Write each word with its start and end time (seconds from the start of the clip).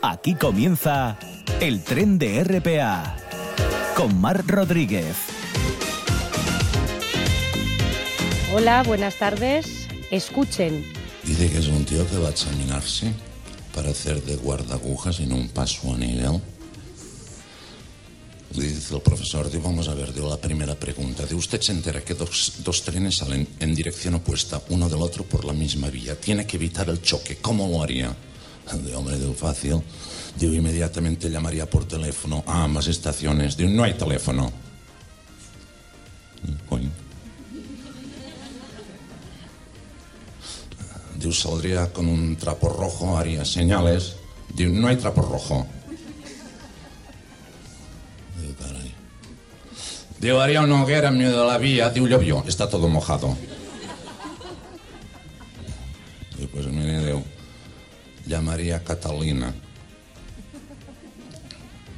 Aquí 0.00 0.34
comienza 0.34 1.18
el 1.60 1.82
tren 1.82 2.20
de 2.20 2.44
RPA 2.44 3.16
con 3.96 4.20
Mar 4.20 4.44
Rodríguez. 4.46 5.16
Hola, 8.54 8.84
buenas 8.84 9.16
tardes. 9.16 9.88
Escuchen. 10.12 10.84
Dice 11.24 11.50
que 11.50 11.58
es 11.58 11.66
un 11.66 11.84
tío 11.84 12.08
que 12.08 12.16
va 12.16 12.28
a 12.28 12.30
examinarse 12.30 13.12
para 13.74 13.90
hacer 13.90 14.22
de 14.22 14.36
guardagujas 14.36 15.18
en 15.18 15.32
un 15.32 15.48
paso 15.48 15.92
a 15.92 15.98
nivel. 15.98 16.40
Dice 18.54 18.94
el 18.94 19.00
profesor, 19.02 19.50
digo, 19.50 19.64
vamos 19.64 19.88
a 19.88 19.94
ver, 19.94 20.14
digo, 20.14 20.28
la 20.28 20.40
primera 20.40 20.76
pregunta. 20.76 21.26
De 21.26 21.34
usted 21.34 21.60
se 21.60 21.72
entera 21.72 22.02
que 22.02 22.14
dos, 22.14 22.52
dos 22.64 22.84
trenes 22.84 23.16
salen 23.16 23.48
en 23.58 23.74
dirección 23.74 24.14
opuesta, 24.14 24.62
uno 24.68 24.88
del 24.88 25.02
otro 25.02 25.24
por 25.24 25.44
la 25.44 25.52
misma 25.52 25.90
vía. 25.90 26.14
Tiene 26.18 26.46
que 26.46 26.56
evitar 26.56 26.88
el 26.88 27.02
choque. 27.02 27.38
¿Cómo 27.38 27.66
lo 27.66 27.82
haría? 27.82 28.16
De 28.76 28.94
hombre, 28.94 29.18
digo, 29.18 29.32
fácil. 29.32 29.82
Digo, 30.36 30.52
inmediatamente 30.52 31.30
llamaría 31.30 31.68
por 31.68 31.86
teléfono 31.86 32.44
a 32.46 32.64
ambas 32.64 32.86
estaciones. 32.86 33.56
Digo, 33.56 33.70
no 33.70 33.84
hay 33.84 33.94
teléfono. 33.94 34.52
Coño. 36.68 36.90
Digo, 41.18 41.32
saldría 41.32 41.92
con 41.92 42.06
un 42.06 42.36
trapo 42.36 42.68
rojo, 42.68 43.16
haría 43.16 43.44
señales. 43.44 44.16
Digo, 44.54 44.72
no 44.72 44.88
hay 44.88 44.96
trapo 44.96 45.22
rojo. 45.22 45.66
Digo, 48.40 48.54
caray. 48.60 48.94
Digo, 50.20 50.40
haría 50.40 50.60
una 50.60 50.82
hoguera 50.82 51.08
en 51.08 51.18
medio 51.18 51.40
de 51.40 51.46
la 51.46 51.58
vía. 51.58 51.90
Digo, 51.90 52.06
llovió, 52.06 52.44
está 52.46 52.68
todo 52.68 52.88
mojado. 52.88 53.36
Llamaría 58.28 58.84
Catalina. 58.84 59.52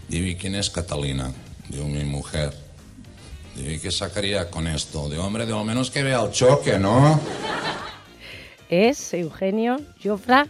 Digo, 0.09 0.27
¿y 0.27 0.37
quién 0.37 0.55
es 0.55 0.71
Catalina? 0.71 1.33
Digo, 1.69 1.87
mi 1.87 2.05
mujer. 2.05 2.53
Digo, 3.57 3.71
¿y 3.71 3.79
qué 3.79 3.91
sacaría 3.91 4.49
con 4.49 4.67
esto? 4.67 5.09
Digo, 5.09 5.25
hombre, 5.25 5.45
de 5.45 5.53
lo 5.53 5.65
menos 5.65 5.91
que 5.91 6.03
vea 6.03 6.23
el 6.23 6.31
choque, 6.31 6.79
¿no? 6.79 7.21
Es 8.69 9.13
Eugenio 9.13 9.81
Jofra 10.03 10.47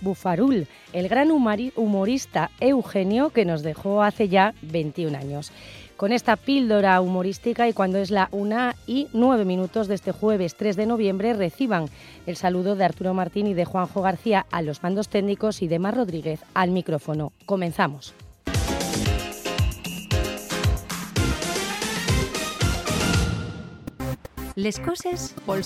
Bufarul, 0.00 0.66
el 0.92 1.08
gran 1.08 1.30
humorista 1.30 2.50
Eugenio 2.60 3.30
que 3.30 3.44
nos 3.44 3.62
dejó 3.62 4.02
hace 4.02 4.28
ya 4.28 4.54
21 4.62 5.16
años. 5.18 5.52
Con 5.98 6.12
esta 6.12 6.36
píldora 6.36 7.00
humorística 7.00 7.66
y 7.66 7.72
cuando 7.72 7.98
es 7.98 8.12
la 8.12 8.28
una 8.30 8.76
y 8.86 9.08
nueve 9.12 9.44
minutos 9.44 9.88
de 9.88 9.96
este 9.96 10.12
jueves 10.12 10.54
3 10.56 10.76
de 10.76 10.86
noviembre 10.86 11.32
reciban 11.34 11.86
el 12.24 12.36
saludo 12.36 12.76
de 12.76 12.84
Arturo 12.84 13.14
Martín 13.14 13.48
y 13.48 13.54
de 13.54 13.64
Juanjo 13.64 14.00
García 14.00 14.46
a 14.52 14.62
los 14.62 14.84
mandos 14.84 15.08
técnicos 15.08 15.60
y 15.60 15.66
de 15.66 15.80
Mar 15.80 15.96
Rodríguez 15.96 16.44
al 16.54 16.70
micrófono. 16.70 17.32
Comenzamos. 17.46 18.14
Les 24.54 24.78
coses 24.78 25.34
pel. 25.46 25.64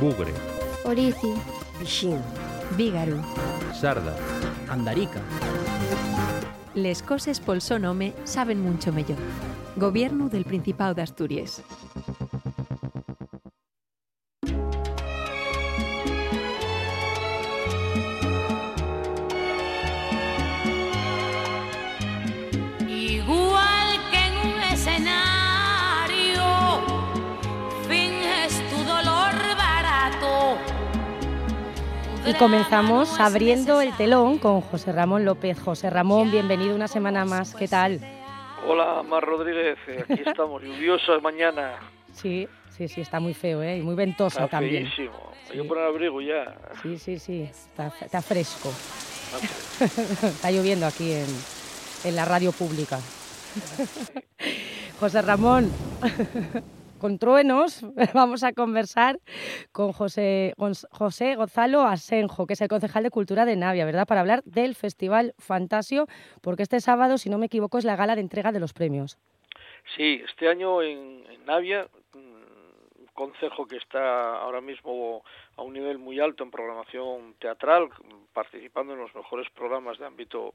Bugre, 0.00 0.32
Orici, 0.84 1.34
Vígaro. 2.76 3.20
Sarda, 3.74 4.14
Andarica. 4.68 5.20
Les 6.74 7.02
coses 7.02 7.38
son 7.60 7.84
home 7.84 8.14
saben 8.24 8.62
mucho 8.62 8.92
mellor. 8.92 9.18
Gobierno 9.76 10.30
del 10.30 10.44
Principado 10.44 10.94
de 10.94 11.02
Asturias. 11.02 11.62
Y 32.32 32.34
comenzamos 32.36 33.20
abriendo 33.20 33.82
el 33.82 33.94
telón 33.94 34.38
con 34.38 34.62
José 34.62 34.90
Ramón 34.92 35.26
López. 35.26 35.60
José 35.60 35.90
Ramón, 35.90 36.30
bienvenido 36.30 36.74
una 36.74 36.88
semana 36.88 37.26
más. 37.26 37.54
¿Qué 37.54 37.68
tal? 37.68 38.00
Hola, 38.66 39.02
Mar 39.02 39.22
Rodríguez, 39.22 39.76
eh, 39.86 40.02
aquí 40.08 40.22
estamos, 40.24 40.62
lluviosa 40.64 41.18
mañana, 41.20 41.74
Sí, 42.14 42.48
sí, 42.70 42.88
sí, 42.88 43.02
está 43.02 43.20
muy 43.20 43.34
feo, 43.34 43.62
¿eh? 43.62 43.76
Y 43.78 43.82
muy 43.82 43.94
ventosa 43.94 44.44
está 44.44 44.58
también. 44.58 44.86
feísimo, 44.86 45.32
hay 45.44 45.50
Sí. 45.56 45.58
que 45.58 45.64
poner 45.64 45.84
abrigo 45.84 46.20
ya. 46.22 46.56
Sí, 46.82 46.96
sí, 46.98 47.18
sí, 47.18 47.42
está, 47.42 47.92
está 48.00 48.22
fresco. 48.22 48.72
está 50.24 50.50
lloviendo 50.50 50.86
aquí 50.86 51.12
en, 51.12 51.26
en 52.04 52.16
la 52.16 52.24
radio 52.24 52.52
pública. 52.52 52.98
José 55.00 55.20
Ramón, 55.20 55.70
con 57.02 57.18
truenos 57.18 57.84
vamos 58.14 58.44
a 58.44 58.52
conversar 58.52 59.18
con 59.72 59.92
José, 59.92 60.54
Gonz- 60.56 60.86
José 60.92 61.34
Gonzalo 61.34 61.82
Asenjo, 61.82 62.46
que 62.46 62.52
es 62.52 62.60
el 62.60 62.68
concejal 62.68 63.02
de 63.02 63.10
Cultura 63.10 63.44
de 63.44 63.56
Navia, 63.56 63.84
¿verdad? 63.84 64.06
Para 64.06 64.20
hablar 64.20 64.44
del 64.44 64.76
Festival 64.76 65.34
Fantasio, 65.36 66.06
porque 66.42 66.62
este 66.62 66.80
sábado, 66.80 67.18
si 67.18 67.28
no 67.28 67.38
me 67.38 67.46
equivoco, 67.46 67.76
es 67.76 67.84
la 67.84 67.96
gala 67.96 68.14
de 68.14 68.20
entrega 68.20 68.52
de 68.52 68.60
los 68.60 68.72
premios. 68.72 69.18
Sí, 69.96 70.22
este 70.24 70.48
año 70.48 70.80
en, 70.80 71.24
en 71.28 71.44
Navia, 71.44 71.88
mm, 72.14 73.00
un 73.00 73.06
concejo 73.14 73.66
que 73.66 73.78
está 73.78 74.36
ahora 74.40 74.60
mismo 74.60 75.24
a 75.56 75.62
un 75.62 75.72
nivel 75.72 75.98
muy 75.98 76.20
alto 76.20 76.44
en 76.44 76.52
programación 76.52 77.34
teatral, 77.40 77.88
participando 78.32 78.92
en 78.92 79.00
los 79.00 79.12
mejores 79.12 79.50
programas 79.50 79.98
de 79.98 80.06
ámbito 80.06 80.54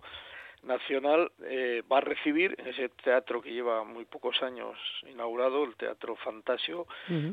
nacional, 0.63 1.31
eh, 1.43 1.81
va 1.91 1.97
a 1.99 2.01
recibir 2.01 2.55
en 2.59 2.67
ese 2.67 2.89
teatro 2.89 3.41
que 3.41 3.51
lleva 3.53 3.83
muy 3.83 4.05
pocos 4.05 4.41
años 4.41 4.77
inaugurado, 5.09 5.63
el 5.63 5.75
Teatro 5.75 6.15
Fantasio. 6.17 6.87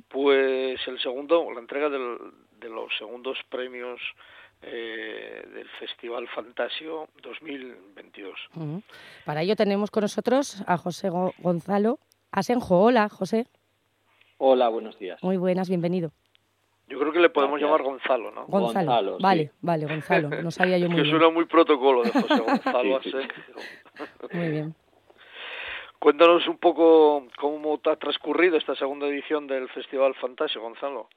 Pues 0.09 0.81
el 0.87 1.01
segundo, 1.01 1.51
la 1.53 1.61
entrega 1.61 1.89
del- 1.89 2.19
de 2.61 2.69
los 2.69 2.97
segundos 2.97 3.39
premios 3.49 4.01
eh, 4.67 5.47
del 5.53 5.69
Festival 5.79 6.27
Fantasio 6.29 7.09
2022. 7.23 8.35
Ujú. 8.57 8.83
Para 9.27 9.43
ello 9.43 9.57
tenemos 9.57 9.91
con 9.91 10.03
nosotros 10.03 10.63
a 10.67 10.79
José 10.79 11.11
Go- 11.11 11.35
Gonzalo 11.39 11.99
Asenjo. 12.31 12.81
Hola, 12.81 13.09
José. 13.11 13.47
Hola, 14.39 14.69
buenos 14.71 14.99
días. 14.99 15.23
Muy 15.23 15.37
buenas, 15.37 15.69
bienvenido. 15.69 16.13
Yo 16.87 16.99
creo 16.99 17.13
que 17.13 17.21
le 17.21 17.31
podemos 17.31 17.59
Gracias. 17.59 17.71
llamar 17.81 17.83
Gonzalo, 17.91 18.31
¿no? 18.31 18.47
Gonzalo. 18.47 18.87
Gonzalo, 18.91 19.19
vale, 19.21 19.45
sí. 19.45 19.51
vale, 19.63 19.87
Gonzalo. 19.87 20.29
No 20.43 20.51
sabía 20.51 20.77
yo 20.79 20.85
Es 20.87 20.91
muy 20.91 20.97
que 20.97 21.03
bien. 21.03 21.17
suena 21.19 21.33
muy 21.33 21.45
protocolo 21.47 22.03
de 22.03 22.11
José 22.11 22.39
Gonzalo 22.47 23.01
Sí. 23.03 23.13
Muy 24.33 24.49
bien. 24.51 24.75
Cuéntanos 25.99 26.47
un 26.49 26.59
poco 26.59 27.27
cómo 27.39 27.81
ha 27.87 27.97
transcurrido 27.97 28.59
esta 28.59 28.75
segunda 28.75 29.07
edición 29.07 29.47
del 29.47 29.69
Festival 29.71 30.15
Fantasio, 30.17 30.61
Gonzalo. 30.61 31.09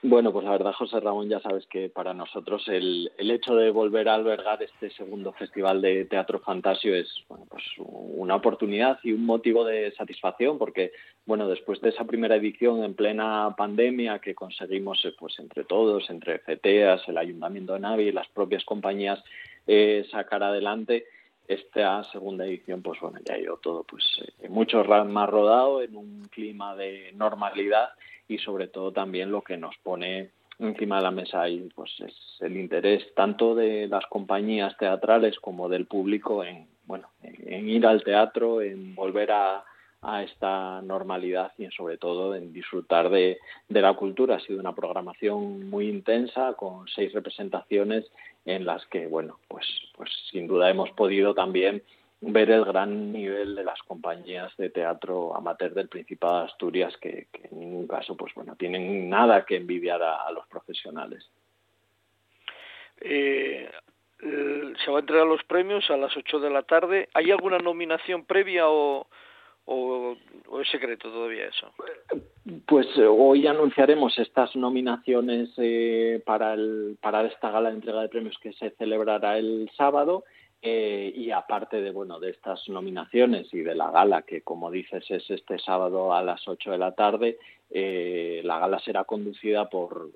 Bueno, 0.00 0.32
pues 0.32 0.44
la 0.44 0.52
verdad, 0.52 0.72
José 0.74 1.00
Ramón, 1.00 1.28
ya 1.28 1.40
sabes 1.40 1.66
que 1.66 1.88
para 1.88 2.14
nosotros 2.14 2.68
el, 2.68 3.10
el 3.18 3.32
hecho 3.32 3.56
de 3.56 3.70
volver 3.70 4.08
a 4.08 4.14
albergar 4.14 4.62
este 4.62 4.90
segundo 4.90 5.32
festival 5.32 5.82
de 5.82 6.04
teatro 6.04 6.38
fantasio 6.38 6.94
es 6.94 7.08
bueno, 7.28 7.46
pues 7.50 7.64
una 7.78 8.36
oportunidad 8.36 9.00
y 9.02 9.10
un 9.10 9.26
motivo 9.26 9.64
de 9.64 9.90
satisfacción 9.96 10.56
porque 10.56 10.92
bueno, 11.26 11.48
después 11.48 11.80
de 11.80 11.88
esa 11.88 12.04
primera 12.04 12.36
edición 12.36 12.84
en 12.84 12.94
plena 12.94 13.52
pandemia 13.56 14.20
que 14.20 14.36
conseguimos 14.36 15.04
eh, 15.04 15.14
pues 15.18 15.36
entre 15.40 15.64
todos, 15.64 16.08
entre 16.10 16.38
FETEAS, 16.38 17.08
el 17.08 17.18
Ayuntamiento 17.18 17.72
de 17.72 17.80
Navi 17.80 18.04
y 18.04 18.12
las 18.12 18.28
propias 18.28 18.64
compañías 18.64 19.22
eh, 19.66 20.06
sacar 20.12 20.44
adelante 20.44 21.06
esta 21.48 22.04
segunda 22.12 22.46
edición, 22.46 22.82
pues 22.82 23.00
bueno, 23.00 23.18
ya 23.26 23.34
ha 23.34 23.38
ido 23.38 23.56
todo 23.56 23.82
pues 23.82 24.04
eh, 24.38 24.48
mucho 24.48 24.84
más 24.84 25.28
rodado 25.28 25.82
en 25.82 25.96
un 25.96 26.28
clima 26.30 26.76
de 26.76 27.10
normalidad 27.16 27.88
y 28.28 28.38
sobre 28.38 28.68
todo 28.68 28.92
también 28.92 29.32
lo 29.32 29.42
que 29.42 29.56
nos 29.56 29.76
pone 29.82 30.30
encima 30.58 30.96
de 30.96 31.02
la 31.02 31.10
mesa 31.10 31.42
ahí 31.42 31.68
pues 31.74 31.90
es 32.00 32.14
el 32.40 32.56
interés 32.56 33.14
tanto 33.14 33.54
de 33.54 33.86
las 33.88 34.04
compañías 34.06 34.76
teatrales 34.76 35.38
como 35.40 35.68
del 35.68 35.86
público 35.86 36.44
en 36.44 36.66
bueno 36.84 37.08
en, 37.22 37.68
ir 37.68 37.86
al 37.86 38.02
teatro 38.02 38.60
en 38.60 38.94
volver 38.94 39.30
a, 39.30 39.64
a 40.02 40.22
esta 40.22 40.82
normalidad 40.82 41.52
y 41.58 41.66
sobre 41.68 41.96
todo 41.96 42.34
en 42.34 42.52
disfrutar 42.52 43.10
de, 43.10 43.38
de 43.68 43.82
la 43.82 43.94
cultura. 43.94 44.36
Ha 44.36 44.40
sido 44.40 44.60
una 44.60 44.74
programación 44.74 45.70
muy 45.70 45.88
intensa 45.88 46.54
con 46.54 46.86
seis 46.88 47.12
representaciones 47.12 48.06
en 48.44 48.64
las 48.64 48.84
que 48.86 49.06
bueno 49.06 49.38
pues 49.48 49.66
pues 49.96 50.10
sin 50.30 50.46
duda 50.46 50.70
hemos 50.70 50.90
podido 50.90 51.34
también 51.34 51.82
ver 52.20 52.50
el 52.50 52.64
gran 52.64 53.12
nivel 53.12 53.54
de 53.54 53.64
las 53.64 53.80
compañías 53.82 54.56
de 54.56 54.70
teatro 54.70 55.36
amateur 55.36 55.72
del 55.72 55.88
Principado 55.88 56.40
de 56.40 56.46
Asturias 56.46 56.96
que, 57.00 57.28
que 57.32 57.48
en 57.50 57.60
ningún 57.60 57.86
caso 57.86 58.16
pues 58.16 58.34
bueno 58.34 58.56
tienen 58.56 59.08
nada 59.08 59.44
que 59.44 59.56
envidiar 59.56 60.02
a, 60.02 60.22
a 60.26 60.32
los 60.32 60.46
profesionales 60.48 61.28
Eh, 63.00 63.70
eh, 64.20 64.72
se 64.84 64.90
va 64.90 64.98
a 64.98 65.00
entregar 65.00 65.26
los 65.26 65.44
premios 65.44 65.88
a 65.90 65.96
las 65.96 66.16
8 66.16 66.40
de 66.40 66.50
la 66.50 66.62
tarde. 66.62 67.08
¿Hay 67.14 67.30
alguna 67.30 67.58
nominación 67.58 68.24
previa 68.24 68.68
o, 68.68 69.06
o, 69.66 70.16
o 70.48 70.60
es 70.60 70.68
secreto 70.70 71.10
todavía 71.10 71.46
eso? 71.46 71.72
Pues 72.66 72.86
eh, 72.96 73.06
hoy 73.06 73.46
anunciaremos 73.46 74.18
estas 74.18 74.56
nominaciones 74.56 75.50
eh, 75.58 76.22
para, 76.26 76.54
el, 76.54 76.96
para 77.00 77.24
esta 77.26 77.50
gala 77.50 77.68
de 77.70 77.76
entrega 77.76 78.02
de 78.02 78.08
premios 78.08 78.38
que 78.42 78.52
se 78.54 78.70
celebrará 78.70 79.38
el 79.38 79.70
sábado. 79.76 80.24
Eh, 80.60 81.12
y 81.14 81.30
aparte 81.30 81.80
de 81.80 81.92
bueno 81.92 82.18
de 82.18 82.30
estas 82.30 82.68
nominaciones 82.68 83.52
y 83.54 83.60
de 83.60 83.76
la 83.76 83.92
gala 83.92 84.22
que 84.22 84.42
como 84.42 84.72
dices 84.72 85.08
es 85.08 85.30
este 85.30 85.56
sábado 85.60 86.12
a 86.12 86.20
las 86.20 86.48
8 86.48 86.72
de 86.72 86.78
la 86.78 86.92
tarde 86.96 87.38
la 87.70 88.58
gala 88.58 88.80
será 88.80 89.04
conducida 89.04 89.68
por, 89.68 90.10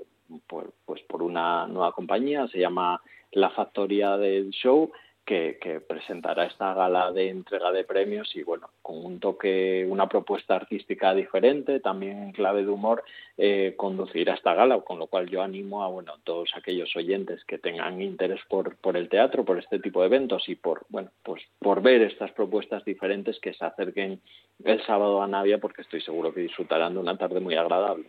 por 0.49 0.73
pues 0.85 1.01
por 1.03 1.23
una 1.23 1.69
nueva 1.69 1.93
compañía 1.93 2.49
se 2.49 2.59
llama 2.59 3.01
la 3.31 3.51
Factoría 3.51 4.17
del 4.17 4.51
Show 4.51 4.91
que, 5.25 5.83
presentará 5.87 6.45
esta 6.45 6.75
gala 6.75 7.13
de 7.13 7.29
entrega 7.29 7.73
de 7.73 7.85
premios 7.85 8.35
y 8.35 8.43
bueno, 8.43 8.71
con 8.83 9.05
un 9.05 9.21
toque, 9.21 9.87
una 9.89 10.09
propuesta 10.09 10.57
artística 10.57 11.15
diferente, 11.15 11.81
también 11.81 12.23
en 12.23 12.33
clave 12.33 12.65
de 12.65 12.71
humor, 12.71 13.05
eh, 13.37 13.75
conducirá 13.77 14.35
esta 14.35 14.55
gala, 14.55 14.81
con 14.81 14.99
lo 14.99 15.07
cual 15.07 15.29
yo 15.29 15.43
animo 15.43 15.83
a 15.83 15.89
bueno, 15.89 16.15
todos 16.25 16.51
aquellos 16.57 16.95
oyentes 16.97 17.45
que 17.45 17.59
tengan 17.59 18.03
interés 18.03 18.41
por, 18.49 18.77
por 18.77 18.97
el 18.97 19.09
teatro, 19.09 19.45
por 19.45 19.59
este 19.59 19.79
tipo 19.79 20.01
de 20.01 20.07
eventos 20.07 20.49
y 20.49 20.57
por 20.57 20.85
bueno, 20.89 21.11
pues 21.23 21.43
por 21.59 21.83
ver 21.83 22.03
estas 22.03 22.33
propuestas 22.33 22.85
diferentes 22.85 23.39
que 23.41 23.55
se 23.55 23.65
acerquen 23.65 24.21
el 24.65 24.85
sábado 24.85 25.23
a 25.23 25.27
Navia, 25.27 25.59
porque 25.59 25.83
estoy 25.83 26.01
seguro 26.01 26.35
que 26.35 26.41
disfrutarán 26.41 26.95
de 26.95 27.01
una 27.01 27.17
tarde 27.17 27.41
muy 27.41 27.55
agradable. 27.55 28.05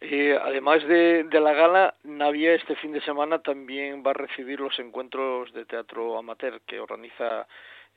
Eh, 0.00 0.38
además 0.40 0.82
de, 0.86 1.26
la 1.30 1.52
gala, 1.52 1.94
Navia 2.04 2.54
este 2.54 2.74
fin 2.76 2.92
de 2.92 3.02
semana 3.02 3.40
también 3.40 4.02
va 4.04 4.12
a 4.12 4.14
recibir 4.14 4.58
los 4.60 4.78
encuentros 4.78 5.52
de 5.52 5.66
teatro 5.66 6.16
amateur 6.16 6.62
que 6.62 6.80
organiza 6.80 7.46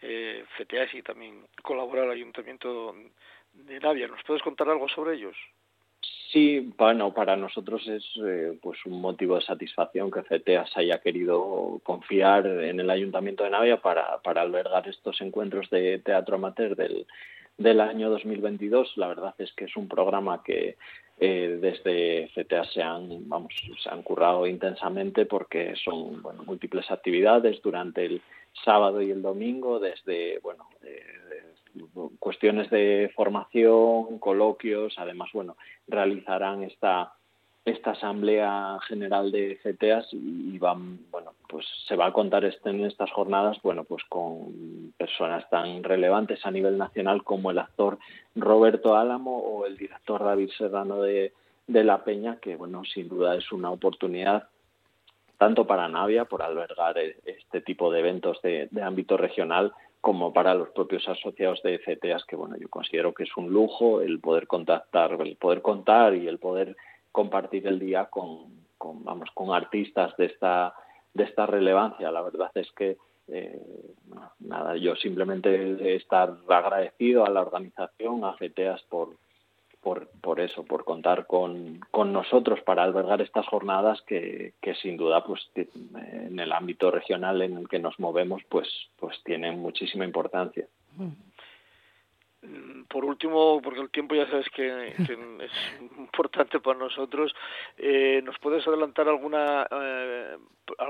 eh, 0.01 0.43
FTAS 0.57 0.93
y 0.95 1.01
también 1.01 1.45
colabora 1.61 2.03
el 2.03 2.11
Ayuntamiento 2.11 2.93
de 3.53 3.79
Navia. 3.79 4.07
¿Nos 4.07 4.23
puedes 4.23 4.43
contar 4.43 4.67
algo 4.69 4.89
sobre 4.89 5.15
ellos? 5.15 5.35
Sí, 6.33 6.73
bueno, 6.77 7.13
para 7.13 7.37
nosotros 7.37 7.87
es 7.87 8.03
eh, 8.25 8.57
pues 8.61 8.85
un 8.85 8.99
motivo 8.99 9.35
de 9.35 9.45
satisfacción 9.45 10.11
que 10.11 10.23
FETEAS 10.23 10.75
haya 10.75 10.99
querido 10.99 11.79
confiar 11.83 12.45
en 12.47 12.81
el 12.81 12.89
Ayuntamiento 12.89 13.45
de 13.45 13.51
Navia 13.51 13.77
para, 13.77 14.17
para 14.17 14.41
albergar 14.41 14.87
estos 14.89 15.21
encuentros 15.21 15.69
de 15.69 15.99
teatro 15.99 16.35
amateur 16.35 16.75
del, 16.75 17.05
del 17.57 17.79
año 17.79 18.09
2022. 18.09 18.97
La 18.97 19.07
verdad 19.07 19.35
es 19.37 19.53
que 19.53 19.65
es 19.65 19.77
un 19.77 19.87
programa 19.87 20.43
que 20.43 20.75
eh, 21.19 21.57
desde 21.61 22.29
CTA 22.33 22.65
se 22.65 22.81
han, 22.81 23.29
vamos, 23.29 23.53
se 23.81 23.89
han 23.89 24.01
currado 24.01 24.47
intensamente 24.47 25.25
porque 25.25 25.75
son 25.83 26.21
bueno, 26.21 26.43
múltiples 26.43 26.89
actividades 26.91 27.61
durante 27.61 28.05
el 28.05 28.21
sábado 28.65 29.01
y 29.01 29.11
el 29.11 29.21
domingo, 29.21 29.79
desde 29.79 30.39
bueno, 30.39 30.67
eh, 30.83 31.03
cuestiones 32.19 32.69
de 32.69 33.11
formación, 33.15 34.19
coloquios, 34.19 34.93
además 34.97 35.29
bueno, 35.33 35.57
realizarán 35.87 36.63
esta 36.63 37.13
esta 37.65 37.91
asamblea 37.91 38.77
general 38.87 39.31
de 39.31 39.57
CTAs 39.63 40.07
y 40.11 40.57
van, 40.59 40.99
bueno, 41.11 41.31
pues 41.47 41.65
se 41.87 41.95
va 41.95 42.07
a 42.07 42.13
contar 42.13 42.43
este, 42.43 42.69
en 42.69 42.83
estas 42.83 43.09
jornadas, 43.11 43.57
bueno, 43.63 43.85
pues 43.85 44.03
con 44.09 44.93
personas 44.97 45.49
tan 45.49 45.81
relevantes 45.83 46.45
a 46.45 46.51
nivel 46.51 46.77
nacional 46.77 47.23
como 47.23 47.51
el 47.51 47.59
actor 47.59 47.99
Roberto 48.35 48.97
Álamo 48.97 49.37
o 49.37 49.65
el 49.65 49.77
director 49.77 50.23
David 50.23 50.49
Serrano 50.57 51.01
de, 51.01 51.31
de 51.67 51.83
La 51.85 52.03
Peña, 52.03 52.37
que 52.41 52.57
bueno, 52.57 52.83
sin 52.83 53.07
duda 53.07 53.35
es 53.35 53.49
una 53.51 53.71
oportunidad 53.71 54.49
tanto 55.37 55.65
para 55.65 55.87
Navia 55.87 56.25
por 56.25 56.41
albergar 56.41 56.97
e, 56.97 57.17
este 57.25 57.61
tipo 57.61 57.91
de 57.91 57.99
eventos 57.99 58.41
de, 58.41 58.67
de 58.71 58.81
ámbito 58.81 59.15
regional 59.15 59.73
como 60.01 60.33
para 60.33 60.53
los 60.53 60.69
propios 60.69 61.07
asociados 61.07 61.61
de 61.63 61.79
CTAs, 61.79 62.25
que 62.25 62.35
bueno, 62.35 62.57
yo 62.57 62.67
considero 62.69 63.13
que 63.13 63.23
es 63.23 63.37
un 63.37 63.53
lujo 63.53 64.01
el 64.01 64.19
poder 64.19 64.47
contactar, 64.47 65.13
el 65.21 65.37
poder 65.37 65.61
contar 65.61 66.13
y 66.13 66.27
el 66.27 66.39
poder 66.39 66.75
compartir 67.13 67.65
el 67.67 67.79
día 67.79 68.07
con, 68.07 68.65
vamos 69.05 69.29
con 69.33 69.53
artistas 69.53 70.15
de 70.17 70.25
esta 70.25 70.73
de 71.13 71.23
esta 71.23 71.45
relevancia 71.45 72.11
la 72.11 72.21
verdad 72.21 72.51
es 72.55 72.69
que 72.73 72.97
eh, 73.27 73.61
nada 74.39 74.75
yo 74.75 74.95
simplemente 74.97 75.95
estar 75.95 76.35
agradecido 76.49 77.25
a 77.25 77.29
la 77.29 77.41
organización 77.41 78.25
a 78.25 78.33
FETEAS 78.33 78.81
por 78.89 79.15
por, 79.83 80.07
por 80.21 80.39
eso, 80.39 80.63
por 80.63 80.85
contar 80.85 81.27
con, 81.27 81.81
con 81.91 82.13
nosotros 82.13 82.61
para 82.61 82.83
albergar 82.83 83.21
estas 83.21 83.45
jornadas 83.47 84.01
que, 84.07 84.53
que 84.61 84.75
sin 84.75 84.95
duda 84.95 85.25
pues 85.25 85.41
en 85.55 86.39
el 86.39 86.53
ámbito 86.53 86.89
regional 86.89 87.41
en 87.41 87.57
el 87.57 87.67
que 87.67 87.79
nos 87.79 87.99
movemos 87.99 88.41
pues 88.47 88.67
pues 88.97 89.21
tienen 89.25 89.59
muchísima 89.59 90.05
importancia. 90.05 90.65
Mm. 90.95 91.09
Mm, 92.43 92.83
por 92.83 93.05
último, 93.05 93.61
porque 93.61 93.79
el 93.79 93.89
tiempo 93.89 94.15
ya 94.15 94.29
sabes 94.29 94.47
que, 94.49 94.87
es 95.39 95.51
importante 95.97 96.59
para 96.59 96.77
nosotros, 96.77 97.33
eh, 97.77 98.21
¿nos 98.23 98.37
puedes 98.39 98.67
adelantar 98.67 99.07
alguna 99.07 99.65
eh, 99.71 100.37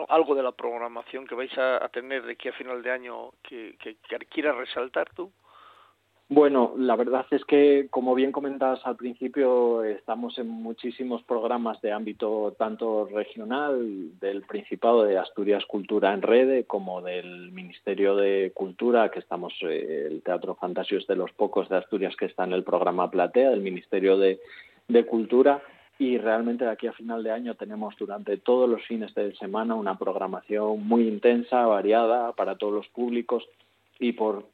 algo 0.09 0.35
de 0.35 0.43
la 0.43 0.51
programación 0.51 1.27
que 1.27 1.35
vais 1.35 1.55
a, 1.57 1.87
tener 1.89 2.23
de 2.23 2.33
aquí 2.33 2.49
a 2.49 2.53
final 2.53 2.81
de 2.81 2.91
año 2.91 3.31
que, 3.43 3.75
que, 3.79 3.95
que 3.95 4.17
quieras 4.25 4.55
resaltar 4.55 5.09
tú? 5.13 5.31
Bueno, 6.35 6.73
la 6.79 6.95
verdad 6.95 7.27
es 7.29 7.45
que, 7.45 7.85
como 7.91 8.15
bien 8.15 8.31
comentabas 8.31 8.83
al 8.87 8.95
principio, 8.95 9.83
estamos 9.83 10.35
en 10.39 10.47
muchísimos 10.47 11.21
programas 11.21 11.79
de 11.81 11.91
ámbito 11.91 12.55
tanto 12.57 13.05
regional, 13.05 14.19
del 14.19 14.41
Principado 14.41 15.03
de 15.03 15.19
Asturias 15.19 15.63
Cultura 15.67 16.11
en 16.11 16.23
Rede, 16.23 16.63
como 16.63 17.03
del 17.03 17.51
Ministerio 17.51 18.15
de 18.15 18.51
Cultura, 18.55 19.11
que 19.11 19.19
estamos, 19.19 19.53
eh, 19.61 20.07
el 20.09 20.23
Teatro 20.23 20.55
Fantasio 20.55 20.97
es 20.97 21.05
de 21.05 21.15
los 21.15 21.31
pocos 21.33 21.69
de 21.69 21.77
Asturias 21.77 22.15
que 22.15 22.25
está 22.25 22.45
en 22.45 22.53
el 22.53 22.63
programa 22.63 23.11
Platea, 23.11 23.51
del 23.51 23.61
Ministerio 23.61 24.17
de, 24.17 24.39
de 24.87 25.05
Cultura. 25.05 25.61
Y 25.99 26.17
realmente 26.17 26.65
de 26.65 26.71
aquí 26.71 26.87
a 26.87 26.93
final 26.93 27.21
de 27.21 27.29
año 27.29 27.53
tenemos 27.53 27.95
durante 27.99 28.37
todos 28.37 28.67
los 28.67 28.81
fines 28.87 29.13
de 29.13 29.35
semana 29.35 29.75
una 29.75 29.99
programación 29.99 30.83
muy 30.87 31.07
intensa, 31.07 31.67
variada 31.67 32.31
para 32.31 32.55
todos 32.55 32.73
los 32.73 32.87
públicos 32.87 33.47
y 33.99 34.13
por 34.13 34.51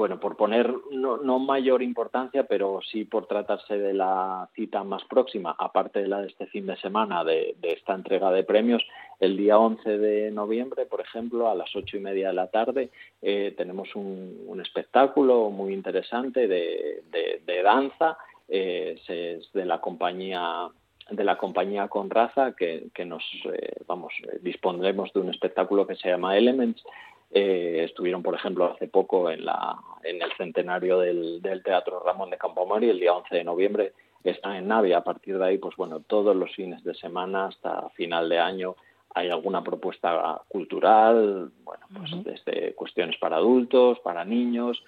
bueno, 0.00 0.18
por 0.18 0.34
poner 0.34 0.74
no, 0.92 1.38
mayor 1.40 1.82
importancia, 1.82 2.44
pero 2.44 2.80
sí 2.90 3.04
por 3.04 3.26
tratarse 3.26 3.76
de 3.76 3.92
la 3.92 4.48
cita 4.54 4.82
más 4.82 5.04
próxima, 5.04 5.54
aparte 5.58 6.00
de 6.00 6.08
la 6.08 6.22
de 6.22 6.28
este 6.28 6.46
fin 6.46 6.64
de 6.64 6.78
semana, 6.78 7.22
de, 7.22 7.54
esta 7.60 7.92
entrega 7.92 8.30
de 8.30 8.42
premios, 8.42 8.82
el 9.18 9.36
día 9.36 9.58
11 9.58 9.98
de 9.98 10.30
noviembre, 10.30 10.86
por 10.86 11.02
ejemplo, 11.02 11.50
a 11.50 11.54
las 11.54 11.76
ocho 11.76 11.98
y 11.98 12.00
media 12.00 12.28
de 12.28 12.32
la 12.32 12.46
tarde, 12.46 12.88
eh, 13.20 13.52
tenemos 13.58 13.94
un, 13.94 14.58
espectáculo 14.64 15.50
muy 15.50 15.74
interesante 15.74 16.48
de, 16.48 17.62
danza, 17.62 18.16
eh, 18.48 18.98
es 19.06 19.52
de 19.52 19.66
la 19.66 19.82
compañía 19.82 20.70
de 21.10 21.24
la 21.24 21.36
compañía 21.36 21.88
Conraza 21.88 22.54
que, 22.56 22.86
que 22.94 23.04
nos 23.04 23.22
eh, 23.52 23.74
vamos 23.86 24.14
dispondremos 24.40 25.12
de 25.12 25.20
un 25.20 25.28
espectáculo 25.28 25.86
que 25.86 25.96
se 25.96 26.08
llama 26.08 26.38
Elements 26.38 26.82
eh, 27.32 27.84
estuvieron, 27.84 28.22
por 28.22 28.34
ejemplo, 28.34 28.72
hace 28.72 28.88
poco 28.88 29.30
en, 29.30 29.44
la, 29.44 29.76
en 30.02 30.20
el 30.20 30.32
centenario 30.36 30.98
del, 30.98 31.40
del 31.40 31.62
Teatro 31.62 32.02
Ramón 32.04 32.30
de 32.30 32.38
Campomari, 32.38 32.90
el 32.90 32.98
día 32.98 33.14
11 33.14 33.34
de 33.34 33.44
noviembre, 33.44 33.92
están 34.24 34.56
en 34.56 34.68
Navia. 34.68 34.98
A 34.98 35.04
partir 35.04 35.38
de 35.38 35.46
ahí, 35.46 35.58
pues 35.58 35.76
bueno, 35.76 36.00
todos 36.00 36.34
los 36.34 36.52
fines 36.54 36.82
de 36.82 36.94
semana 36.94 37.46
hasta 37.46 37.88
final 37.90 38.28
de 38.28 38.38
año 38.38 38.76
hay 39.14 39.28
alguna 39.28 39.62
propuesta 39.62 40.40
cultural, 40.48 41.50
bueno, 41.64 41.86
pues 41.96 42.24
desde 42.24 42.74
cuestiones 42.74 43.16
para 43.18 43.36
adultos, 43.36 43.98
para 44.00 44.24
niños. 44.24 44.82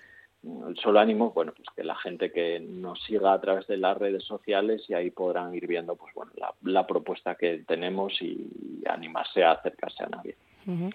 El 0.44 0.76
solo 0.76 0.98
ánimo, 0.98 1.30
bueno, 1.30 1.52
pues 1.56 1.68
que 1.76 1.84
la 1.84 1.94
gente 1.96 2.32
que 2.32 2.58
nos 2.58 3.00
siga 3.04 3.32
a 3.32 3.40
través 3.40 3.66
de 3.68 3.76
las 3.76 3.96
redes 3.96 4.24
sociales 4.24 4.84
y 4.88 4.94
ahí 4.94 5.10
podrán 5.10 5.54
ir 5.54 5.68
viendo, 5.68 5.94
pues 5.94 6.12
bueno, 6.14 6.32
la, 6.36 6.52
la 6.62 6.86
propuesta 6.86 7.36
que 7.36 7.64
tenemos 7.66 8.20
y 8.20 8.82
animarse 8.88 9.44
a 9.44 9.52
acercarse 9.52 10.02
a 10.02 10.08
Navia. 10.08 10.34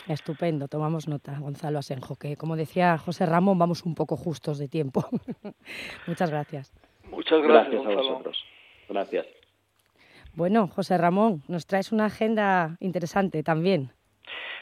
Estupendo, 0.07 0.67
tomamos 0.67 1.07
nota, 1.07 1.37
Gonzalo 1.39 1.79
Asenjo, 1.79 2.15
que 2.15 2.37
como 2.37 2.55
decía 2.55 2.97
José 2.97 3.25
Ramón, 3.25 3.59
vamos 3.59 3.83
un 3.83 3.95
poco 3.95 4.15
justos 4.15 4.59
de 4.59 4.67
tiempo. 4.67 5.05
Muchas 6.07 6.29
gracias. 6.29 6.73
Muchas 7.09 7.41
gracias, 7.41 7.81
gracias 7.83 7.91
a 7.91 8.01
vosotros. 8.01 8.45
Gracias. 8.89 9.25
Bueno, 10.33 10.67
José 10.67 10.97
Ramón, 10.97 11.43
nos 11.47 11.65
traes 11.65 11.91
una 11.91 12.05
agenda 12.05 12.77
interesante 12.79 13.43
también. 13.43 13.91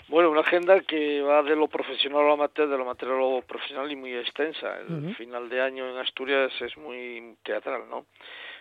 Bueno, 0.07 0.29
una 0.29 0.41
agenda 0.41 0.79
que 0.81 1.21
va 1.21 1.41
de 1.41 1.55
lo 1.55 1.67
profesional 1.67 2.21
a 2.21 2.23
lo 2.23 2.33
amateur, 2.33 2.69
de 2.69 2.77
lo 2.77 2.83
amateur 2.83 3.11
a 3.11 3.17
lo 3.17 3.41
profesional 3.41 3.91
y 3.91 3.95
muy 3.95 4.13
extensa. 4.13 4.79
El 4.87 5.15
final 5.15 5.49
de 5.49 5.61
año 5.61 5.89
en 5.89 5.97
Asturias 5.97 6.51
es 6.61 6.77
muy 6.77 7.35
teatral, 7.43 7.89
¿no? 7.89 8.05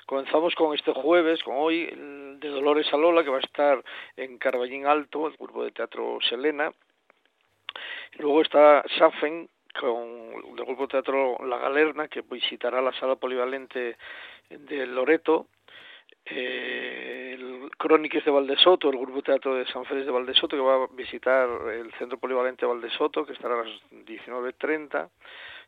Comenzamos 0.06 0.54
con 0.54 0.74
este 0.74 0.92
jueves, 0.92 1.42
con 1.42 1.54
hoy, 1.56 1.86
de 1.86 2.48
Dolores 2.48 2.92
Alola, 2.92 3.24
que 3.24 3.30
va 3.30 3.38
a 3.38 3.40
estar 3.40 3.82
en 4.16 4.36
Carballín 4.36 4.86
Alto, 4.86 5.26
el 5.26 5.36
grupo 5.38 5.64
de 5.64 5.72
teatro 5.72 6.18
Selena. 6.28 6.70
Luego 8.18 8.42
está 8.42 8.84
Safen, 8.98 9.48
con 9.80 9.98
el 10.58 10.64
grupo 10.64 10.82
de 10.82 10.88
teatro 10.88 11.38
La 11.46 11.56
Galerna, 11.56 12.08
que 12.08 12.20
visitará 12.20 12.82
la 12.82 12.92
sala 12.92 13.16
polivalente 13.16 13.96
de 14.50 14.86
Loreto. 14.86 15.46
Eh, 16.26 17.36
el 17.38 17.70
Cróniques 17.78 18.24
de 18.26 18.30
Valdesoto, 18.30 18.90
el 18.90 18.98
grupo 18.98 19.16
de 19.16 19.22
teatro 19.22 19.54
de 19.54 19.66
San 19.66 19.86
Félix 19.86 20.06
de 20.06 20.12
Valdesoto, 20.12 20.54
que 20.54 20.62
va 20.62 20.84
a 20.84 20.88
visitar 20.92 21.48
el 21.72 21.92
centro 21.94 22.18
polivalente 22.18 22.66
de 22.66 22.72
Valdesoto, 22.72 23.24
que 23.24 23.32
estará 23.32 23.54
a 23.54 23.64
las 23.64 23.90
19.30 23.90 25.08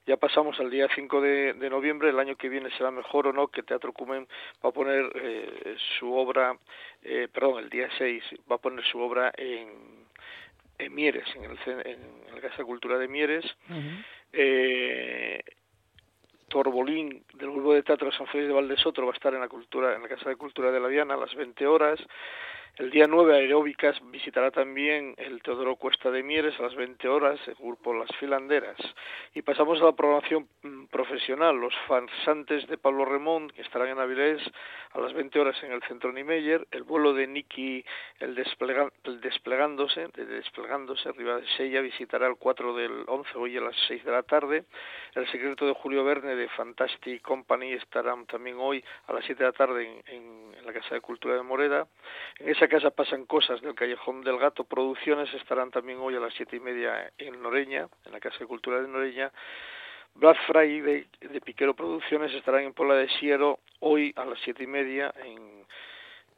Ya 0.07 0.17
pasamos 0.17 0.59
al 0.61 0.71
día 0.71 0.89
5 0.95 1.21
de, 1.21 1.69
noviembre, 1.69 2.11
el 2.11 2.19
año 2.21 2.37
que 2.37 2.49
viene 2.49 2.71
será 2.71 2.93
mejor 2.93 3.27
o 3.27 3.33
no 3.33 3.49
que 3.49 3.65
Teatro 3.65 3.93
Cumen 3.93 4.29
va 4.65 4.69
a 4.69 4.73
poner 4.73 5.11
eh, 5.17 5.77
su 5.99 6.15
obra, 6.15 6.57
eh, 7.03 7.27
perdón, 7.33 7.65
el 7.65 7.71
día 7.71 7.89
6 7.99 8.23
va 8.51 8.55
a 8.57 8.61
poner 8.61 8.85
su 8.85 9.01
obra 9.01 9.33
en, 9.37 9.69
en 10.79 10.95
Mieres, 10.95 11.27
en, 11.35 11.45
el, 11.45 11.59
en, 11.67 12.35
la 12.35 12.41
Casa 12.41 12.59
de 12.59 12.65
Cultura 12.65 12.99
de 12.99 13.09
Mieres. 13.09 13.45
eh, 14.33 15.43
Torbolín 16.49 17.25
del 17.35 17.51
grupo 17.51 17.75
de 17.75 17.83
teatro 17.83 18.13
San 18.13 18.29
Félix 18.29 18.49
de 18.49 18.55
Valdesotro 18.55 19.07
va 19.07 19.13
a 19.13 19.17
estar 19.17 19.35
en 19.35 19.41
la 19.41 19.49
cultura 19.49 19.97
en 19.97 20.03
la 20.03 20.09
Casa 20.09 20.29
de 20.29 20.37
Cultura 20.37 20.71
de 20.71 20.79
la 20.79 20.89
Diana 20.89 21.15
a 21.15 21.19
las 21.19 21.35
20 21.35 21.67
horas. 21.67 21.99
El 22.79 22.91
día 22.91 23.07
9 23.09 23.35
Aeróbicas 23.35 23.99
visitará 24.11 24.51
también 24.51 25.15
el 25.17 25.41
Teodoro 25.41 25.77
Cuesta 25.77 26.11
de 26.11 26.23
Mieres 26.23 26.61
a 26.61 26.65
las 26.65 26.75
20 26.75 27.09
horas, 27.09 27.41
el 27.49 27.55
grupo 27.55 27.95
Las 27.95 28.15
Filanderas. 28.19 28.77
Y 29.33 29.41
pasamos 29.41 29.81
a 29.81 29.87
la 29.87 29.93
programación 29.93 30.47
mm, 30.63 30.85
profesional, 30.89 31.57
los 31.57 31.73
farsantes 31.89 32.67
de 32.67 32.77
Pablo 32.77 33.07
Remón, 33.07 33.49
que 33.49 33.63
estarán 33.63 33.89
en 33.89 33.99
Avilés 33.99 34.43
a 34.93 35.01
las 35.01 35.15
20 35.15 35.41
horas 35.41 35.57
en 35.63 35.73
el 35.73 35.83
Centro 35.85 36.13
Niemeyer, 36.13 36.67
el 36.71 36.83
vuelo 36.83 37.15
de 37.15 37.27
Nicky, 37.27 37.83
el, 38.21 38.35
desplegándose, 38.35 40.09
de 40.09 40.27
desplegándose 40.27 41.09
arriba 41.09 41.39
de 41.39 41.47
Sella, 41.57 41.81
visitará 41.81 42.27
el 42.27 42.37
4 42.37 42.75
del 42.77 43.05
11 43.07 43.31
hoy 43.39 43.57
a 43.57 43.63
las 43.63 43.77
6 43.89 44.05
de 44.05 44.13
la 44.13 44.23
tarde, 44.23 44.65
el 45.15 45.27
secreto 45.31 45.67
de 45.67 45.73
Julio 45.73 46.05
Verne 46.05 46.37
de 46.37 46.49
Fantastic 46.51 47.23
Company 47.23 47.73
estarán 47.73 48.27
también 48.27 48.57
hoy 48.59 48.85
a 49.07 49.15
las 49.15 49.25
7 49.25 49.43
de 49.43 49.49
la 49.49 49.57
tarde 49.57 50.03
en, 50.09 50.55
en 50.59 50.67
la 50.67 50.75
Casa 50.75 50.95
de 50.95 51.01
Cultura 51.01 51.37
de 51.37 51.43
Moreda. 51.43 51.87
En 52.39 52.51
esa 52.51 52.66
casa 52.69 52.91
pasan 52.91 53.27
cosas 53.27 53.61
del 53.61 53.75
Callejón 53.75 54.23
del 54.23 54.39
Gato. 54.39 54.65
Producciones 54.65 55.33
estarán 55.35 55.71
también 55.71 55.99
hoy 55.99 56.15
a 56.17 56.21
las 56.21 56.35
siete 56.35 56.57
y 56.57 56.61
media 56.61 57.13
en 57.19 57.43
Noreña, 57.43 57.89
en 58.05 58.13
la 58.13 58.21
Casa 58.21 58.39
de 58.39 58.47
Cultura 58.47 58.81
de 58.81 58.89
Noreña. 58.89 59.33
Black 60.15 60.39
Friday 60.47 61.07
de 61.21 61.41
Piquero 61.43 61.75
Producciones 61.75 62.33
estarán 62.33 62.63
en 62.63 62.73
Pola 62.73 62.95
de 62.95 63.09
Siero 63.19 63.59
hoy 63.81 64.15
a 64.17 64.25
las 64.25 64.39
siete 64.41 64.65
y 64.65 64.67
media 64.67 65.13
en, 65.23 65.67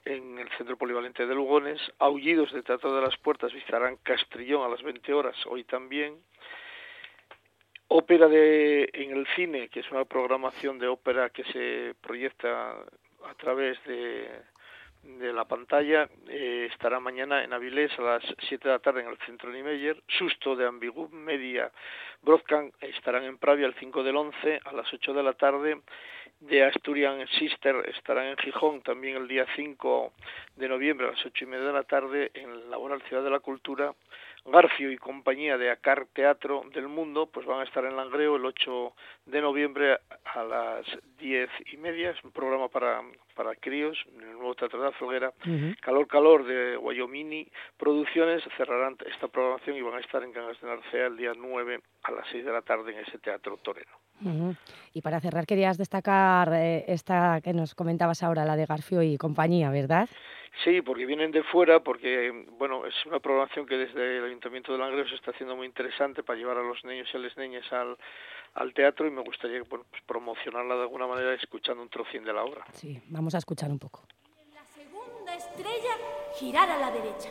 el 0.05 0.49
Centro 0.57 0.77
Polivalente 0.77 1.27
de 1.27 1.35
Lugones. 1.35 1.81
Aullidos 1.99 2.53
de 2.53 2.63
Teatro 2.63 2.95
de 2.95 3.03
las 3.03 3.17
Puertas 3.19 3.53
visitarán 3.53 3.99
Castrillón 4.03 4.65
a 4.65 4.69
las 4.69 4.83
20 4.83 5.13
horas 5.13 5.37
hoy 5.47 5.65
también. 5.65 6.17
Ópera 7.89 8.27
de, 8.27 8.89
en 8.93 9.17
el 9.17 9.27
cine, 9.37 9.69
que 9.69 9.81
es 9.81 9.91
una 9.91 10.05
programación 10.07 10.79
de 10.79 10.89
ópera 10.89 11.31
que 11.31 11.45
se 11.45 11.95
proyecta 12.01 12.71
a 12.71 13.35
través 13.37 13.83
de, 13.85 14.29
de 15.03 15.33
la 15.33 15.45
pantalla 15.45 16.09
eh, 16.29 16.69
estará 16.71 17.01
mañana 17.01 17.43
en 17.45 17.53
Avilés 17.53 17.91
a 17.99 18.03
las 18.03 18.23
7 18.49 18.69
de 18.69 18.75
la 18.75 18.79
tarde 18.79 19.01
en 19.01 19.09
el 19.09 19.19
Centro 19.19 19.51
Niemeyer. 19.51 20.03
Susto 20.07 20.57
de 20.57 20.67
Ambigu 20.67 21.09
Media 21.09 21.71
Broadcast 22.23 22.75
estarán 22.83 23.25
en 23.25 23.39
Pravia 23.39 23.67
el 23.67 23.75
5 23.75 24.03
del 24.03 24.17
11 24.17 24.61
a 24.65 24.73
las 24.73 24.93
8 24.93 25.15
de 25.15 25.23
la 25.23 25.33
tarde. 25.33 25.81
De 26.41 26.65
Asturian 26.65 27.27
Sister 27.39 27.77
estarán 27.89 28.27
en 28.27 28.37
Gijón 28.37 28.83
también 28.83 29.17
el 29.17 29.29
día 29.29 29.47
5 29.57 30.13
de 30.57 30.69
noviembre 30.69 31.09
a 31.09 31.11
las 31.11 31.27
8 31.27 31.45
y 31.45 31.47
media 31.47 31.67
de 31.67 31.73
la 31.73 31.83
tarde 31.83 32.31
en 32.35 32.61
la 32.61 32.67
Laboral 32.71 33.03
Ciudad 33.03 33.23
de 33.23 33.31
la 33.31 33.41
Cultura. 33.41 33.95
Garfio 34.45 34.91
y 34.91 34.97
compañía 34.97 35.59
de 35.59 35.71
Acar 35.71 36.07
Teatro 36.13 36.65
del 36.73 36.89
Mundo 36.89 37.27
pues 37.27 37.45
van 37.45 37.61
a 37.61 37.65
estar 37.65 37.85
en 37.85 37.97
Langreo 37.97 38.37
el 38.37 38.47
8 38.47 38.95
de 39.27 39.41
noviembre 39.41 39.99
a 40.25 40.43
las 40.45 40.87
10 41.19 41.51
y 41.73 41.77
media. 41.77 42.11
Es 42.11 42.25
un 42.25 42.33
programa 42.33 42.69
para, 42.69 43.03
para 43.39 43.55
críos 43.55 43.97
en 44.17 44.21
el 44.21 44.33
nuevo 44.33 44.57
Teatro 44.57 44.81
de 44.81 44.87
la 44.87 44.93
Floguera. 44.93 45.33
Calor 45.81 46.09
Calor 46.09 46.45
de 46.45 46.77
Wyoming 46.77 47.47
Producciones 47.77 48.43
cerrarán 48.57 48.97
esta 49.07 49.29
programación 49.29 49.77
y 49.77 49.81
van 49.81 49.95
a 49.95 50.01
estar 50.01 50.25
en 50.25 50.33
Cangas 50.33 50.61
de 50.61 50.67
Narcea 50.67 51.07
el 51.07 51.17
día 51.17 51.33
9 51.37 51.81
a 52.03 52.11
las 52.11 52.27
6 52.33 52.45
de 52.45 52.53
la 52.53 52.63
tarde 52.63 52.93
en 52.93 52.99
ese 52.99 53.19
teatro 53.19 53.57
torero. 53.59 53.93
Y 54.93 55.03
para 55.03 55.21
cerrar 55.21 55.47
querías 55.47 55.79
destacar 55.79 56.53
eh, 56.53 56.85
esta 56.89 57.41
que 57.41 57.53
nos 57.53 57.77
comentabas 57.77 58.25
ahora, 58.25 58.45
la 58.45 58.57
de 58.57 58.67
Garfio 58.67 59.03
y 59.03 59.17
compañía, 59.17 59.71
¿verdad? 59.71 60.09
Sí, 60.65 60.83
porque 60.83 61.07
vienen 61.07 61.31
de 61.31 61.45
fuera, 61.45 61.79
porque 61.79 62.33
bueno, 62.59 62.85
es 62.87 62.95
una 63.07 63.21
programación 63.21 63.67
que 63.67 63.77
desde 63.77 64.19
el 64.19 64.25
Ayuntamiento 64.25 64.73
de 64.73 64.79
Langreo 64.79 65.07
se 65.07 65.15
está 65.15 65.31
haciendo 65.31 65.55
muy 65.55 65.69
interesante 65.69 66.25
para 66.25 66.37
llevar 66.37 66.57
a 66.57 66.63
los 66.63 66.85
niños 66.85 67.09
y 67.13 67.17
a 67.17 67.21
las 67.21 67.37
niñas 67.37 67.73
al, 67.73 67.97
al 68.55 68.75
teatro 68.75 69.07
y 69.07 69.11
me 69.11 69.23
gustaría 69.23 69.63
bueno, 69.63 69.85
pues 69.91 70.03
promocionarla 70.07 70.75
de 70.77 70.83
alguna 70.83 71.07
manera 71.07 71.35
escuchando 71.35 71.83
un 71.83 71.89
trocín 71.89 72.25
de 72.25 72.33
la 72.33 72.45
obra. 72.45 72.65
Sí, 72.73 73.01
vamos 73.07 73.35
a 73.35 73.39
escuchar 73.39 73.71
un 73.71 73.79
poco. 73.79 74.03
La 74.55 74.65
segunda 74.65 75.35
estrella, 75.35 75.95
girar 76.37 76.71
a 76.71 76.79
la 76.79 76.91
derecha. 76.91 77.31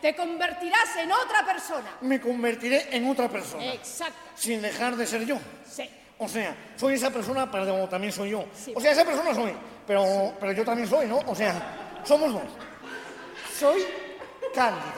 Te 0.00 0.14
convertirás 0.14 0.96
en 0.98 1.10
otra 1.10 1.44
persona. 1.46 1.96
Me 2.02 2.20
convertiré 2.20 2.94
en 2.94 3.08
otra 3.08 3.28
persona. 3.28 3.72
Exacto. 3.72 4.18
Sin 4.34 4.60
dejar 4.60 4.94
de 4.96 5.06
ser 5.06 5.24
yo. 5.24 5.38
Sí. 5.64 5.88
O 6.18 6.28
sea, 6.28 6.56
soy 6.76 6.94
esa 6.94 7.10
persona, 7.10 7.50
pero 7.50 7.88
también 7.88 8.12
soy 8.12 8.30
yo. 8.30 8.44
O 8.74 8.80
sea, 8.80 8.92
esa 8.92 9.04
persona 9.04 9.34
soy, 9.34 9.52
pero, 9.86 10.34
pero 10.40 10.52
yo 10.52 10.64
también 10.64 10.88
soy, 10.88 11.06
¿no? 11.06 11.18
O 11.26 11.34
sea, 11.34 12.00
somos 12.04 12.32
dos. 12.32 12.42
Soy 13.52 13.82
Cándida, 14.54 14.94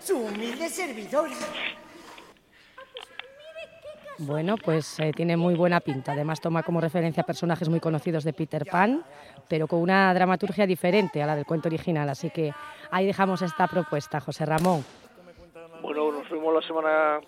su 0.00 0.16
humilde 0.16 0.68
servidora. 0.68 1.32
Bueno, 4.24 4.56
pues 4.56 5.00
eh, 5.00 5.12
tiene 5.14 5.36
muy 5.36 5.54
buena 5.54 5.80
pinta. 5.80 6.12
Además 6.12 6.40
toma 6.40 6.62
como 6.62 6.80
referencia 6.80 7.24
personajes 7.24 7.68
muy 7.68 7.80
conocidos 7.80 8.22
de 8.22 8.32
Peter 8.32 8.64
Pan, 8.64 9.02
pero 9.48 9.66
con 9.66 9.80
una 9.80 10.14
dramaturgia 10.14 10.64
diferente 10.64 11.20
a 11.20 11.26
la 11.26 11.34
del 11.34 11.44
cuento 11.44 11.68
original. 11.68 12.08
Así 12.08 12.30
que 12.30 12.52
ahí 12.92 13.04
dejamos 13.04 13.42
esta 13.42 13.66
propuesta, 13.66 14.20
José 14.20 14.46
Ramón. 14.46 14.84
Bueno, 15.82 16.12
nos 16.12 16.30
vemos 16.30 16.54
la 16.54 16.62
semana 16.62 17.20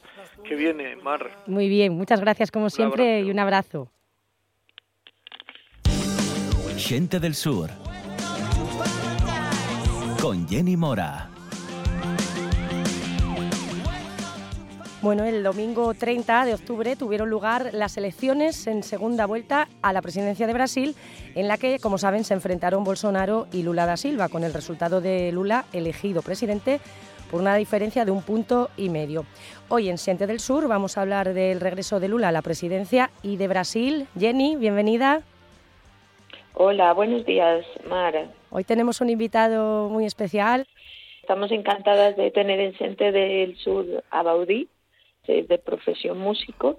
que 0.45 0.55
viene, 0.55 0.95
Mar. 0.97 1.29
Muy 1.47 1.69
bien, 1.69 1.93
muchas 1.95 2.21
gracias 2.21 2.53
como 2.53 2.71
siempre 2.71 3.23
y 3.23 3.31
un 3.31 3.41
abrazo. 3.41 3.89
Gente 6.77 7.19
del 7.19 7.35
Sur. 7.35 7.71
Con 10.21 10.47
Jenny 10.49 10.77
Mora. 10.77 11.34
Bueno, 15.05 15.25
el 15.25 15.43
domingo 15.43 15.93
30 15.93 16.47
de 16.47 16.55
octubre 16.55 16.97
tuvieron 16.97 17.29
lugar 17.29 17.75
las 17.75 17.99
elecciones 17.99 18.67
en 18.67 18.83
segunda 18.83 19.27
vuelta 19.27 19.69
a 19.83 19.93
la 19.93 20.01
presidencia 20.01 20.47
de 20.47 20.55
Brasil, 20.55 20.95
en 21.35 21.47
la 21.47 21.59
que, 21.59 21.79
como 21.79 21.99
saben, 21.99 22.25
se 22.25 22.33
enfrentaron 22.33 22.85
Bolsonaro 22.85 23.47
y 23.53 23.65
Lula 23.65 23.85
da 23.85 23.99
Silva, 23.99 24.31
con 24.31 24.45
el 24.45 24.55
resultado 24.55 25.03
de 25.03 25.31
Lula 25.31 25.67
elegido 25.75 26.23
presidente 26.23 26.81
por 27.31 27.43
una 27.43 27.55
diferencia 27.57 28.07
de 28.07 28.13
un 28.13 28.23
punto 28.23 28.71
y 28.79 28.89
medio. 28.89 29.27
Hoy 29.69 29.91
en 29.91 29.99
Siente 29.99 30.27
del 30.27 30.41
Sur 30.41 30.69
vamos 30.69 30.97
a 30.97 31.03
hablar 31.03 31.35
del 31.35 31.61
regreso 31.61 32.01
de 32.01 32.09
Lula 32.09 32.29
a 32.29 32.33
la 32.33 32.41
presidencia 32.41 33.11
y 33.23 33.37
de 33.37 33.47
Brasil. 33.47 34.07
Jenny, 34.19 34.57
bienvenida. 34.57 35.21
Hola, 36.55 36.95
buenos 36.95 37.27
días, 37.27 37.67
Mara. 37.87 38.31
Hoy 38.49 38.65
tenemos 38.65 39.03
un 39.03 39.11
invitado 39.11 39.91
muy 39.91 40.07
especial. 40.07 40.67
Estamos 41.21 41.53
encantadas 41.53 42.17
de 42.17 42.31
tener 42.31 42.59
en 42.59 42.75
Siente 42.79 43.13
del 43.13 43.57
Sur 43.57 43.85
a 44.11 44.23
Baudí, 44.23 44.69
de 45.27 45.59
profesión 45.59 46.19
músico, 46.19 46.79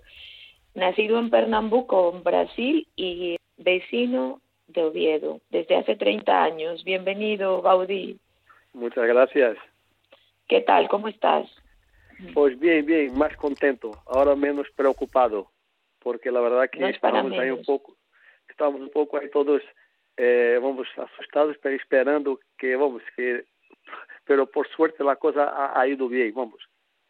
nacido 0.75 1.19
en 1.19 1.29
Pernambuco, 1.29 2.11
Brasil, 2.23 2.87
y 2.95 3.37
vecino 3.57 4.41
de 4.67 4.83
Oviedo 4.83 5.41
desde 5.49 5.75
hace 5.75 5.95
30 5.95 6.43
años. 6.43 6.83
Bienvenido, 6.83 7.61
Baudí. 7.61 8.19
Muchas 8.73 9.07
gracias. 9.07 9.57
¿Qué 10.47 10.61
tal? 10.61 10.87
¿Cómo 10.89 11.07
estás? 11.07 11.49
Pues 12.33 12.57
bien, 12.59 12.85
bien, 12.85 13.17
más 13.17 13.35
contento, 13.35 13.91
ahora 14.05 14.35
menos 14.35 14.67
preocupado, 14.75 15.51
porque 15.99 16.31
la 16.31 16.39
verdad 16.39 16.69
que 16.69 16.79
no 16.79 16.87
estamos 16.87 17.33
ahí 17.33 17.49
un 17.49 17.65
poco, 17.65 17.97
estamos 18.47 18.79
un 18.79 18.89
poco 18.89 19.17
ahí 19.17 19.29
todos, 19.31 19.61
eh, 20.15 20.57
vamos, 20.61 20.87
asustados, 20.95 21.57
pero 21.61 21.75
esperando 21.75 22.39
que, 22.57 22.75
vamos, 22.77 23.01
que, 23.17 23.43
pero 24.23 24.49
por 24.49 24.65
suerte 24.69 25.03
la 25.03 25.17
cosa 25.17 25.43
ha, 25.43 25.77
ha 25.77 25.87
ido 25.87 26.07
bien, 26.07 26.33
vamos 26.33 26.61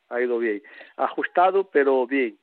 ha 0.10 0.22
ido 0.22 0.40
bien. 0.40 0.62
Ajustado, 0.98 1.70
pero 1.70 2.06
bien. 2.08 2.38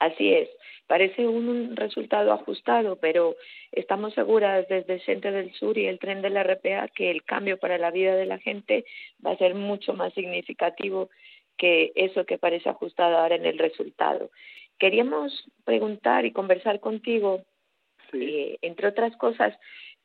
Así 0.00 0.32
es. 0.32 0.48
Parece 0.86 1.26
un 1.26 1.76
resultado 1.76 2.32
ajustado, 2.32 2.96
pero 2.96 3.36
estamos 3.72 4.14
seguras 4.14 4.66
desde 4.68 4.94
el 4.94 5.00
Centro 5.02 5.32
del 5.32 5.52
Sur 5.52 5.76
y 5.76 5.86
el 5.86 5.98
tren 5.98 6.22
de 6.22 6.30
la 6.30 6.42
RPA 6.44 6.88
que 6.88 7.10
el 7.10 7.24
cambio 7.24 7.58
para 7.58 7.76
la 7.76 7.90
vida 7.90 8.16
de 8.16 8.24
la 8.24 8.38
gente 8.38 8.86
va 9.24 9.32
a 9.32 9.36
ser 9.36 9.54
mucho 9.54 9.92
más 9.92 10.14
significativo 10.14 11.10
que 11.58 11.92
eso 11.94 12.24
que 12.24 12.38
parece 12.38 12.70
ajustado 12.70 13.18
ahora 13.18 13.34
en 13.34 13.44
el 13.44 13.58
resultado. 13.58 14.30
Queríamos 14.78 15.44
preguntar 15.64 16.24
y 16.24 16.32
conversar 16.32 16.80
contigo, 16.80 17.44
eh, 18.12 18.56
entre 18.62 18.88
otras 18.88 19.14
cosas, 19.16 19.58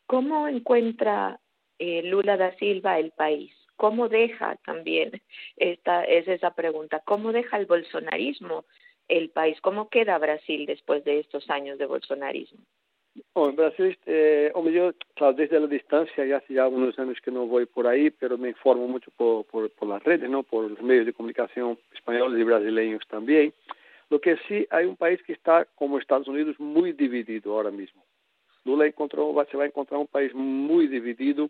¿cómo 0.05 0.47
encuentra 0.47 1.39
eh, 1.79 2.01
Lula 2.03 2.35
da 2.35 2.55
Silva 2.57 2.99
el 2.99 3.11
país? 3.11 3.53
¿Cómo 3.83 4.07
deja 4.07 4.55
también, 4.65 5.11
esta 5.57 6.05
es 6.05 6.25
esa 6.29 6.55
pregunta, 6.55 7.01
cómo 7.03 7.33
deja 7.33 7.57
el 7.57 7.65
bolsonarismo 7.65 8.63
el 9.09 9.29
país? 9.29 9.59
¿Cómo 9.59 9.89
queda 9.89 10.17
Brasil 10.19 10.65
después 10.65 11.03
de 11.03 11.19
estos 11.19 11.49
años 11.49 11.77
de 11.77 11.85
bolsonarismo? 11.85 12.59
Bom, 13.35 13.49
en 13.49 13.55
Brasil, 13.57 13.99
eh, 14.05 14.51
hombre, 14.53 14.73
yo, 14.73 14.93
claro, 15.15 15.33
desde 15.33 15.59
la 15.59 15.67
distancia, 15.67 16.25
ya 16.25 16.37
hace 16.37 16.53
ya 16.53 16.69
unos 16.69 16.97
años 16.97 17.19
que 17.19 17.29
no 17.29 17.45
voy 17.45 17.65
por 17.65 17.85
ahí, 17.85 18.09
pero 18.09 18.37
me 18.37 18.47
informo 18.47 18.87
mucho 18.87 19.11
por, 19.17 19.43
por, 19.47 19.69
por 19.71 19.89
las 19.89 20.01
redes, 20.01 20.29
¿no? 20.29 20.43
por 20.43 20.71
los 20.71 20.81
medios 20.81 21.05
de 21.05 21.11
comunicación 21.11 21.77
españoles 21.93 22.39
y 22.39 22.43
brasileños 22.43 23.01
también. 23.09 23.53
Lo 24.09 24.21
que 24.21 24.37
sí 24.47 24.65
hay 24.69 24.85
un 24.85 24.95
país 24.95 25.21
que 25.23 25.33
está, 25.33 25.67
como 25.75 25.99
Estados 25.99 26.29
Unidos, 26.29 26.57
muy 26.57 26.93
dividido 26.93 27.53
ahora 27.53 27.71
mismo. 27.71 28.01
Lula 28.63 28.87
encontró, 28.87 29.35
se 29.51 29.57
va 29.57 29.63
a 29.63 29.67
encontrar 29.67 29.99
un 29.99 30.07
país 30.07 30.33
muy 30.33 30.87
dividido. 30.87 31.49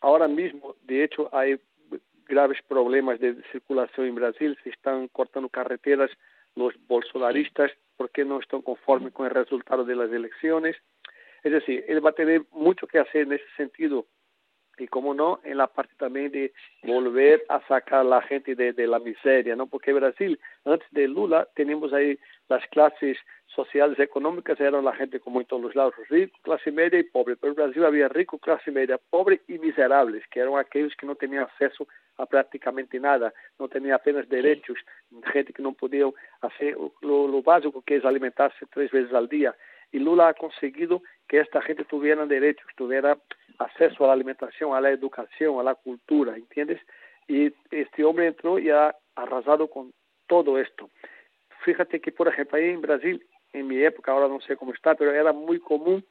Ahora 0.00 0.28
mismo, 0.28 0.76
de 0.82 1.04
hecho, 1.04 1.28
hay 1.32 1.60
graves 2.26 2.58
problemas 2.66 3.20
de 3.20 3.36
circulación 3.52 4.06
en 4.06 4.14
Brasil, 4.14 4.58
se 4.62 4.70
están 4.70 5.08
cortando 5.08 5.48
carreteras 5.48 6.10
los 6.54 6.74
bolsonaristas 6.86 7.70
porque 7.96 8.24
no 8.24 8.40
están 8.40 8.62
conformes 8.62 9.12
con 9.12 9.26
el 9.26 9.32
resultado 9.32 9.84
de 9.84 9.96
las 9.96 10.10
elecciones. 10.10 10.76
Es 11.42 11.52
decir, 11.52 11.84
él 11.88 12.04
va 12.04 12.10
a 12.10 12.14
tener 12.14 12.44
mucho 12.52 12.86
que 12.86 12.98
hacer 12.98 13.22
en 13.22 13.32
ese 13.32 13.44
sentido 13.56 14.06
y 14.80 14.88
como 14.88 15.14
no, 15.14 15.40
en 15.44 15.58
la 15.58 15.66
parte 15.66 15.94
también 15.98 16.32
de 16.32 16.52
volver 16.82 17.44
a 17.48 17.60
sacar 17.66 18.00
a 18.00 18.04
la 18.04 18.22
gente 18.22 18.54
de, 18.54 18.72
de, 18.72 18.86
la 18.86 18.98
miseria, 18.98 19.54
¿no? 19.54 19.66
Porque 19.66 19.92
Brasil, 19.92 20.38
antes 20.64 20.88
de 20.90 21.06
Lula, 21.06 21.46
tenemos 21.54 21.92
ahí 21.92 22.18
las 22.48 22.66
clases 22.68 23.18
sociales 23.54 23.98
económicas, 23.98 24.60
eran 24.60 24.84
la 24.84 24.94
gente 24.94 25.20
como 25.20 25.40
en 25.40 25.46
todos 25.46 25.62
los 25.62 25.74
lados, 25.74 25.94
rico, 26.08 26.38
clase 26.42 26.70
media 26.70 26.98
y 26.98 27.04
pobre, 27.04 27.36
pero 27.36 27.52
en 27.52 27.56
Brasil 27.56 27.84
había 27.84 28.08
rico, 28.08 28.38
clase 28.38 28.70
media, 28.70 28.98
pobre 29.10 29.40
y 29.48 29.58
miserables, 29.58 30.24
que 30.30 30.40
eran 30.40 30.56
aquellos 30.56 30.94
que 30.96 31.06
no 31.06 31.14
tenían 31.14 31.44
acceso 31.44 31.86
a 32.16 32.26
prácticamente 32.26 32.98
nada, 33.00 33.32
no 33.58 33.68
tenían 33.68 33.94
apenas 33.94 34.28
derechos, 34.28 34.78
gente 35.32 35.52
que 35.52 35.62
no 35.62 35.72
podía 35.72 36.06
hacer 36.40 36.76
lo, 37.02 37.28
lo 37.28 37.42
básico 37.42 37.82
que 37.82 37.96
es 37.96 38.04
alimentarse 38.04 38.66
tres 38.72 38.90
veces 38.90 39.12
al 39.12 39.28
día. 39.28 39.54
Y 39.92 39.98
Lula 39.98 40.28
ha 40.28 40.34
conseguido 40.34 41.02
que 41.28 41.40
esta 41.40 41.60
gente 41.62 41.84
tuviera 41.84 42.24
derechos, 42.26 42.66
tuviera 42.76 43.18
acceso 43.60 44.04
a 44.04 44.08
la 44.08 44.12
alimentación, 44.14 44.74
a 44.74 44.80
la 44.80 44.90
educación, 44.90 45.60
a 45.60 45.62
la 45.62 45.74
cultura, 45.74 46.34
¿entiendes? 46.34 46.80
Y 47.28 47.52
este 47.70 48.04
hombre 48.04 48.26
entró 48.26 48.58
y 48.58 48.70
ha 48.70 48.94
arrasado 49.14 49.68
con 49.68 49.92
todo 50.26 50.58
esto. 50.58 50.90
Fíjate 51.64 52.00
que, 52.00 52.10
por 52.10 52.26
ejemplo, 52.28 52.56
ahí 52.58 52.70
en 52.70 52.80
Brasil, 52.80 53.22
en 53.52 53.68
mi 53.68 53.82
época, 53.82 54.12
ahora 54.12 54.28
no 54.28 54.40
sé 54.40 54.56
cómo 54.56 54.72
está, 54.72 54.94
pero 54.94 55.12
era 55.12 55.32
muy 55.32 55.60
común 55.60 56.04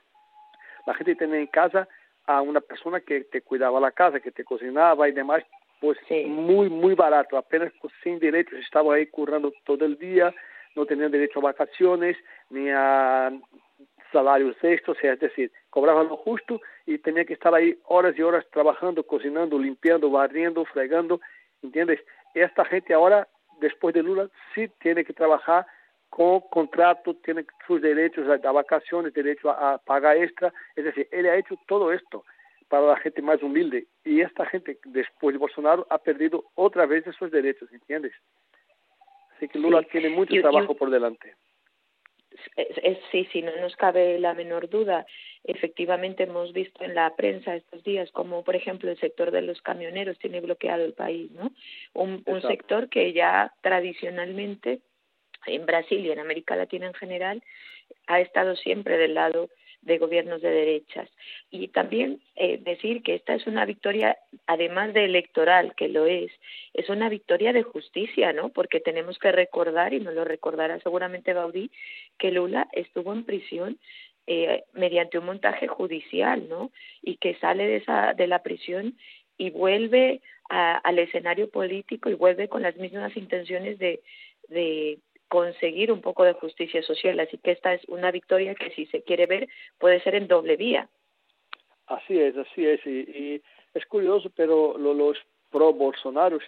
la 0.85 0.93
gente 0.93 1.15
tener 1.15 1.39
en 1.39 1.47
casa 1.47 1.87
a 2.27 2.41
una 2.41 2.61
persona 2.61 3.01
que 3.01 3.21
te 3.21 3.41
cuidaba 3.41 3.79
la 3.79 3.91
casa, 3.91 4.19
que 4.19 4.31
te 4.31 4.43
cocinaba 4.43 5.09
y 5.09 5.11
demás, 5.11 5.43
pues 5.81 5.97
muy, 6.27 6.69
muy 6.69 6.93
barato, 6.93 7.37
apenas 7.37 7.73
pues, 7.81 7.93
sin 8.03 8.19
derechos, 8.19 8.59
estaba 8.59 8.95
ahí 8.95 9.07
currando 9.07 9.51
todo 9.65 9.85
el 9.85 9.97
día, 9.97 10.33
no 10.75 10.85
tenían 10.85 11.11
derecho 11.11 11.39
a 11.39 11.43
vacaciones, 11.43 12.15
ni 12.51 12.69
a 12.69 13.31
salarios 14.11 14.55
extras, 14.61 14.97
es 15.01 15.19
decir, 15.19 15.51
cobraba 15.69 16.03
lo 16.03 16.17
justo 16.17 16.61
y 16.85 16.97
tenía 16.97 17.25
que 17.25 17.33
estar 17.33 17.53
ahí 17.53 17.77
horas 17.85 18.17
y 18.17 18.21
horas 18.21 18.45
trabajando, 18.51 19.03
cocinando, 19.03 19.57
limpiando, 19.59 20.09
barriendo, 20.09 20.65
fregando, 20.65 21.19
¿entiendes? 21.61 21.99
Esta 22.33 22.65
gente 22.65 22.93
ahora, 22.93 23.27
después 23.59 23.93
de 23.93 24.03
Lula, 24.03 24.29
sí 24.53 24.69
tiene 24.79 25.05
que 25.05 25.13
trabajar 25.13 25.65
con 26.09 26.41
contrato, 26.41 27.15
tiene 27.15 27.45
sus 27.67 27.81
derechos 27.81 28.27
a, 28.27 28.51
vacaciones, 28.51 29.13
derecho 29.13 29.49
a, 29.51 29.73
a 29.73 29.77
paga 29.77 30.15
extra, 30.15 30.51
es 30.75 30.85
decir, 30.85 31.07
él 31.11 31.27
ha 31.27 31.35
hecho 31.35 31.55
todo 31.67 31.93
esto 31.93 32.25
para 32.67 32.88
la 32.88 32.97
gente 32.97 33.21
más 33.21 33.41
humilde 33.41 33.88
y 34.03 34.21
esta 34.21 34.45
gente 34.45 34.79
después 34.85 35.33
de 35.33 35.39
Bolsonaro 35.39 35.85
ha 35.89 35.97
perdido 35.97 36.45
otra 36.55 36.85
vez 36.85 37.05
esos 37.05 37.31
derechos, 37.31 37.71
¿entiendes? 37.71 38.13
Así 39.35 39.47
que 39.47 39.59
Lula 39.59 39.81
Sí. 39.81 39.88
tiene 39.91 40.09
mucho 40.09 40.39
trabajo 40.41 40.75
por 40.75 40.89
delante. 40.89 41.35
Es- 42.55 42.77
es- 42.83 42.98
sí, 43.12 43.27
sí, 43.31 43.41
no 43.41 43.55
nos 43.57 43.75
cabe 43.75 44.19
la 44.19 44.33
menor 44.33 44.69
duda. 44.69 45.05
Efectivamente, 45.43 46.24
hemos 46.24 46.53
visto 46.53 46.83
en 46.83 46.93
la 46.95 47.15
prensa 47.15 47.55
estos 47.55 47.83
días 47.83 48.12
como, 48.12 48.43
por 48.43 48.55
ejemplo, 48.55 48.91
el 48.91 49.00
sector 49.00 49.31
de 49.31 49.41
los 49.41 49.62
camioneros 49.62 50.19
tiene 50.19 50.39
bloqueado 50.41 50.86
el 50.86 50.93
país, 50.93 51.31
¿no? 51.31 51.51
Un, 51.93 52.21
un 52.25 52.41
sector 52.50 52.89
que 52.89 53.13
ya 53.13 53.53
tradicionalmente 53.62 54.79
en 55.48 55.65
Brasil 55.65 56.05
y 56.05 56.12
en 56.12 56.19
América 56.19 56.55
Latina 56.55 56.88
en 56.88 56.93
general 56.93 57.41
ha 58.07 58.19
estado 58.19 58.55
siempre 58.55 58.98
del 58.98 59.13
lado 59.15 59.50
de 59.81 59.98
gobiernos 59.98 60.41
de 60.41 60.50
derechas. 60.50 61.09
Y 61.50 61.69
también 61.69 62.21
eh, 62.36 62.57
decir 62.62 63.01
que 63.03 63.15
esta 63.15 63.33
es 63.33 63.48
una 63.48 63.65
victoria, 63.65 64.17
además 64.45 64.93
de 64.93 65.05
electoral, 65.05 65.74
que 65.75 65.88
lo 65.88 66.05
es, 66.05 66.31
es 66.74 66.89
una 66.89 67.09
victoria 67.09 67.53
de 67.53 67.63
justicia, 67.63 68.33
¿no? 68.33 68.50
Porque 68.50 68.79
tenemos 68.79 69.17
que 69.19 69.31
recordar, 69.31 69.93
y 69.93 70.00
nos 70.00 70.13
lo 70.13 70.25
recordará 70.25 70.79
seguramente 70.81 71.34
Gaudí, 71.34 71.71
que 72.17 72.32
Lula 72.32 72.67
estuvo 72.73 73.13
en 73.13 73.23
prisión 73.23 73.80
eh, 74.27 74.63
mediante 74.73 75.17
un 75.17 75.25
montaje 75.25 75.67
judicial, 75.67 76.47
¿no? 76.49 76.71
Y 77.01 77.17
que 77.17 77.36
sale 77.36 77.65
de, 77.67 77.77
esa, 77.77 78.13
de 78.13 78.27
la 78.27 78.43
prisión 78.43 78.95
y 79.38 79.49
vuelve 79.49 80.21
a- 80.49 80.77
al 80.77 80.99
escenario 80.99 81.49
político 81.49 82.10
y 82.10 82.13
vuelve 82.13 82.47
con 82.47 82.62
las 82.62 82.75
mismas 82.75 83.15
intenciones 83.17 83.80
de, 83.80 84.01
de 84.49 84.99
conseguir 85.29 85.91
un 85.91 86.01
poco 86.01 86.23
de 86.25 86.33
justicia 86.33 86.81
social. 86.83 87.19
Así 87.21 87.37
que 87.37 87.51
esta 87.51 87.73
es 87.73 87.81
una 87.87 88.11
victoria 88.11 88.53
que 88.55 88.71
si 88.71 88.85
se 88.87 89.03
quiere 89.03 89.25
ver 89.25 89.47
puede 89.77 90.01
ser 90.01 90.15
en 90.15 90.27
doble 90.27 90.57
vía. 90.57 90.89
Así 91.87 92.19
es, 92.19 92.35
así 92.37 92.65
es. 92.67 92.85
Y, 92.85 93.41
es 93.73 93.85
curioso, 93.85 94.29
pero 94.35 94.77
lo- 94.77 94.93
los 94.93 95.17
pro 95.51 95.71
Bolsonaros 95.73 96.43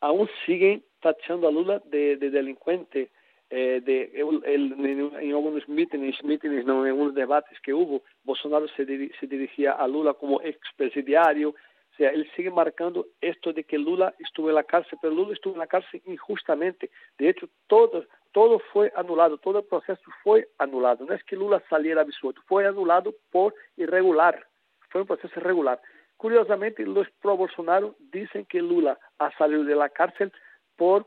aún 0.00 0.28
siguen 0.44 0.84
tachando 1.00 1.48
a 1.48 1.52
Lula 1.52 1.80
de, 1.86 2.16
de 2.16 2.30
delincuente. 2.30 3.10
Eh, 3.50 3.80
de, 3.84 4.10
en, 4.14 5.32
algunos 5.32 5.68
mítines, 5.68 6.22
mítines 6.24 6.64
en 6.64 6.70
algunos 6.70 7.14
debates 7.14 7.60
que 7.60 7.72
hubo, 7.72 8.02
Bolsonaro 8.24 8.66
se, 8.68 8.84
diri- 8.86 9.12
se 9.20 9.26
dirigía 9.28 9.72
a 9.72 9.86
Lula 9.86 10.14
como 10.14 10.40
expresidiario. 10.42 11.54
Sea, 11.96 12.10
él 12.10 12.28
sigue 12.34 12.50
marcando 12.50 13.06
esto 13.20 13.52
de 13.52 13.62
que 13.64 13.78
Lula 13.78 14.14
estuvo 14.18 14.48
en 14.48 14.56
la 14.56 14.64
cárcel, 14.64 14.98
pero 15.00 15.14
Lula 15.14 15.32
estuvo 15.32 15.52
en 15.52 15.60
la 15.60 15.68
cárcel 15.68 16.02
injustamente. 16.06 16.90
De 17.18 17.28
hecho, 17.28 17.48
todo, 17.68 18.04
todo 18.32 18.58
fue 18.72 18.92
anulado, 18.96 19.38
todo 19.38 19.60
el 19.60 19.64
proceso 19.64 20.02
fue 20.24 20.48
anulado. 20.58 21.04
No 21.04 21.14
es 21.14 21.22
que 21.22 21.36
Lula 21.36 21.62
saliera 21.70 22.02
absuelto, 22.02 22.42
fue 22.46 22.66
anulado 22.66 23.14
por 23.30 23.54
irregular. 23.76 24.44
Fue 24.90 25.02
un 25.02 25.06
proceso 25.06 25.38
irregular. 25.38 25.80
Curiosamente, 26.16 26.84
los 26.84 27.08
pro 27.20 27.36
Bolsonaro 27.36 27.94
dicen 27.98 28.44
que 28.46 28.60
Lula 28.60 28.98
ha 29.18 29.30
salido 29.36 29.62
de 29.62 29.76
la 29.76 29.88
cárcel 29.88 30.32
por 30.76 31.06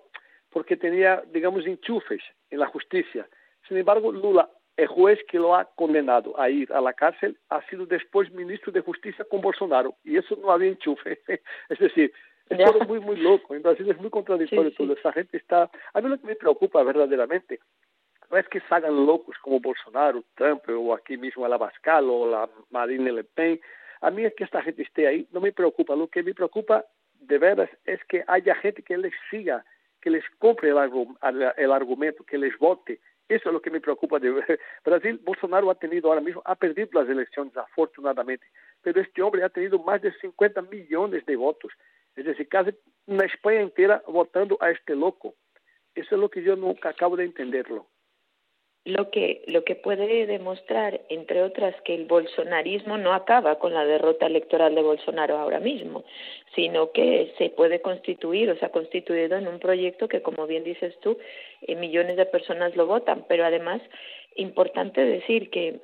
porque 0.50 0.78
tenía, 0.78 1.22
digamos, 1.32 1.66
enchufes 1.66 2.22
en 2.50 2.60
la 2.60 2.68
justicia. 2.68 3.28
Sin 3.68 3.78
embargo, 3.78 4.12
Lula, 4.12 4.50
el 4.78 4.88
juez 4.88 5.20
que 5.28 5.40
lo 5.40 5.56
ha 5.56 5.66
condenado 5.66 6.40
a 6.40 6.50
ir 6.50 6.72
a 6.72 6.80
la 6.80 6.94
cárcel, 6.94 7.38
ha 7.50 7.62
sido 7.68 7.86
después 7.88 8.32
ministro 8.32 8.72
de 8.72 8.82
Justicia 8.82 9.26
con 9.30 9.42
Bolsonaro. 9.42 9.96
Y 10.04 10.18
eso 10.18 10.38
no 10.40 10.52
había 10.52 10.70
enchufe. 10.70 11.20
es 11.70 11.80
decir, 11.80 12.14
es 12.50 12.58
todo 12.58 12.80
muy, 12.86 13.00
muy 13.00 13.18
loco. 13.18 13.56
En 13.56 13.64
Brasil 13.64 13.90
es 13.90 14.00
muy 14.00 14.12
contradictorio 14.12 14.72
todo. 14.72 14.94
Esa 14.94 15.12
gente 15.12 15.38
está... 15.38 15.70
A 15.94 16.02
mí 16.02 16.08
lo 16.08 16.20
que 16.20 16.28
me 16.28 16.36
preocupa 16.36 16.84
verdaderamente 16.84 17.60
no 18.30 18.38
es 18.38 18.48
que 18.50 18.62
salgan 18.70 19.06
locos 19.06 19.36
como 19.42 19.60
Bolsonaro, 19.60 20.24
Trump 20.36 20.62
o 20.70 20.94
aquí 20.94 21.18
mismo 21.18 21.46
el 21.46 21.54
Abascal 21.54 22.10
o 22.10 22.30
la 22.30 22.50
Marine 22.70 23.12
Le 23.12 23.24
Pen. 23.24 23.60
A 24.02 24.12
mí 24.12 24.26
es 24.26 24.34
que 24.36 24.44
esta 24.44 24.62
gente 24.62 24.84
esté 24.84 25.08
ahí, 25.08 25.28
no 25.32 25.42
me 25.42 25.52
preocupa. 25.52 25.96
Lo 25.96 26.08
que 26.08 26.22
me 26.22 26.34
preocupa 26.34 26.86
de 27.20 27.38
veras 27.40 27.70
es 27.86 28.04
que 28.06 28.24
haya 28.28 28.54
gente 28.56 28.84
que 28.84 28.98
les 28.98 29.14
siga, 29.32 29.66
que 30.02 30.12
les 30.12 30.24
compre 30.38 30.70
el, 30.70 31.52
el 31.58 31.72
argumento, 31.72 32.24
que 32.24 32.38
les 32.38 32.56
vote. 32.60 33.00
Eso 33.30 33.50
es 33.50 33.54
lo 33.54 33.62
que 33.62 33.70
me 33.70 33.82
preocupa 33.82 34.20
de 34.20 34.32
Brasil. 34.86 35.20
Bolsonaro 35.24 35.70
ha 35.70 35.76
tenido 35.76 36.10
ahora 36.10 36.22
mismo, 36.22 36.42
ha 36.46 36.56
perdido 36.56 36.90
las 36.94 37.10
elecciones 37.10 37.56
afortunadamente, 37.58 38.46
pero 38.82 39.02
este 39.02 39.22
hombre 39.22 39.44
ha 39.44 39.50
tenido 39.50 39.80
más 39.80 40.02
de 40.02 40.14
50 40.14 40.62
millones 40.64 41.26
de 41.26 41.36
votos. 41.36 41.72
Es 42.16 42.26
decir, 42.26 42.48
casi 42.48 42.72
una 43.06 43.26
España 43.26 43.62
entera 43.62 44.02
votando 44.08 44.58
a 44.62 44.72
este 44.72 44.96
loco. 44.96 45.36
Eso 45.94 46.16
es 46.16 46.22
lo 46.22 46.30
que 46.30 46.42
yo 46.42 46.56
nunca 46.56 46.90
acabo 46.90 47.16
de 47.16 47.26
entenderlo. 47.26 47.88
Lo 48.88 49.12
que, 49.12 49.42
lo 49.48 49.66
que 49.66 49.76
puede 49.76 50.26
demostrar, 50.28 51.02
entre 51.10 51.44
otras, 51.44 51.76
que 51.82 51.94
el 51.94 52.06
bolsonarismo 52.06 52.98
no 52.98 53.12
acaba 53.12 53.60
con 53.60 53.74
la 53.74 53.84
derrota 53.84 54.28
electoral 54.28 54.76
de 54.76 54.82
Bolsonaro 54.82 55.38
ahora 55.38 55.60
mismo, 55.60 56.06
sino 56.56 56.94
que 56.94 57.34
se 57.38 57.50
puede 57.50 57.82
constituir 57.82 58.50
o 58.50 58.56
se 58.56 58.66
ha 58.66 58.70
constituido 58.70 59.36
en 59.36 59.50
un 59.50 59.60
proyecto 59.60 60.08
que, 60.08 60.22
como 60.22 60.48
bien 60.48 60.64
dices 60.64 60.98
tú, 61.02 61.18
eh, 61.64 61.76
millones 61.76 62.16
de 62.16 62.28
personas 62.28 62.78
lo 62.78 62.88
votan. 62.88 63.26
Pero 63.28 63.44
además, 63.44 63.82
importante 64.38 65.04
decir 65.04 65.50
que 65.50 65.82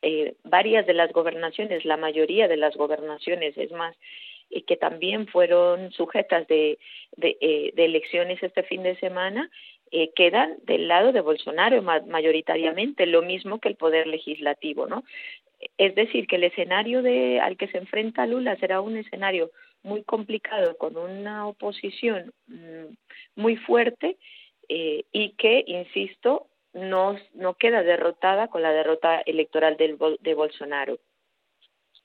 eh, 0.00 0.32
varias 0.44 0.86
de 0.86 0.94
las 0.94 1.12
gobernaciones, 1.12 1.84
la 1.84 1.98
mayoría 1.98 2.48
de 2.48 2.56
las 2.56 2.74
gobernaciones, 2.74 3.58
es 3.58 3.70
más, 3.72 3.94
y 4.48 4.62
que 4.62 4.78
también 4.78 5.26
fueron 5.26 5.92
sujetas 5.92 6.46
de, 6.48 6.78
de, 7.18 7.36
eh, 7.42 7.72
de 7.74 7.84
elecciones 7.84 8.42
este 8.42 8.62
fin 8.62 8.82
de 8.82 8.96
semana, 8.96 9.50
eh, 9.90 10.10
quedan 10.14 10.56
del 10.64 10.88
lado 10.88 11.12
de 11.12 11.20
Bolsonaro 11.20 11.80
ma 11.82 12.00
mayoritariamente, 12.06 13.06
lo 13.06 13.22
mismo 13.22 13.60
que 13.60 13.68
el 13.68 13.76
poder 13.76 14.06
legislativo, 14.06 14.86
¿no? 14.86 15.04
Es 15.78 15.94
decir, 15.94 16.26
que 16.26 16.36
el 16.36 16.44
escenario 16.44 17.02
de, 17.02 17.40
al 17.40 17.56
que 17.56 17.68
se 17.68 17.78
enfrenta 17.78 18.26
Lula 18.26 18.56
será 18.56 18.80
un 18.80 18.96
escenario 18.96 19.50
muy 19.82 20.02
complicado, 20.02 20.76
con 20.76 20.96
una 20.96 21.46
oposición 21.46 22.32
mmm, 22.46 22.94
muy 23.36 23.56
fuerte 23.56 24.16
eh, 24.68 25.04
y 25.12 25.30
que, 25.30 25.64
insisto, 25.66 26.48
no, 26.72 27.16
no 27.34 27.54
queda 27.54 27.82
derrotada 27.82 28.48
con 28.48 28.62
la 28.62 28.72
derrota 28.72 29.20
electoral 29.20 29.76
del, 29.76 29.96
de 30.20 30.34
Bolsonaro. 30.34 30.98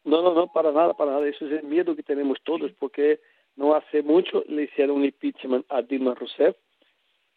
No, 0.04 0.22
no, 0.22 0.34
no, 0.34 0.52
para 0.52 0.72
nada, 0.72 0.94
para 0.94 1.12
nada. 1.12 1.28
Eso 1.28 1.46
es 1.48 1.52
el 1.54 1.64
miedo 1.64 1.96
que 1.96 2.04
tenemos 2.04 2.38
todos, 2.44 2.72
porque 2.80 3.20
no 3.56 3.74
hace 3.74 4.04
mucho 4.04 4.44
le 4.48 4.64
hicieron 4.64 4.98
un 4.98 5.06
impeachment 5.06 5.66
a 5.70 5.82
Dilma 5.82 6.16
Rousseff 6.16 6.56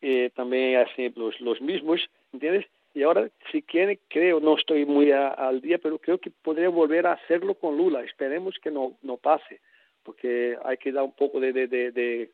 eh, 0.03 0.31
también 0.35 0.85
los, 1.17 1.41
los 1.41 1.61
mismos, 1.61 2.01
¿entiendes? 2.33 2.67
Y 2.95 3.05
ahora, 3.05 3.31
si 3.51 3.63
quiere, 3.63 4.01
creo, 4.09 4.41
no 4.41 4.57
estoy 4.57 4.85
muy 4.85 5.13
al 5.13 5.61
día, 5.63 5.79
pero 5.79 5.99
creo 5.99 6.19
que 6.19 6.31
podría 6.31 6.69
volver 6.69 7.07
a 7.07 7.13
hacerlo 7.13 7.55
con 7.55 7.79
Lula. 7.79 8.03
Esperemos 8.03 8.59
que 8.59 8.71
no, 8.71 8.99
no 9.03 9.17
pase, 9.17 9.61
porque 10.03 10.59
hay 10.65 10.77
que 10.77 10.93
dar 10.93 11.05
un 11.05 11.13
poco 11.13 11.41
de, 11.41 11.53
de, 11.53 11.67
de, 11.69 12.31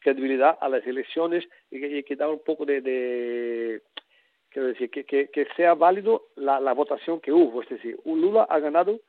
credibilidad 0.00 0.56
a 0.60 0.68
las 0.68 0.84
elecciones 0.86 1.46
y 1.70 1.84
hay 1.84 2.02
que 2.02 2.16
dar 2.16 2.30
un 2.30 2.42
poco 2.42 2.64
de, 2.64 3.82
quiero 4.48 4.68
decir, 4.68 4.90
que, 4.90 5.04
que, 5.04 5.28
que 5.28 5.46
sea 5.56 5.74
válido 5.74 6.28
la, 6.36 6.58
la 6.58 6.72
votación 6.72 7.20
que 7.20 7.32
hubo. 7.32 7.62
Es 7.62 7.68
decir, 7.68 7.98
Lula 8.04 8.44
ha 8.48 8.58
ganado 8.58 9.00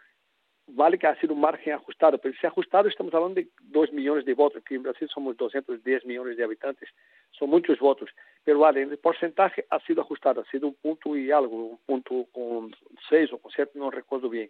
vale 0.67 0.97
que 0.97 1.07
ha 1.07 1.19
sido 1.19 1.33
un 1.33 1.41
margen 1.41 1.73
ajustado, 1.73 2.17
pero 2.17 2.33
si 2.39 2.47
ajustado 2.47 2.87
estamos 2.87 3.13
hablando 3.13 3.35
de 3.35 3.47
dos 3.61 3.91
millones 3.91 4.25
de 4.25 4.33
votos, 4.33 4.63
que 4.63 4.75
en 4.75 4.83
Brasil 4.83 5.09
somos 5.13 5.35
210 5.37 6.05
millones 6.05 6.37
de 6.37 6.43
habitantes, 6.43 6.89
son 7.31 7.49
muchos 7.49 7.79
votos, 7.79 8.09
pero 8.43 8.59
vale, 8.59 8.83
el 8.83 8.97
porcentaje 8.97 9.65
ha 9.69 9.79
sido 9.81 10.01
ajustado, 10.01 10.41
ha 10.41 10.45
sido 10.45 10.67
un 10.67 10.75
punto 10.75 11.15
y 11.15 11.31
algo, 11.31 11.55
un 11.55 11.77
punto 11.85 12.25
con 12.31 12.75
seis 13.09 13.31
o 13.33 13.37
con 13.37 13.51
siete, 13.51 13.71
no 13.75 13.91
recuerdo 13.91 14.29
bien. 14.29 14.49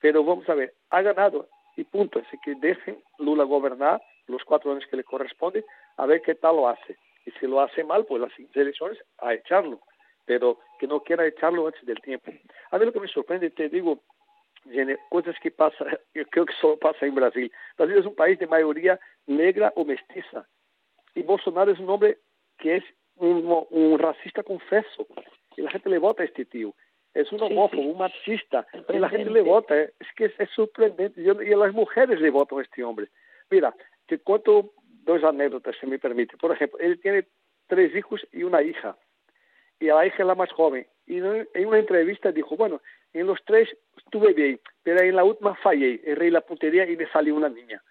Pero 0.00 0.24
vamos 0.24 0.48
a 0.48 0.54
ver, 0.54 0.74
ha 0.90 1.02
ganado 1.02 1.48
y 1.76 1.84
punto, 1.84 2.18
así 2.18 2.36
que 2.44 2.54
dejen 2.56 3.02
Lula 3.18 3.44
gobernar 3.44 4.02
los 4.26 4.44
cuatro 4.44 4.72
años 4.72 4.86
que 4.90 4.96
le 4.96 5.04
corresponde, 5.04 5.64
a 5.96 6.06
ver 6.06 6.22
qué 6.22 6.34
tal 6.34 6.56
lo 6.56 6.68
hace. 6.68 6.96
Y 7.24 7.30
si 7.32 7.46
lo 7.46 7.60
hace 7.60 7.84
mal, 7.84 8.04
pues 8.04 8.20
las 8.20 8.32
elecciones 8.54 8.98
a 9.18 9.34
echarlo, 9.34 9.80
pero 10.24 10.58
que 10.78 10.86
no 10.86 11.00
quiera 11.00 11.26
echarlo 11.26 11.66
antes 11.66 11.84
del 11.86 12.00
tiempo. 12.00 12.32
A 12.70 12.78
mí 12.78 12.84
lo 12.84 12.92
que 12.92 13.00
me 13.00 13.08
sorprende, 13.08 13.50
te 13.50 13.68
digo, 13.68 14.02
cosas 15.08 15.36
que 15.42 15.50
pasa, 15.50 15.84
yo 16.14 16.24
creo 16.26 16.46
que 16.46 16.54
solo 16.60 16.78
pasa 16.78 17.06
en 17.06 17.14
Brasil. 17.14 17.52
Brasil 17.76 17.98
es 17.98 18.06
un 18.06 18.14
país 18.14 18.38
de 18.38 18.46
mayoría 18.46 18.98
negra 19.26 19.72
o 19.76 19.84
mestiza. 19.84 20.46
Y 21.14 21.22
Bolsonaro 21.22 21.72
es 21.72 21.78
un 21.78 21.90
hombre 21.90 22.18
que 22.58 22.76
es 22.76 22.84
un, 23.16 23.66
un 23.70 23.98
racista 23.98 24.42
confeso. 24.42 25.06
Y 25.56 25.62
la 25.62 25.70
gente 25.70 25.90
le 25.90 25.98
vota 25.98 26.22
a 26.22 26.26
este 26.26 26.44
tío. 26.44 26.74
Es 27.14 27.30
un 27.30 27.42
homófobo, 27.42 27.82
un 27.82 27.98
machista. 27.98 28.66
Y 28.88 28.98
la 28.98 29.10
gente 29.10 29.30
le 29.30 29.42
vota. 29.42 29.78
Es 29.78 30.08
que 30.16 30.26
es, 30.26 30.32
es 30.38 30.50
sorprendente. 30.50 31.20
Y, 31.20 31.24
y, 31.24 31.54
las 31.54 31.74
mujeres 31.74 32.20
le 32.20 32.30
votan 32.30 32.58
a 32.58 32.62
este 32.62 32.82
hombre. 32.82 33.08
Mira, 33.50 33.74
te 34.06 34.18
cuento 34.18 34.72
dos 35.04 35.22
anécdotas, 35.22 35.76
si 35.78 35.86
me 35.86 35.98
permite. 35.98 36.36
Por 36.38 36.52
ejemplo, 36.52 36.78
él 36.78 36.98
tiene 37.00 37.26
tres 37.66 37.94
hijos 37.94 38.26
y 38.32 38.44
una 38.44 38.62
hija. 38.62 38.96
Y 39.82 39.86
la 39.86 40.06
hija 40.06 40.18
es 40.20 40.26
la 40.26 40.36
más 40.36 40.52
joven. 40.52 40.86
Y 41.08 41.16
en 41.16 41.66
una 41.66 41.78
entrevista 41.80 42.30
dijo, 42.30 42.56
bueno, 42.56 42.80
en 43.12 43.26
los 43.26 43.40
tres 43.44 43.68
estuve 43.96 44.32
bien, 44.32 44.60
pero 44.84 45.00
en 45.00 45.16
la 45.16 45.24
última 45.24 45.56
fallé, 45.56 46.00
erré 46.04 46.30
la 46.30 46.40
puntería 46.40 46.88
y 46.88 46.96
me 46.96 47.08
salió 47.08 47.34
una 47.34 47.48
niña. 47.48 47.82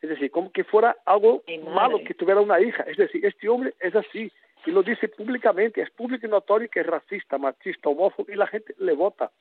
Es 0.00 0.10
decir, 0.10 0.30
como 0.30 0.52
que 0.52 0.62
fuera 0.62 0.96
algo 1.04 1.42
malo 1.74 1.98
que 2.06 2.14
tuviera 2.14 2.40
una 2.40 2.60
hija. 2.60 2.84
Es 2.84 2.96
decir, 2.96 3.26
este 3.26 3.48
hombre 3.48 3.74
es 3.80 3.96
así 3.96 4.30
y 4.64 4.70
lo 4.70 4.84
dice 4.84 5.08
públicamente, 5.08 5.82
es 5.82 5.90
público 5.90 6.24
y 6.24 6.30
notorio 6.30 6.68
que 6.70 6.80
es 6.80 6.86
racista, 6.86 7.36
machista, 7.36 7.88
homófobo 7.88 8.30
y 8.30 8.36
la 8.36 8.46
gente 8.46 8.72
le 8.78 8.92
vota. 8.92 9.32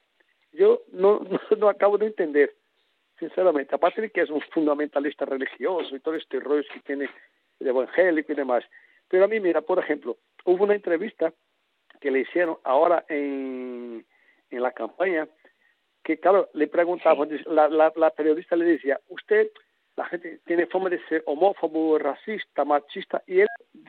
Yo 0.51 0.81
no, 0.91 1.19
no, 1.29 1.57
no 1.59 1.69
acabo 1.69 1.99
de 1.99 2.07
entender, 2.07 2.55
sinceramente, 3.19 3.75
aparte 3.75 4.01
de 4.01 4.09
que 4.09 4.21
es 4.21 4.31
un 4.31 4.41
fundamentalista 4.49 5.25
religioso 5.25 5.95
y 5.95 5.99
todo 5.99 6.15
este 6.15 6.39
rollo 6.39 6.63
que 6.73 6.79
tiene 6.79 7.07
el 7.59 7.67
evangélico 7.67 8.31
y 8.31 8.35
demás. 8.35 8.63
Pero 9.07 9.25
a 9.25 9.27
mí, 9.27 9.39
mira, 9.39 9.61
por 9.61 9.77
ejemplo, 9.77 10.17
hubo 10.45 10.63
una 10.63 10.73
entrevista 10.73 11.31
que 11.99 12.11
le 12.11 12.21
hicieron 12.21 12.57
ahora 12.63 13.05
en, 13.09 14.05
en 14.49 14.61
la 14.61 14.71
campaña, 14.71 15.27
que 16.03 16.17
claro, 16.17 16.49
le 16.53 16.67
preguntaban, 16.67 17.29
la, 17.47 17.67
la, 17.67 17.91
la, 17.95 18.09
periodista 18.11 18.55
le 18.55 18.65
decía, 18.65 18.99
usted, 19.09 19.49
la 19.95 20.05
gente 20.05 20.39
tiene 20.45 20.65
forma 20.65 20.89
de 20.89 20.99
ser 21.07 21.23
homófobo, 21.25 21.97
racista, 21.99 22.63
machista, 22.63 23.21
y 23.27 23.41
él 23.41 23.47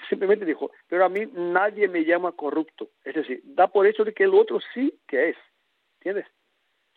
simplemente 0.08 0.44
dijo, 0.44 0.70
pero 0.88 1.04
a 1.04 1.08
mí 1.08 1.26
nadie 1.32 1.88
me 1.88 2.04
llama 2.04 2.32
corrupto. 2.32 2.88
Es 3.04 3.14
decir, 3.14 3.40
da 3.44 3.68
por 3.68 3.86
hecho 3.86 4.04
de 4.04 4.12
que 4.12 4.24
el 4.24 4.34
otro 4.34 4.58
sí 4.74 4.98
que 5.06 5.30
es. 5.30 5.36
¿Entiendes? 5.98 6.26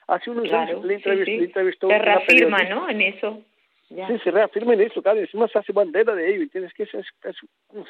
Hace 0.08 0.32
unos 0.32 0.50
claro, 0.50 0.72
años 0.72 0.86
le 0.86 0.96
entrevistó, 0.96 1.26
sí, 1.26 1.38
sí. 1.38 1.44
entrevistó 1.46 1.88
se 1.88 2.00
reafirma, 2.00 2.64
¿no? 2.64 2.90
En 2.90 3.02
eso. 3.02 3.44
Ya. 3.90 4.08
Sí, 4.08 4.18
se 4.24 4.32
reafirma 4.32 4.74
en 4.74 4.82
eso, 4.82 5.02
claro, 5.04 5.20
encima 5.20 5.48
se 5.48 5.60
hace 5.60 5.72
bandera 5.72 6.16
de 6.16 6.30
ello, 6.30 6.42
¿entiendes? 6.42 6.74
Que 6.74 6.84
es, 6.84 6.94
es, 6.96 7.06
es, 7.24 7.36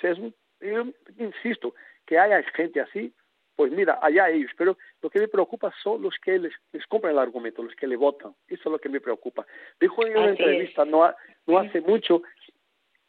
es 0.04 0.18
un, 0.20 0.36
yo 0.60 0.86
insisto, 1.18 1.74
que 2.06 2.18
haya 2.18 2.42
gente 2.54 2.82
así, 2.82 3.14
pues 3.56 3.72
mira, 3.72 4.00
allá 4.02 4.30
ellos, 4.30 4.52
pero 4.58 4.78
lo 5.02 5.10
que 5.10 5.20
me 5.20 5.28
preocupa 5.28 5.74
son 5.84 6.02
los 6.02 6.16
que 6.18 6.40
les, 6.40 6.54
les 6.72 6.86
compran 6.88 7.14
el 7.14 7.20
argumento, 7.20 7.62
los 7.62 7.76
que 7.76 7.88
le 7.88 7.96
votan, 7.96 8.34
eso 8.48 8.62
es 8.66 8.72
lo 8.72 8.80
que 8.80 8.90
me 8.90 9.00
preocupa. 9.00 9.46
Dijo 9.80 10.06
en 10.06 10.18
una 10.18 10.32
Así 10.32 10.42
entrevista, 10.42 10.86
no, 10.86 11.04
ha, 11.04 11.16
no 11.46 11.60
hace 11.60 11.82
mucho, 11.82 12.24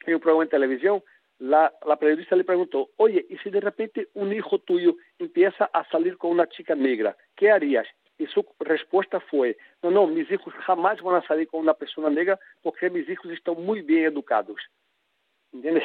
en 0.05 0.15
un 0.15 0.19
programa 0.19 0.43
en 0.43 0.49
televisión, 0.49 1.03
la, 1.39 1.73
la 1.85 1.97
periodista 1.97 2.35
le 2.35 2.43
preguntó, 2.43 2.91
oye, 2.97 3.25
¿y 3.29 3.37
si 3.39 3.49
de 3.49 3.59
repente 3.59 4.07
un 4.13 4.31
hijo 4.31 4.59
tuyo 4.59 4.95
empieza 5.19 5.65
a 5.73 5.83
salir 5.89 6.17
con 6.17 6.31
una 6.31 6.47
chica 6.47 6.75
negra, 6.75 7.17
qué 7.35 7.51
harías? 7.51 7.87
Y 8.17 8.27
su 8.27 8.45
respuesta 8.59 9.19
fue, 9.19 9.57
no, 9.81 9.91
no, 9.91 10.07
mis 10.07 10.31
hijos 10.31 10.53
jamás 10.65 11.01
van 11.01 11.15
a 11.15 11.27
salir 11.27 11.47
con 11.47 11.59
una 11.59 11.73
persona 11.73 12.09
negra 12.09 12.39
porque 12.61 12.89
mis 12.89 13.09
hijos 13.09 13.29
están 13.31 13.61
muy 13.61 13.81
bien 13.81 14.05
educados. 14.05 14.57
¿Entiendes? 15.51 15.83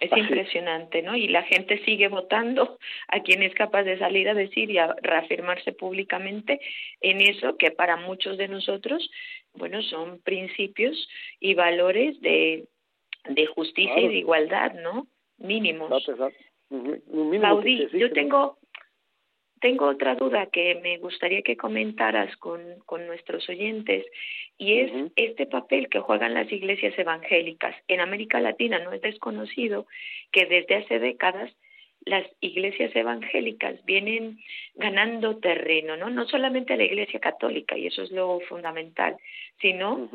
Es 0.00 0.12
Así. 0.12 0.20
impresionante, 0.20 1.02
¿no? 1.02 1.16
Y 1.16 1.28
la 1.28 1.42
gente 1.42 1.82
sigue 1.84 2.08
votando 2.08 2.78
a 3.08 3.20
quien 3.20 3.42
es 3.42 3.54
capaz 3.54 3.84
de 3.84 3.98
salir 3.98 4.28
a 4.28 4.34
decir 4.34 4.70
y 4.70 4.78
a 4.78 4.94
reafirmarse 5.00 5.72
públicamente 5.72 6.60
en 7.00 7.20
eso 7.22 7.56
que 7.56 7.70
para 7.70 7.96
muchos 7.96 8.36
de 8.36 8.48
nosotros, 8.48 9.10
bueno, 9.54 9.82
son 9.82 10.20
principios 10.20 11.08
y 11.40 11.54
valores 11.54 12.20
de, 12.20 12.66
de 13.28 13.46
justicia 13.46 13.94
Claro. 13.94 14.06
y 14.10 14.12
de 14.12 14.18
igualdad, 14.18 14.74
¿no? 14.74 15.06
Mínimos. 15.38 15.90
Exacto, 15.90 16.12
exacto. 16.12 16.44
Ujú, 16.68 17.02
un 17.06 17.30
mínimo 17.30 17.54
Baudí, 17.54 17.86
yo 17.92 18.10
tengo 18.12 18.58
tengo 19.60 19.86
otra 19.86 20.14
duda 20.14 20.46
que 20.46 20.74
me 20.82 20.98
gustaría 20.98 21.42
que 21.42 21.56
comentaras 21.56 22.34
con, 22.36 22.60
con 22.84 23.06
nuestros 23.06 23.48
oyentes 23.48 24.04
y 24.58 24.80
es 24.80 25.12
este 25.16 25.46
papel 25.46 25.88
que 25.88 26.00
juegan 26.00 26.34
las 26.34 26.50
iglesias 26.52 26.98
evangélicas. 26.98 27.74
En 27.88 28.00
América 28.00 28.40
Latina 28.40 28.78
no 28.78 28.92
es 28.92 29.00
desconocido 29.00 29.86
que 30.30 30.46
desde 30.46 30.76
hace 30.76 30.98
décadas 30.98 31.52
las 32.04 32.24
iglesias 32.40 32.94
evangélicas 32.94 33.84
vienen 33.84 34.38
ganando 34.74 35.38
terreno, 35.38 35.96
¿no? 35.96 36.08
No 36.08 36.26
solamente 36.26 36.76
la 36.76 36.84
iglesia 36.84 37.18
católica, 37.18 37.76
y 37.76 37.88
eso 37.88 38.02
es 38.02 38.12
lo 38.12 38.38
fundamental, 38.48 39.16
sino 39.60 40.08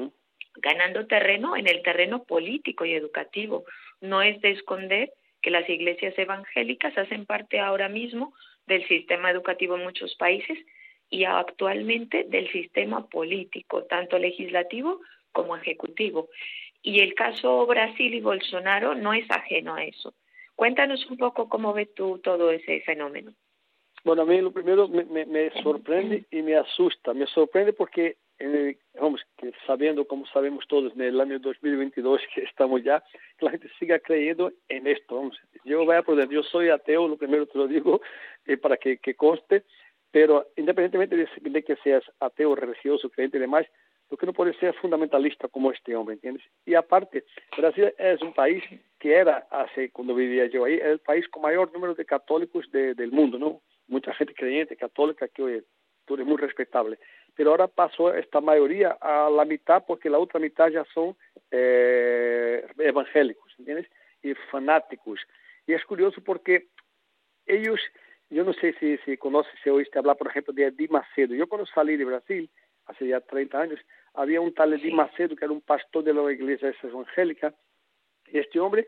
ganando 0.56 1.06
terreno 1.08 1.58
en 1.58 1.68
el 1.68 1.82
terreno 1.82 2.24
político 2.24 2.86
y 2.86 2.94
educativo. 2.94 3.66
No 4.00 4.22
es 4.22 4.40
de 4.42 4.52
esconder 4.52 5.12
que 5.42 5.52
las 5.52 5.68
iglesias 5.70 6.18
evangélicas 6.18 6.98
hacen 6.98 7.26
parte 7.26 7.60
ahora 7.60 7.90
mismo 7.90 8.34
del 8.72 8.88
sistema 8.88 9.30
educativo 9.30 9.76
en 9.76 9.84
muchos 9.84 10.16
países 10.16 10.58
y 11.10 11.26
actualmente 11.26 12.24
del 12.24 12.50
sistema 12.52 13.08
político, 13.08 13.84
tanto 13.84 14.18
legislativo 14.18 15.02
como 15.34 15.58
ejecutivo. 15.58 16.30
Y 16.82 17.02
el 17.02 17.14
caso 17.14 17.66
Brasil 17.68 18.14
y 18.14 18.22
Bolsonaro 18.22 18.96
no 18.96 19.14
es 19.14 19.30
ajeno 19.30 19.76
a 19.76 19.84
eso. 19.84 20.14
Cuéntanos 20.56 21.06
un 21.10 21.18
poco 21.18 21.50
cómo 21.50 21.74
ves 21.74 21.94
tú 21.94 22.20
todo 22.20 22.50
ese 22.52 22.82
fenómeno. 22.82 23.34
Bueno, 24.04 24.24
a 24.24 24.26
mí 24.26 24.40
lo 24.42 24.52
primero 24.52 24.88
me, 24.88 25.04
me, 25.04 25.26
me 25.26 25.52
sorprende 25.62 26.24
y 26.32 26.42
me 26.42 26.56
asusta. 26.56 27.14
Me 27.14 27.28
sorprende 27.28 27.74
porque, 27.74 28.18
el- 28.42 28.78
vamos, 29.00 29.22
que 29.38 29.52
sabiendo, 29.66 30.06
como 30.08 30.26
sabemos 30.28 30.66
todos, 30.68 30.94
en 30.94 31.02
el 31.02 31.20
año 31.22 31.40
2022 31.40 32.22
que 32.34 32.42
estamos 32.44 32.84
ya, 32.84 33.04
que 33.38 33.46
la 33.46 33.52
gente 33.52 33.70
siga 33.80 34.00
creyendo 34.00 34.52
en 34.70 34.88
esto. 34.88 35.16
Vamos. 35.16 35.38
Yo 35.66 35.86
voy 35.86 35.96
a 35.96 36.04
poder, 36.04 36.28
yo 36.30 36.44
soy 36.44 36.70
ateo, 36.70 37.08
lo 37.08 37.18
primero 37.18 37.46
te 37.46 37.58
lo 37.58 37.68
digo, 37.68 38.02
eh, 38.46 38.58
para 38.58 38.78
que, 38.78 38.98
que 38.98 39.16
conste, 39.16 39.64
pero 40.12 40.48
independientemente 40.58 41.16
de, 41.16 41.28
de 41.42 41.64
que 41.64 41.76
seas 41.78 42.04
ateo, 42.20 42.56
religioso, 42.56 43.10
creyente 43.10 43.38
y 43.38 43.42
demás, 43.42 43.66
lo 44.10 44.18
que 44.18 44.26
no 44.26 44.34
puede 44.34 44.54
ser 44.56 44.74
fundamentalista 44.76 45.48
como 45.48 45.72
este 45.72 45.96
hombre, 45.96 46.16
¿entiendes? 46.16 46.44
Y 46.66 46.74
aparte, 46.76 47.24
Brasil 47.58 47.94
es 47.98 48.22
un 48.22 48.34
país 48.34 48.62
que 49.00 49.14
era, 49.14 49.48
hace 49.50 49.90
cuando 49.92 50.14
vivía 50.14 50.48
yo 50.48 50.66
ahí, 50.66 50.78
el 50.82 51.00
país 51.00 51.26
con 51.30 51.44
mayor 51.44 51.72
número 51.72 51.96
de 51.96 52.04
católicos 52.04 52.70
de, 52.72 52.94
del 52.94 53.12
mundo, 53.14 53.40
¿no? 53.40 53.62
Mucha 53.88 54.14
gente 54.14 54.34
creyente, 54.34 54.76
católica, 54.76 55.30
que 55.30 55.42
oye, 55.44 55.64
tú 56.06 56.16
eres 56.16 56.28
muy 56.28 56.36
respetable. 56.36 57.00
Pero 57.36 57.52
ahora 57.52 57.68
pasó 57.68 58.14
esta 58.14 58.42
mayoría 58.42 58.98
a 59.00 59.30
la 59.30 59.46
mitad 59.46 59.84
porque 59.86 60.10
la 60.10 60.20
otra 60.20 60.40
mitad 60.40 60.70
ya 60.70 60.86
son 60.94 61.16
eh, 61.50 62.66
evangélicos, 62.78 63.54
¿entiendes? 63.58 63.88
Y 64.22 64.34
fanáticos. 64.52 65.20
Y 65.66 65.74
es 65.74 65.84
curioso 65.86 66.22
porque 66.24 66.68
ellos, 67.46 67.80
yo 68.30 68.44
no 68.44 68.54
sé 68.54 68.74
si, 68.80 68.98
si 69.00 69.18
conoces, 69.18 69.52
si 69.64 69.70
oíste 69.70 70.00
hablar, 70.00 70.18
por 70.18 70.28
ejemplo, 70.28 70.54
de 70.54 70.66
Edir 70.66 70.92
Macedo. 70.92 71.34
Yo 71.34 71.48
cuando 71.48 71.66
salí 71.68 71.98
de 71.98 72.06
Brasil, 72.06 72.50
hace 72.86 73.08
ya 73.08 73.22
30 73.22 73.60
años, 73.60 73.80
había 74.14 74.42
un 74.42 74.54
tal 74.54 74.74
Edir 74.74 74.94
Macedo 74.94 75.36
que 75.36 75.46
era 75.46 75.54
un 75.54 75.62
pastor 75.62 76.04
de 76.04 76.14
la 76.14 76.32
iglesia 76.32 76.74
evangélica, 76.84 77.54
y 78.28 78.40
este 78.40 78.60
hombre 78.60 78.88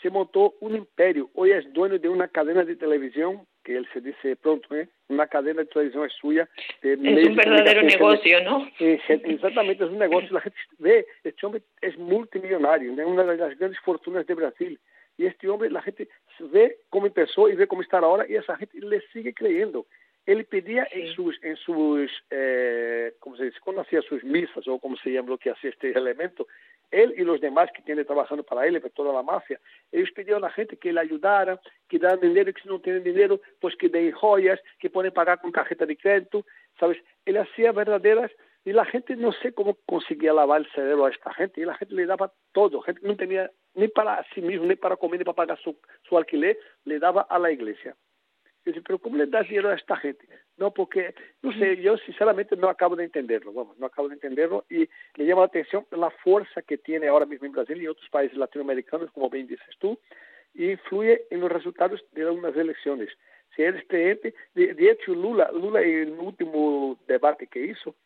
se 0.00 0.10
montó 0.10 0.54
un 0.60 0.74
imperio. 0.74 1.30
Hoy 1.34 1.52
es 1.52 1.72
dueño 1.72 1.98
de 1.98 2.08
una 2.08 2.28
cadena 2.28 2.64
de 2.64 2.76
televisión, 2.76 3.46
que 3.62 3.76
él 3.76 3.88
se 3.92 4.00
dice 4.00 4.36
pronto, 4.36 4.74
¿eh? 4.74 4.88
Una 5.12 5.26
cadena 5.26 5.62
de 5.62 5.68
televisión 5.68 6.06
es 6.06 6.12
suya. 6.14 6.48
Es 6.82 6.98
un 6.98 7.36
verdadero 7.36 7.82
negocio, 7.82 8.42
¿no? 8.44 8.68
Eh, 8.80 9.00
Exactamente, 9.08 9.84
es 9.84 9.90
un 9.90 9.98
negocio. 9.98 10.28
La 10.32 10.40
gente 10.40 10.58
ve, 10.78 11.06
este 11.22 11.46
hombre 11.46 11.62
es 11.80 11.96
multimillonario, 11.98 12.92
es 12.92 13.06
una 13.06 13.24
de 13.24 13.36
las 13.36 13.58
grandes 13.58 13.78
fortunas 13.80 14.26
de 14.26 14.34
Brasil. 14.34 14.78
Y 15.18 15.26
este 15.26 15.48
hombre, 15.48 15.70
la 15.70 15.82
gente 15.82 16.08
ve 16.40 16.78
cómo 16.88 17.06
empezó 17.06 17.48
y 17.48 17.54
ve 17.54 17.66
cómo 17.66 17.82
está 17.82 17.98
ahora 17.98 18.26
y 18.28 18.34
esa 18.34 18.56
gente 18.56 18.78
le 18.80 19.00
sigue 19.12 19.34
creyendo. 19.34 19.86
Él 20.24 20.44
pedía 20.44 20.86
en 20.92 21.12
sus, 21.14 21.36
en 21.42 21.56
sus 21.56 22.10
eh, 22.30 23.12
¿cómo 23.18 23.36
se 23.36 23.44
dice? 23.44 23.58
Cuando 23.62 23.82
hacía 23.82 24.00
sus 24.02 24.22
misas 24.22 24.66
o 24.68 24.78
como 24.78 24.96
se 24.96 25.10
llama 25.10 25.30
lo 25.30 25.38
que 25.38 25.50
hacía 25.50 25.70
este 25.70 25.90
elemento, 25.90 26.46
él 26.92 27.14
y 27.16 27.24
los 27.24 27.40
demás 27.40 27.70
que 27.74 27.82
tienen 27.82 28.06
trabajando 28.06 28.44
para 28.44 28.66
él, 28.66 28.80
para 28.80 28.94
toda 28.94 29.12
la 29.12 29.22
mafia, 29.22 29.58
ellos 29.90 30.10
pidieron 30.12 30.44
a 30.44 30.48
la 30.48 30.52
gente 30.52 30.76
que 30.76 30.92
le 30.92 31.00
ayudara, 31.00 31.60
que 31.88 31.98
dan 31.98 32.20
dinero 32.20 32.52
que 32.52 32.62
si 32.62 32.68
no 32.68 32.80
tienen 32.80 33.02
dinero, 33.02 33.40
pues 33.60 33.74
que 33.76 33.88
den 33.88 34.12
joyas, 34.12 34.60
que 34.78 34.90
pueden 34.90 35.12
pagar 35.12 35.40
con 35.40 35.52
tarjeta 35.52 35.86
de 35.86 35.96
crédito, 35.96 36.44
¿sabes? 36.78 36.98
Él 37.24 37.38
hacía 37.38 37.72
verdaderas 37.72 38.30
y 38.64 38.72
la 38.72 38.84
gente 38.84 39.16
no 39.16 39.32
sé 39.32 39.52
cómo 39.52 39.76
conseguía 39.86 40.32
lavar 40.32 40.60
el 40.60 40.70
cerebro 40.72 41.06
a 41.06 41.10
esta 41.10 41.34
gente 41.34 41.60
y 41.60 41.64
la 41.64 41.74
gente 41.74 41.94
le 41.94 42.06
daba 42.06 42.32
todo, 42.52 42.80
gente 42.82 43.00
no 43.02 43.16
tenía 43.16 43.50
ni 43.74 43.88
para 43.88 44.24
sí 44.34 44.40
mismo, 44.40 44.66
ni 44.66 44.76
para 44.76 44.96
comer, 44.96 45.18
ni 45.18 45.24
para 45.24 45.34
pagar 45.34 45.58
su, 45.58 45.76
su 46.08 46.16
alquiler, 46.16 46.58
le 46.84 46.98
daba 46.98 47.22
a 47.22 47.38
la 47.38 47.50
iglesia. 47.50 47.96
Yo 48.64 48.72
pero 48.84 48.98
¿cómo 48.98 49.16
le 49.16 49.26
das 49.26 49.48
dinero 49.48 49.70
a 49.70 49.74
esta 49.74 49.96
gente? 49.96 50.24
No, 50.56 50.72
porque, 50.72 51.14
no 51.42 51.52
sé, 51.52 51.82
yo 51.82 51.96
sinceramente 51.98 52.56
no 52.56 52.68
acabo 52.68 52.94
de 52.94 53.04
entenderlo, 53.04 53.52
vamos, 53.52 53.76
no 53.78 53.86
acabo 53.86 54.08
de 54.08 54.14
entenderlo 54.14 54.64
y 54.70 54.88
me 55.16 55.24
llama 55.24 55.42
la 55.42 55.46
atención 55.46 55.84
la 55.90 56.10
fuerza 56.10 56.62
que 56.62 56.78
tiene 56.78 57.08
ahora 57.08 57.26
mismo 57.26 57.46
en 57.46 57.52
Brasil 57.52 57.82
y 57.82 57.88
otros 57.88 58.08
países 58.10 58.38
latinoamericanos, 58.38 59.10
como 59.10 59.28
bien 59.28 59.48
dices 59.48 59.76
tú, 59.80 59.98
y 60.54 60.70
influye 60.70 61.24
en 61.30 61.40
los 61.40 61.50
resultados 61.50 62.04
de 62.12 62.22
algunas 62.22 62.56
elecciones. 62.56 63.10
Si 63.56 63.62
eres 63.62 63.84
creyente, 63.88 64.34
de, 64.54 64.74
de 64.74 64.90
hecho 64.90 65.12
Lula, 65.12 65.50
Lula 65.52 65.82
en 65.82 66.12
el 66.12 66.18
último 66.18 66.98
debate 67.08 67.48
que 67.48 67.66
hizo, 67.66 67.96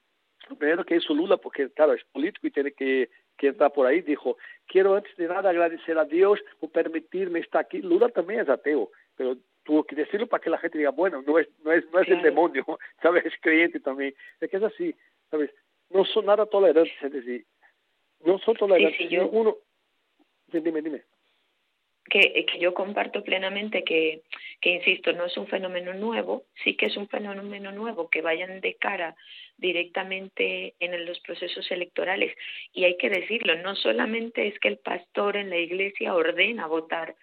lo 0.48 0.56
primero 0.56 0.84
que 0.84 0.96
hizo 0.96 1.12
Lula, 1.12 1.36
porque 1.36 1.68
claro, 1.70 1.92
es 1.92 2.04
político 2.04 2.46
y 2.46 2.50
tiene 2.50 2.72
que, 2.72 3.10
que 3.36 3.48
entrar 3.48 3.72
por 3.72 3.86
ahí, 3.86 4.00
dijo, 4.00 4.38
quiero 4.66 4.94
antes 4.94 5.14
de 5.16 5.28
nada 5.28 5.50
agradecer 5.50 5.98
a 5.98 6.04
Dios 6.04 6.40
por 6.60 6.70
permitirme 6.70 7.40
estar 7.40 7.62
aquí. 7.62 7.82
Lula 7.82 8.08
también 8.08 8.40
es 8.40 8.48
ateo, 8.48 8.90
pero 9.16 9.36
tuvo 9.66 9.84
que 9.84 9.96
decirlo 9.96 10.26
para 10.28 10.42
que 10.42 10.48
la 10.48 10.58
gente 10.58 10.78
diga, 10.78 10.90
bueno, 10.90 11.22
no 11.26 11.38
es, 11.38 11.48
no 11.64 11.72
es, 11.72 11.84
no 11.92 12.00
es 12.00 12.08
el 12.08 12.22
demonio, 12.22 12.64
¿sabes? 13.02 13.26
Es 13.26 13.34
creyente 13.40 13.80
también. 13.80 14.14
Es 14.40 14.48
que 14.48 14.56
es 14.56 14.62
así, 14.62 14.94
¿sabes? 15.30 15.50
No 15.90 16.04
son 16.04 16.26
nada 16.26 16.46
tolerantes, 16.46 16.94
es 17.02 17.12
decir, 17.12 17.44
no 18.24 18.38
son 18.38 18.56
tolerantes. 18.56 18.96
Sí, 18.96 19.08
yo... 19.08 19.28
Uno, 19.28 19.56
dime, 20.46 20.80
dime. 20.80 21.02
Que, 22.08 22.46
que, 22.46 22.60
yo 22.60 22.72
comparto 22.72 23.24
plenamente 23.24 23.82
que, 23.82 24.22
que, 24.60 24.70
insisto, 24.70 25.12
no 25.12 25.24
es 25.24 25.36
un 25.36 25.48
fenómeno 25.48 25.92
nuevo, 25.92 26.44
sí 26.62 26.76
que 26.76 26.86
es 26.86 26.96
un 26.96 27.08
fenómeno 27.08 27.72
nuevo 27.72 28.08
que 28.08 28.22
vayan 28.22 28.60
de 28.60 28.74
cara 28.74 29.16
directamente 29.56 30.74
en 30.78 31.04
los 31.04 31.18
procesos 31.18 31.68
electorales. 31.72 32.32
Y 32.72 32.84
hay 32.84 32.96
que 32.96 33.10
decirlo, 33.10 33.56
no 33.56 33.74
solamente 33.74 34.46
es 34.46 34.56
que 34.60 34.68
el 34.68 34.78
pastor 34.78 35.36
en 35.36 35.50
la 35.50 35.58
iglesia 35.58 36.14
ordena 36.14 36.68
votar 36.68 37.16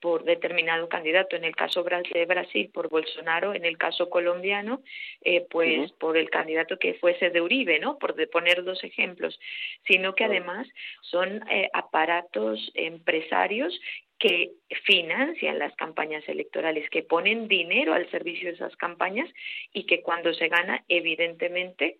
por 0.00 0.24
determinado 0.24 0.88
candidato, 0.88 1.36
en 1.36 1.44
el 1.44 1.56
caso 1.56 1.82
de 1.82 2.26
Brasil 2.26 2.70
por 2.72 2.88
Bolsonaro, 2.88 3.54
en 3.54 3.64
el 3.64 3.78
caso 3.78 4.10
colombiano, 4.10 4.82
eh, 5.22 5.46
pues 5.50 5.92
por 5.92 6.16
el 6.16 6.30
candidato 6.30 6.78
que 6.78 6.94
fuese 6.94 7.30
de 7.30 7.40
Uribe, 7.40 7.78
¿no? 7.78 7.98
Por 7.98 8.14
de 8.14 8.26
poner 8.26 8.64
dos 8.64 8.82
ejemplos, 8.84 9.38
sino 9.86 10.14
que 10.14 10.24
además 10.24 10.68
son 11.00 11.42
eh, 11.50 11.70
aparatos 11.72 12.70
empresarios 12.74 13.78
que 14.18 14.52
financian 14.84 15.58
las 15.58 15.74
campañas 15.76 16.26
electorales, 16.28 16.88
que 16.90 17.02
ponen 17.02 17.48
dinero 17.48 17.92
al 17.92 18.10
servicio 18.10 18.48
de 18.48 18.54
esas 18.54 18.76
campañas 18.76 19.28
y 19.72 19.84
que 19.84 20.00
cuando 20.02 20.32
se 20.32 20.48
gana, 20.48 20.84
evidentemente, 20.88 21.98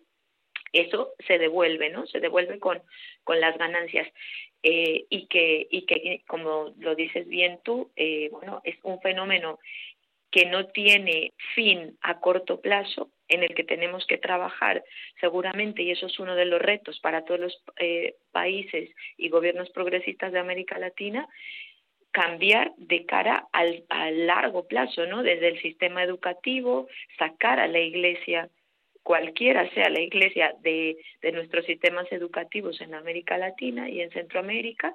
eso 0.79 1.13
se 1.27 1.37
devuelve, 1.37 1.89
¿no? 1.89 2.07
Se 2.07 2.19
devuelve 2.19 2.59
con, 2.59 2.81
con 3.23 3.39
las 3.39 3.57
ganancias. 3.57 4.07
Eh, 4.63 5.05
y, 5.09 5.27
que, 5.27 5.67
y 5.69 5.85
que, 5.85 6.23
como 6.27 6.73
lo 6.79 6.95
dices 6.95 7.27
bien 7.27 7.59
tú, 7.63 7.91
eh, 7.95 8.29
bueno, 8.31 8.61
es 8.63 8.75
un 8.83 8.99
fenómeno 9.01 9.59
que 10.31 10.45
no 10.45 10.67
tiene 10.67 11.33
fin 11.55 11.97
a 12.01 12.19
corto 12.19 12.59
plazo, 12.59 13.11
en 13.29 13.43
el 13.43 13.53
que 13.53 13.63
tenemos 13.63 14.05
que 14.07 14.17
trabajar 14.17 14.83
seguramente, 15.19 15.83
y 15.83 15.91
eso 15.91 16.07
es 16.07 16.19
uno 16.19 16.35
de 16.35 16.45
los 16.45 16.61
retos 16.61 16.99
para 16.99 17.23
todos 17.23 17.39
los 17.39 17.63
eh, 17.77 18.15
países 18.31 18.89
y 19.17 19.29
gobiernos 19.29 19.69
progresistas 19.69 20.31
de 20.31 20.39
América 20.39 20.79
Latina, 20.79 21.27
cambiar 22.11 22.73
de 22.77 23.05
cara 23.05 23.47
al, 23.51 23.85
al 23.89 24.27
largo 24.27 24.67
plazo, 24.67 25.05
¿no? 25.05 25.23
Desde 25.23 25.49
el 25.49 25.61
sistema 25.61 26.03
educativo, 26.03 26.87
sacar 27.17 27.59
a 27.59 27.67
la 27.67 27.79
iglesia 27.79 28.49
cualquiera 29.07 29.69
sea 29.69 29.89
la 29.89 30.01
iglesia 30.01 30.53
de, 30.59 30.97
de 31.21 31.31
nuestros 31.31 31.65
sistemas 31.65 32.11
educativos 32.11 32.81
en 32.81 32.93
América 32.93 33.37
Latina 33.37 33.89
y 33.89 34.01
en 34.01 34.11
Centroamérica, 34.11 34.93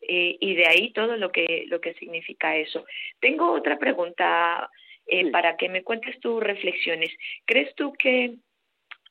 eh, 0.00 0.38
y 0.40 0.54
de 0.54 0.66
ahí 0.66 0.94
todo 0.94 1.18
lo 1.18 1.30
que, 1.30 1.66
lo 1.66 1.78
que 1.78 1.92
significa 1.92 2.56
eso. 2.56 2.86
Tengo 3.20 3.52
otra 3.52 3.78
pregunta 3.78 4.70
eh, 5.06 5.30
para 5.30 5.58
que 5.58 5.68
me 5.68 5.82
cuentes 5.82 6.18
tus 6.20 6.42
reflexiones. 6.42 7.10
¿Crees 7.44 7.74
tú 7.74 7.92
que 7.92 8.36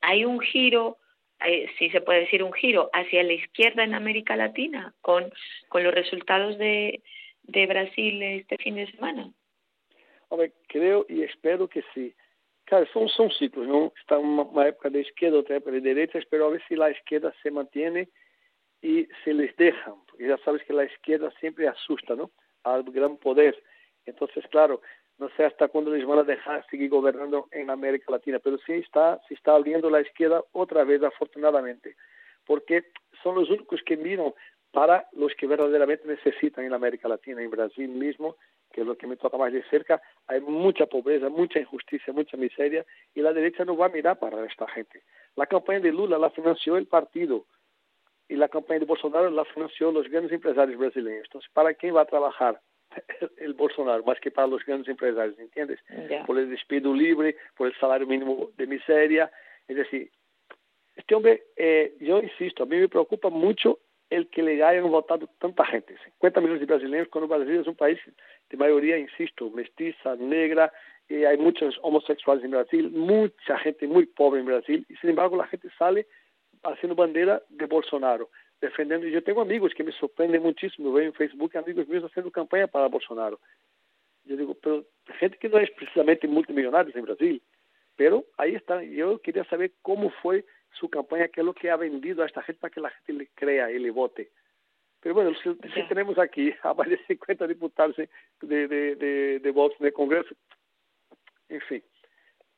hay 0.02 0.26
un 0.26 0.40
giro, 0.40 0.98
eh, 1.46 1.68
si 1.78 1.92
se 1.92 2.02
puede 2.02 2.22
decir 2.22 2.42
un 2.42 2.54
giro, 2.54 2.90
hacia 2.92 3.22
la 3.22 3.34
izquierda 3.34 3.84
en 3.84 3.94
América 3.94 4.36
Latina 4.36 4.96
con, 5.02 5.32
con 5.68 5.84
los 5.84 5.94
resultados 5.94 6.58
de, 6.58 7.04
de 7.44 7.68
Brasil 7.68 8.24
este 8.24 8.58
fin 8.58 8.78
de 8.78 8.90
semana? 8.90 9.32
Hombre, 10.30 10.54
creo 10.68 11.06
y 11.08 11.22
espero 11.22 11.68
que 11.68 11.84
sí. 11.94 12.16
Son, 12.70 13.10
son 13.10 13.32
ciclos, 13.32 13.68
¿no? 13.68 13.92
Está 14.00 14.18
una, 14.18 14.44
una, 14.44 14.68
época 14.68 14.90
de 14.90 15.02
izquierda, 15.02 15.40
otra 15.40 15.58
época 15.58 15.72
de 15.72 15.82
derecha, 15.82 16.20
pero 16.30 16.46
a 16.46 16.50
ver 16.50 16.62
si 16.68 16.76
la 16.76 16.92
izquierda 16.92 17.34
se 17.42 17.50
mantiene 17.52 18.10
y 18.82 19.08
se 19.24 19.34
les 19.34 19.56
deja, 19.58 19.94
porque 20.08 20.28
ya 20.28 20.38
sabes 20.40 20.64
que 20.64 20.74
la 20.74 20.86
izquierda 20.86 21.32
siempre 21.40 21.68
asusta, 21.68 22.16
¿no? 22.16 22.32
Al 22.64 22.84
gran 22.84 23.18
poder. 23.18 23.62
Entonces, 24.06 24.46
claro, 24.50 24.82
no 25.18 25.30
sé 25.36 25.44
hasta 25.44 25.68
cuándo 25.68 25.92
les 25.92 26.06
van 26.06 26.20
a 26.20 26.24
dejar 26.24 26.66
seguir 26.70 26.90
gobernando 26.90 27.48
en 27.52 27.70
América 27.70 28.12
Latina, 28.12 28.40
pero 28.40 28.58
sí 28.60 28.74
está, 28.74 29.20
se 29.28 29.34
está 29.34 29.54
abriendo 29.54 29.90
la 29.90 30.02
izquierda 30.02 30.44
otra 30.54 30.84
vez, 30.84 31.04
afortunadamente, 31.04 31.96
porque 32.46 32.86
son 33.22 33.36
los 33.36 33.50
únicos 33.50 33.82
que 33.84 33.98
miran 33.98 34.34
para 34.72 35.08
los 35.14 35.34
que 35.36 35.48
verdaderamente 35.48 36.08
necesitan 36.08 36.64
en 36.66 36.74
América 36.74 37.08
Latina, 37.08 37.42
en 37.42 37.50
Brasil 37.50 37.90
mismo, 37.90 38.38
que 38.72 38.82
es 38.82 38.88
lo 38.88 38.98
que 38.98 39.08
me 39.08 39.18
toca 39.18 39.38
más 39.38 39.52
de 39.52 39.64
cerca, 39.70 40.02
hay 40.28 40.42
mucha 40.42 40.86
pobreza, 40.86 41.30
mucha 41.30 41.60
injusticia, 41.60 42.14
mucha 42.14 42.38
miseria, 42.38 42.86
y 43.16 43.22
la 43.22 43.34
derecha 43.34 43.66
no 43.66 43.76
va 43.76 43.88
a 43.88 43.90
mirar 43.90 44.20
para 44.20 44.46
esta 44.46 44.68
gente. 44.68 45.04
La 45.36 45.48
campaña 45.48 45.80
de 45.80 45.92
Lula 45.92 46.18
la 46.18 46.30
financió 46.30 46.78
el 46.78 46.88
partido, 46.88 47.46
y 48.30 48.36
la 48.36 48.48
campaña 48.48 48.82
de 48.82 48.86
Bolsonaro 48.86 49.30
la 49.32 49.44
financió 49.46 49.92
los 49.92 50.08
grandes 50.08 50.32
empresarios 50.32 50.78
brasileños. 50.78 51.26
Entonces, 51.26 51.50
¿para 51.52 51.74
quién 51.74 51.96
va 51.96 52.02
a 52.02 52.06
trabajar 52.06 52.62
el 53.38 53.54
Bolsonaro 53.54 54.04
más 54.04 54.20
que 54.20 54.32
para 54.32 54.48
los 54.48 54.64
grandes 54.64 54.88
empresarios, 54.88 55.38
¿entiendes? 55.40 55.80
Yeah. 56.08 56.26
Por 56.26 56.38
el 56.38 56.50
despido 56.50 56.94
libre, 56.94 57.36
por 57.58 57.68
el 57.68 57.76
salario 57.80 58.08
mínimo 58.08 58.52
de 58.56 58.68
miseria. 58.68 59.32
Es 59.68 59.76
decir, 59.76 60.12
este 60.96 61.16
hombre, 61.16 61.44
eh, 61.56 61.96
yo 62.00 62.20
insisto, 62.22 62.64
a 62.64 62.66
mí 62.68 62.78
me 62.78 62.88
preocupa 62.88 63.30
mucho 63.30 63.80
el 64.10 64.28
que 64.30 64.42
le 64.42 64.64
hayan 64.64 64.90
votado 64.90 65.30
tanta 65.40 65.66
gente, 65.66 65.96
50 66.20 66.42
millones 66.42 66.62
de 66.62 66.66
brasileños, 66.66 67.08
cuando 67.10 67.28
Brasil 67.28 67.60
es 67.60 67.68
un 67.68 67.76
país 67.76 68.00
de 68.50 68.58
mayoría, 68.58 68.98
insisto, 68.98 69.50
mestiza, 69.52 70.16
negra, 70.16 70.72
y 71.08 71.24
hay 71.26 71.38
muchos 71.38 71.78
homosexuales 71.82 72.44
en 72.44 72.52
Brasil, 72.52 72.90
mucha 72.92 73.58
gente 73.60 73.88
muy 73.88 74.06
pobre 74.06 74.42
en 74.42 74.48
Brasil, 74.48 74.86
y 74.90 74.96
sin 74.98 75.12
embargo 75.12 75.36
la 75.38 75.48
gente 75.48 75.70
sale 75.78 76.08
haciendo 76.64 76.96
bandera 76.96 77.42
de 77.50 77.66
Bolsonaro, 77.66 78.30
defendiendo. 78.62 79.08
Yo 79.08 79.24
tengo 79.24 79.42
amigos 79.42 79.74
que 79.74 79.84
me 79.84 79.92
sorprenden 79.92 80.42
muchísimo, 80.42 80.92
veo 80.92 81.06
en 81.06 81.14
Facebook 81.14 81.56
amigos 81.58 81.88
míos 81.88 82.04
haciendo 82.04 82.32
campaña 82.32 82.68
para 82.68 82.88
Bolsonaro. 82.88 83.40
Yo 84.26 84.38
digo, 84.38 84.56
pero 84.56 84.86
gente 85.20 85.38
que 85.38 85.50
no 85.50 85.58
es 85.58 85.72
precisamente 85.72 86.28
multimillonarios 86.28 86.96
en 86.96 87.06
Brasil, 87.06 87.42
pero 87.96 88.26
ahí 88.38 88.56
está. 88.56 88.84
Yo 88.84 89.20
quería 89.20 89.44
saber 89.46 89.72
cómo 89.82 90.10
fue 90.22 90.46
su 90.72 90.90
campaña, 90.90 91.28
qué 91.28 91.42
es 91.42 91.46
lo 91.46 91.54
que 91.54 91.70
ha 91.70 91.76
vendido 91.76 92.24
a 92.24 92.26
esta 92.26 92.42
gente 92.42 92.60
para 92.60 92.74
que 92.74 92.82
la 92.82 92.90
gente 92.90 93.14
le 93.14 93.28
crea 93.28 93.72
y 93.72 93.80
le 93.80 93.92
vote. 93.92 94.32
Pero 95.02 95.16
bueno, 95.16 95.32
si, 95.42 95.50
si 95.74 95.88
tenemos 95.88 96.18
aquí 96.18 96.54
a 96.64 96.74
más 96.74 96.90
de 96.90 96.98
50 97.08 97.48
diputados 97.48 97.96
de, 97.96 98.10
de, 98.42 98.68
de, 98.68 99.40
de 99.40 99.52
votos 99.52 99.80
en 99.80 99.88
el 99.88 99.94
Congreso, 99.94 100.36
en 101.48 101.62
fin, 101.62 101.84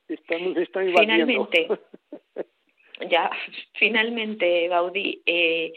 estamos, 0.08 0.56
están 0.56 0.88
invadiendo. 0.88 1.48
Finalmente, 1.50 1.68
ya, 3.10 3.30
finalmente, 3.74 4.68
Gaudí, 4.68 5.22
eh, 5.24 5.72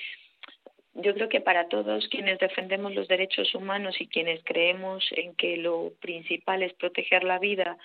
yo 0.95 1.13
creo 1.13 1.29
que 1.29 1.41
para 1.41 1.67
todos 1.67 2.07
quienes 2.07 2.39
defendemos 2.39 2.95
los 2.95 3.07
derechos 3.07 3.53
humanos 3.53 3.99
y 3.99 4.07
quienes 4.07 4.41
creemos 4.43 5.05
en 5.11 5.35
que 5.35 5.57
lo 5.57 5.91
principal 5.99 6.63
es 6.63 6.73
proteger 6.73 7.23
la 7.23 7.37
vida 7.37 7.77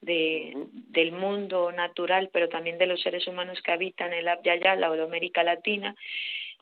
de, 0.00 0.52
del 0.72 1.12
mundo 1.12 1.72
natural, 1.72 2.30
pero 2.32 2.48
también 2.48 2.78
de 2.78 2.86
los 2.86 3.00
seres 3.00 3.26
humanos 3.26 3.60
que 3.62 3.72
habitan 3.72 4.12
el 4.12 4.28
Abya 4.28 4.74
o 4.74 4.96
la 4.96 5.04
América 5.04 5.42
Latina, 5.42 5.94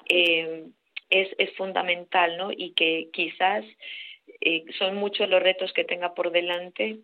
eh, 0.08 0.64
es, 1.10 1.28
es 1.38 1.54
fundamental, 1.56 2.36
¿no? 2.36 2.50
Y 2.50 2.72
que 2.72 3.08
quizás 3.12 3.64
eh, 4.40 4.64
son 4.78 4.96
muchos 4.96 5.28
los 5.28 5.42
retos 5.42 5.72
que 5.72 5.84
tenga 5.84 6.14
por 6.14 6.30
delante 6.30 6.98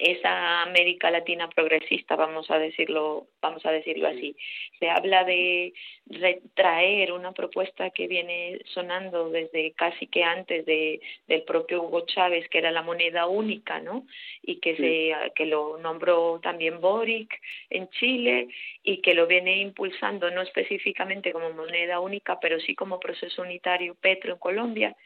esa 0.00 0.62
América 0.62 1.10
Latina 1.10 1.48
progresista, 1.48 2.16
vamos 2.16 2.50
a 2.50 2.58
decirlo, 2.58 3.26
vamos 3.42 3.64
a 3.66 3.70
decirlo 3.70 4.08
así. 4.08 4.34
Se 4.78 4.88
habla 4.88 5.24
de 5.24 5.74
retraer 6.06 7.12
una 7.12 7.32
propuesta 7.32 7.90
que 7.90 8.08
viene 8.08 8.60
sonando 8.72 9.30
desde 9.30 9.72
casi 9.72 10.06
que 10.06 10.24
antes 10.24 10.64
de, 10.64 11.00
del 11.28 11.42
propio 11.42 11.82
Hugo 11.82 12.06
Chávez, 12.06 12.48
que 12.48 12.58
era 12.58 12.70
la 12.70 12.82
moneda 12.82 13.26
única, 13.26 13.80
¿no? 13.80 14.06
Y 14.42 14.56
que 14.56 14.76
se 14.76 15.14
que 15.34 15.44
lo 15.46 15.76
nombró 15.78 16.40
también 16.42 16.80
Boric 16.80 17.38
en 17.68 17.88
Chile 17.90 18.48
y 18.82 19.02
que 19.02 19.14
lo 19.14 19.26
viene 19.26 19.58
impulsando 19.58 20.30
no 20.30 20.40
específicamente 20.42 21.32
como 21.32 21.50
moneda 21.50 22.00
única, 22.00 22.40
pero 22.40 22.58
sí 22.60 22.74
como 22.74 22.98
proceso 22.98 23.42
unitario 23.42 23.94
Petro 24.00 24.32
en 24.32 24.38
Colombia. 24.38 24.96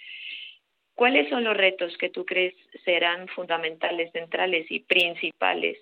¿Cuáles 0.94 1.28
son 1.28 1.44
los 1.44 1.56
retos 1.56 1.96
que 1.98 2.08
tú 2.08 2.24
crees 2.24 2.54
serán 2.84 3.26
fundamentales, 3.28 4.12
centrales 4.12 4.70
y 4.70 4.80
principales 4.80 5.78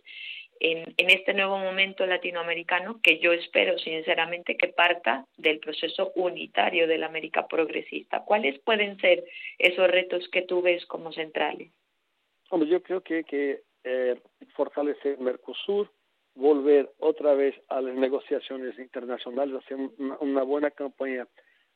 en, 0.59 0.95
este 0.97 1.35
nuevo 1.35 1.59
momento 1.59 2.07
latinoamericano 2.07 3.01
que 3.03 3.19
yo 3.19 3.33
espero 3.33 3.79
sinceramente 3.79 4.57
que 4.57 4.69
parta 4.69 5.27
del 5.37 5.59
proceso 5.59 6.13
unitario 6.15 6.87
de 6.87 6.99
la 6.99 7.07
América 7.07 7.47
progresista? 7.47 8.25
¿Cuáles 8.25 8.59
pueden 8.61 8.99
ser 9.01 9.25
esos 9.59 9.89
retos 9.89 10.29
que 10.29 10.43
tú 10.43 10.63
ves 10.63 10.87
como 10.87 11.13
centrales? 11.13 11.71
Hombre, 12.51 12.69
yo 12.69 12.83
creo 12.83 13.03
que, 13.03 13.25
que 13.25 13.63
eh, 13.85 14.21
fortalecer 14.55 15.19
Mercosur, 15.19 15.91
volver 16.35 16.91
otra 17.01 17.35
vez 17.35 17.55
a 17.69 17.81
las 17.81 17.95
negociaciones 17.95 18.79
internacionales, 18.79 19.63
hacer 19.63 19.77
una, 20.21 20.43
buena 20.43 20.71
campaña 20.71 21.27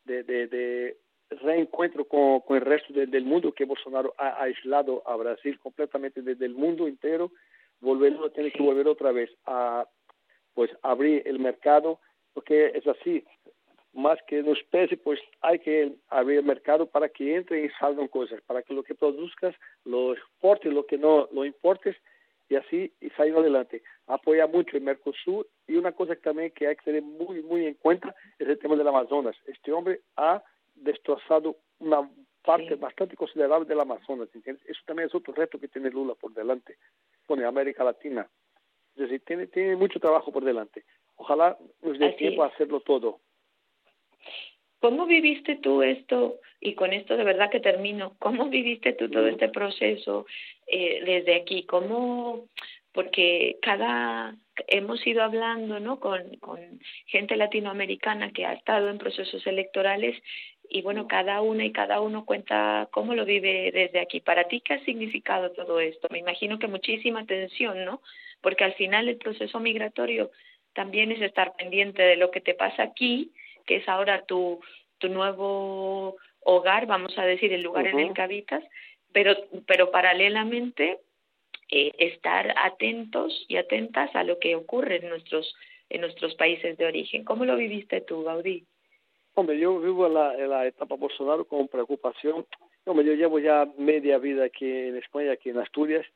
de 0.05 0.97
reencuentro 1.31 2.05
con, 2.05 2.41
con 2.41 2.57
el 2.57 2.63
resto 2.63 2.93
de, 2.93 3.07
del 3.07 3.25
mundo 3.25 3.53
que 3.53 3.65
Bolsonaro 3.65 4.15
ha 4.19 4.43
aislado 4.43 5.03
a 5.07 5.17
Brasil 5.17 5.59
completamente 5.59 6.23
desde 6.23 6.47
el 6.47 6.55
mundo 6.55 6.87
entero, 6.87 7.33
volverlo 7.81 8.31
tiene 8.31 8.53
que 8.53 8.63
volver 8.63 8.89
otra 8.89 9.13
vez 9.13 9.31
a 9.45 9.87
pues 10.55 10.71
abrir 10.83 11.23
el 11.27 11.39
mercado, 11.39 12.01
porque 12.33 12.73
es 12.75 12.87
así, 12.87 13.25
más 13.93 14.19
que 14.27 14.43
nos 14.43 14.63
pese, 14.71 14.97
pues 14.97 15.21
hay 15.41 15.59
que 15.59 15.97
abrir 16.09 16.39
el 16.39 16.45
mercado 16.45 16.87
para 16.87 17.09
que 17.09 17.35
entren 17.35 17.65
y 17.65 17.69
salgan 17.79 18.09
cosas, 18.09 18.41
para 18.43 18.63
que 18.63 18.75
lo 18.75 18.83
que 18.83 18.95
produzcas 18.95 19.55
lo 19.85 20.13
exportes, 20.13 20.73
lo 20.73 20.87
que 20.87 20.99
no 20.99 21.29
lo 21.33 21.45
importes 21.45 21.97
y 22.49 22.57
así 22.57 22.93
y 23.01 23.11
salir 23.11 23.35
adelante. 23.35 23.83
Apoya 24.07 24.47
mucho 24.47 24.77
el 24.77 24.83
Mercosur 24.83 25.47
y 25.67 25.77
una 25.77 25.93
cosa 25.93 26.15
también 26.17 26.53
que 26.53 26.69
hay 26.69 26.77
que 26.77 26.85
tener 26.85 27.03
muy, 27.03 27.43
muy 27.43 27.67
en 27.67 27.75
cuenta 27.75 28.15
es 28.39 28.49
el 28.49 28.59
tema 28.59 28.77
del 28.77 28.89
Amazonas. 28.89 29.37
Este 29.47 29.73
hombre 29.73 30.01
ha 30.17 30.43
destrozado 30.77 31.57
una 31.79 32.09
parte 32.43 32.69
sí. 32.69 32.75
bastante 32.75 33.17
considerable 33.17 33.67
del 33.67 33.81
Amazonas. 33.81 34.29
¿entiendes? 34.35 34.65
Eso 34.67 34.81
también 34.87 35.09
es 35.09 35.15
otro 35.15 35.35
reto 35.35 35.59
que 35.59 35.69
tiene 35.69 35.91
Lula 35.91 36.15
por 36.15 36.33
delante, 36.33 36.77
pone 37.27 37.45
América 37.45 37.85
Latina. 37.85 38.29
Es 38.95 39.03
decir, 39.03 39.23
tiene, 39.27 39.47
tiene 39.49 39.77
mucho 39.77 40.01
trabajo 40.01 40.33
por 40.33 40.45
delante. 40.45 40.85
Ojalá 41.17 41.59
nos 41.83 41.99
dé 41.99 42.07
Así 42.07 42.17
tiempo 42.17 42.45
es. 42.45 42.51
a 42.51 42.55
hacerlo 42.55 42.81
todo. 42.81 43.21
¿Cómo 44.81 45.07
viviste 45.07 45.57
tú 45.57 45.83
esto? 45.83 46.41
Y 46.61 46.75
con 46.75 46.93
esto 46.93 47.17
de 47.17 47.25
verdad 47.25 47.51
que 47.51 47.61
termino. 47.61 48.15
¿Cómo 48.19 48.49
viviste 48.49 48.93
tú 48.93 49.11
todo 49.11 49.27
este 49.27 49.49
proceso 49.49 50.27
eh, 50.67 51.03
desde 51.05 51.35
aquí? 51.35 51.65
¿Cómo? 51.65 52.49
Porque 52.93 53.59
cada 53.61 54.37
hemos 54.69 55.07
ido 55.07 55.23
hablando, 55.23 55.81
¿no? 55.81 56.01
Con, 56.01 56.37
con 56.37 56.81
gente 57.07 57.37
latinoamericana 57.37 58.33
que 58.33 58.47
ha 58.47 58.53
estado 58.53 58.89
en 58.89 58.99
procesos 58.99 59.47
electorales 59.47 60.17
y 60.69 60.83
bueno, 60.83 61.07
cada 61.07 61.41
una 61.41 61.65
y 61.65 61.73
cada 61.73 62.01
uno 62.01 62.25
cuenta 62.25 62.89
cómo 62.91 63.15
lo 63.15 63.25
vive 63.25 63.71
desde 63.73 64.01
aquí. 64.01 64.21
Para 64.21 64.45
ti, 64.45 64.61
¿qué 64.61 64.75
ha 64.75 64.85
significado 64.85 65.53
todo 65.53 65.81
esto? 65.81 66.09
Me 66.11 66.19
imagino 66.19 66.59
que 66.59 66.69
muchísima 66.69 67.27
tensión, 67.27 67.85
¿no? 67.85 68.03
Porque 68.41 68.65
al 68.65 68.75
final 68.75 69.09
el 69.09 69.17
proceso 69.17 69.61
migratorio 69.61 70.31
también 70.73 71.13
es 71.13 71.23
estar 71.23 71.57
pendiente 71.57 72.03
de 72.03 72.17
lo 72.17 72.31
que 72.31 72.41
te 72.41 72.55
pasa 72.55 72.83
aquí, 72.83 73.33
que 73.67 73.77
es 73.77 73.89
ahora 73.89 74.25
tu, 74.27 74.61
tu 74.99 75.09
nuevo 75.09 76.17
hogar, 76.41 76.87
vamos 76.87 77.19
a 77.19 77.25
decir, 77.25 77.53
el 77.53 77.63
lugar 77.63 77.85
uh 77.85 77.89
-huh. 77.89 77.93
en 77.93 77.99
el 78.09 78.15
que 78.15 78.23
habitas, 78.23 78.65
pero, 79.13 79.35
pero 79.67 79.91
paralelamente 79.91 80.99
eh, 81.71 81.93
estar 81.99 82.55
atentos 82.57 83.45
y 83.49 83.57
atentas 83.57 84.15
a 84.15 84.23
lo 84.23 84.39
que 84.39 84.55
ocurre 84.55 84.97
en 84.97 85.09
nuestros, 85.09 85.55
en 85.89 86.03
nuestros 86.03 86.35
países 86.37 86.77
de 86.79 86.87
origen. 86.87 87.25
¿Cómo 87.25 87.45
lo 87.45 87.57
viviste 87.57 88.01
tú, 88.03 88.23
Gaudí? 88.23 88.65
Hombre, 89.39 89.59
yo 89.59 89.79
vivo 89.81 90.07
en 90.07 90.15
la, 90.15 90.35
en 90.35 90.49
la 90.49 90.67
etapa 90.67 90.95
Bolsonaro 90.95 91.45
con 91.45 91.69
preocupación. 91.69 92.47
Hombre, 92.87 93.05
yo 93.05 93.13
llevo 93.13 93.39
ya 93.39 93.69
media 93.77 94.17
vida 94.17 94.47
aquí 94.47 94.65
en 94.65 94.97
España, 94.97 95.33
aquí 95.33 95.51
en 95.51 95.59
Asturias. 95.59 96.07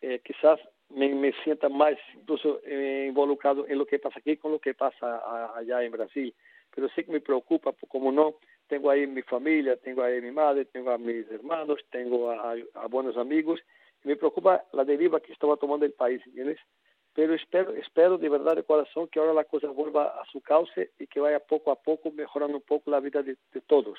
Eh, 0.00 0.20
quizás 0.24 0.58
me, 0.88 1.14
me, 1.14 1.32
sienta 1.44 1.68
más 1.68 1.94
incluso 2.16 2.60
eh, 2.64 3.06
involucrado 3.08 3.64
en 3.68 3.78
lo 3.78 3.86
que 3.86 4.00
pasa 4.00 4.18
aquí 4.18 4.36
con 4.38 4.50
lo 4.50 4.58
que 4.58 4.74
pasa 4.74 5.22
allá 5.56 5.84
en 5.84 5.92
Brasil. 5.92 6.34
Pero 6.74 6.88
sí 6.88 7.04
que 7.04 7.12
me 7.12 7.20
preocupa, 7.20 7.72
como 7.86 8.10
no, 8.10 8.34
tengo 8.66 8.90
ahí 8.90 9.06
mi 9.06 9.22
familia, 9.22 9.76
tengo 9.76 10.02
ahí 10.02 10.20
mi 10.20 10.32
madre, 10.32 10.64
tengo 10.64 10.90
a 10.90 10.98
mis 10.98 11.30
hermanos, 11.30 11.78
tengo 11.92 12.32
a, 12.32 12.56
buenos 12.90 13.16
amigos. 13.16 13.60
Y 14.02 14.08
me 14.08 14.16
preocupa 14.16 14.64
la 14.72 14.84
deriva 14.84 15.20
que 15.20 15.32
estaba 15.32 15.56
tomando 15.56 15.86
el 15.86 15.92
país, 15.92 16.20
¿entiendes? 16.26 16.58
Pero 17.14 17.34
espero, 17.34 17.74
espero 17.74 18.18
de 18.18 18.28
verdad 18.28 18.56
de 18.56 18.64
corazón 18.64 19.08
que 19.08 19.18
ahora 19.18 19.32
la 19.32 19.44
cosa 19.44 19.68
vuelva 19.68 20.06
a 20.20 20.24
su 20.26 20.40
cauce 20.40 20.90
y 20.98 21.06
que 21.06 21.20
vaya 21.20 21.38
poco 21.38 21.70
a 21.70 21.76
poco 21.76 22.10
mejorando 22.10 22.56
un 22.56 22.62
poco 22.62 22.90
la 22.90 23.00
vida 23.00 23.22
de, 23.22 23.36
de 23.52 23.60
todos, 23.60 23.98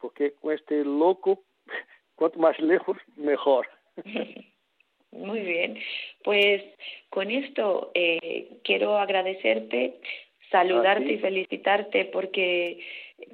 porque 0.00 0.32
con 0.32 0.52
este 0.52 0.84
loco, 0.84 1.42
cuanto 2.14 2.38
más 2.38 2.58
lejos, 2.58 2.96
mejor. 3.16 3.68
Muy 5.12 5.40
bien, 5.40 5.78
pues 6.24 6.62
con 7.08 7.30
esto 7.30 7.90
eh, 7.94 8.58
quiero 8.64 8.98
agradecerte, 8.98 10.00
saludarte 10.50 11.12
y 11.12 11.18
felicitarte 11.18 12.06
porque 12.06 12.80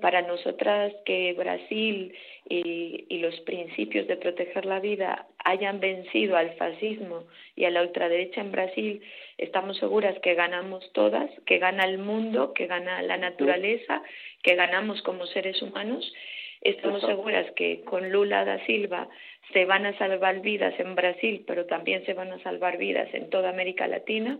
para 0.00 0.22
nosotras 0.22 0.92
que 1.04 1.32
Brasil 1.32 2.14
y, 2.48 3.06
y, 3.08 3.18
los 3.18 3.38
principios 3.40 4.06
de 4.06 4.16
proteger 4.16 4.64
la 4.64 4.78
vida 4.78 5.26
hayan 5.44 5.80
vencido 5.80 6.36
al 6.36 6.54
fascismo 6.54 7.24
y 7.56 7.64
a 7.64 7.70
la 7.70 7.82
ultraderecha 7.82 8.40
en 8.40 8.52
Brasil, 8.52 9.02
estamos 9.38 9.78
seguras 9.78 10.18
que 10.20 10.34
ganamos 10.34 10.92
todas, 10.92 11.30
que 11.46 11.58
gana 11.58 11.84
el 11.84 11.98
mundo, 11.98 12.52
que 12.54 12.66
gana 12.66 13.02
la 13.02 13.16
naturaleza, 13.16 14.02
que 14.42 14.54
ganamos 14.54 15.02
como 15.02 15.26
seres 15.26 15.60
humanos. 15.62 16.12
Estamos 16.60 17.00
seguras 17.00 17.50
que 17.56 17.82
con 17.82 18.10
Lula 18.12 18.44
da 18.44 18.64
Silva 18.66 19.08
se 19.52 19.64
van 19.64 19.84
a 19.84 19.98
salvar 19.98 20.42
vidas 20.42 20.78
en 20.78 20.94
Brasil, 20.94 21.44
pero 21.44 21.66
también 21.66 22.06
se 22.06 22.14
van 22.14 22.32
a 22.32 22.42
salvar 22.44 22.78
vidas 22.78 23.12
en 23.14 23.30
toda 23.30 23.50
América 23.50 23.88
Latina. 23.88 24.38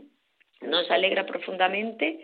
Nos 0.60 0.88
alegra 0.92 1.26
profundamente 1.26 2.20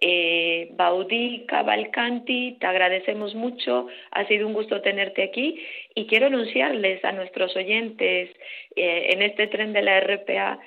eh, 0.00 0.68
Baudí 0.72 1.44
Cavalcanti, 1.46 2.56
te 2.60 2.66
agradecemos 2.66 3.34
mucho, 3.34 3.88
ha 4.12 4.26
sido 4.26 4.46
un 4.46 4.52
gusto 4.52 4.80
tenerte 4.80 5.24
aquí 5.24 5.60
y 5.94 6.06
quiero 6.06 6.26
anunciarles 6.26 7.04
a 7.04 7.12
nuestros 7.12 7.56
oyentes 7.56 8.30
eh, 8.76 9.10
en 9.12 9.22
este 9.22 9.48
tren 9.48 9.72
de 9.72 9.82
la 9.82 10.00
RPA 10.00 10.60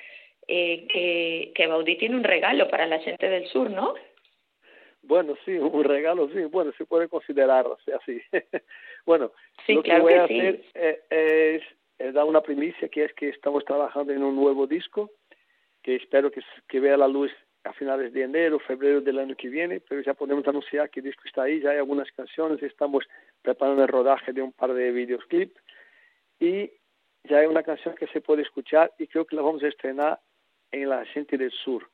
eh, 0.47 0.85
que, 0.91 1.51
que 1.55 1.67
Baudí 1.67 1.97
tiene 1.97 2.15
un 2.15 2.23
regalo 2.23 2.67
para 2.69 2.87
la 2.87 2.99
gente 2.99 3.29
del 3.29 3.47
sur, 3.47 3.69
¿no? 3.69 3.93
Bueno, 5.03 5.35
sí, 5.45 5.51
un 5.51 5.83
regalo, 5.83 6.29
sí, 6.29 6.43
bueno, 6.45 6.71
se 6.77 6.85
puede 6.85 7.07
considerar 7.07 7.65
así. 8.01 8.21
bueno, 9.05 9.31
sí, 9.65 9.73
lo 9.73 9.83
claro 9.83 10.05
que 10.05 10.13
voy 10.13 10.13
que 10.13 10.19
a 10.19 10.27
sí. 10.27 10.39
hacer 10.39 11.01
es, 11.09 11.63
es, 11.99 12.13
dar 12.13 12.25
una 12.25 12.41
primicia, 12.41 12.89
que 12.89 13.05
es 13.05 13.13
que 13.13 13.29
estamos 13.29 13.63
trabajando 13.65 14.13
en 14.13 14.23
un 14.23 14.35
nuevo 14.35 14.67
disco, 14.67 15.09
que 15.81 15.95
espero 15.95 16.31
que, 16.31 16.41
que 16.67 16.79
vea 16.79 16.97
la 16.97 17.07
luz 17.07 17.31
a 17.63 17.73
finales 17.73 18.11
de 18.13 18.23
enero, 18.23 18.59
febrero 18.59 19.01
del 19.01 19.19
año 19.19 19.35
que 19.35 19.49
viene, 19.49 19.79
pero 19.79 20.01
ya 20.01 20.13
podemos 20.13 20.47
anunciar 20.47 20.89
que 20.89 20.99
el 20.99 21.05
disco 21.05 21.23
está 21.25 21.43
ahí, 21.43 21.59
ya 21.61 21.71
hay 21.71 21.77
algunas 21.77 22.11
canciones, 22.11 22.61
estamos 22.63 23.07
preparando 23.41 23.83
el 23.83 23.87
rodaje 23.87 24.33
de 24.33 24.41
un 24.41 24.51
par 24.51 24.73
de 24.73 24.91
videoclips 24.91 25.61
y 26.39 26.71
ya 27.23 27.37
hay 27.37 27.45
una 27.45 27.63
canción 27.63 27.95
que 27.95 28.07
se 28.07 28.21
puede 28.21 28.41
escuchar 28.41 28.91
y 28.97 29.07
creo 29.07 29.25
que 29.25 29.35
la 29.35 29.43
vamos 29.43 29.63
a 29.63 29.67
estrenar 29.67 30.19
en 30.71 30.89
La 30.89 31.05
Gente 31.05 31.37
del 31.37 31.51
Sur. 31.51 31.87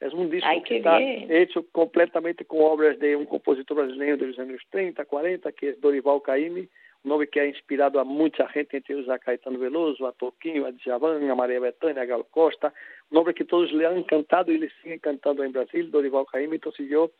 Es 0.00 0.12
un 0.12 0.28
disco 0.28 0.48
Ay, 0.48 0.62
que 0.64 0.78
está 0.78 0.98
bien. 0.98 1.30
hecho 1.30 1.64
completamente 1.70 2.44
con 2.44 2.58
obras 2.62 2.98
de 2.98 3.14
un 3.14 3.26
compositor 3.26 3.76
brasileño 3.76 4.16
de 4.16 4.26
los 4.26 4.38
años 4.40 4.60
30, 4.70 5.04
40, 5.04 5.52
que 5.52 5.70
es 5.70 5.80
Dorival 5.80 6.20
Caymmi, 6.22 6.68
un 7.04 7.12
hombre 7.12 7.28
que 7.28 7.40
ha 7.40 7.46
inspirado 7.46 7.98
a 7.98 8.04
mucha 8.04 8.48
gente, 8.48 8.76
entre 8.76 8.94
ellos 8.94 9.08
a 9.08 9.18
Caetano 9.18 9.58
Veloso, 9.58 10.06
a 10.06 10.12
Toquinho, 10.12 10.66
a 10.66 10.72
Djavan, 10.72 11.28
a 11.28 11.34
María 11.34 11.58
Bethânia, 11.58 12.02
a 12.02 12.06
Gal 12.06 12.26
Costa, 12.30 12.72
un 13.10 13.18
hombre 13.18 13.34
que 13.34 13.44
todos 13.44 13.72
le 13.72 13.86
han 13.86 13.98
encantado 13.98 14.52
y 14.52 14.58
le 14.58 14.70
siguen 14.82 15.00
cantando 15.00 15.42
en 15.42 15.52
Brasil, 15.52 15.90
Dorival 15.90 16.26
Caymmi, 16.30 16.56
entonces 16.56 16.88
yo 16.88 17.10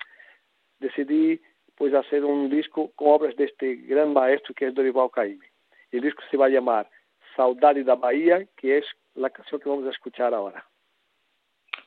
decidí 0.78 1.41
pues 1.74 1.95
hacer 1.95 2.24
un 2.24 2.49
disco 2.49 2.93
con 2.95 3.09
obras 3.09 3.35
de 3.37 3.45
este 3.45 3.74
gran 3.74 4.12
maestro 4.12 4.55
que 4.55 4.68
es 4.68 4.74
Dorival 4.74 5.11
Caymmi. 5.11 5.47
El 5.91 6.03
disco 6.03 6.22
se 6.30 6.37
va 6.37 6.47
a 6.47 6.51
llamar 6.51 6.89
Saudade 7.37 7.83
da 7.83 7.97
Bahía, 7.97 8.47
que 8.57 8.78
es 8.78 8.87
la 9.14 9.30
canción 9.30 9.61
que 9.61 9.68
vamos 9.68 9.87
a 9.87 9.91
escuchar 9.91 10.33
ahora. 10.33 10.64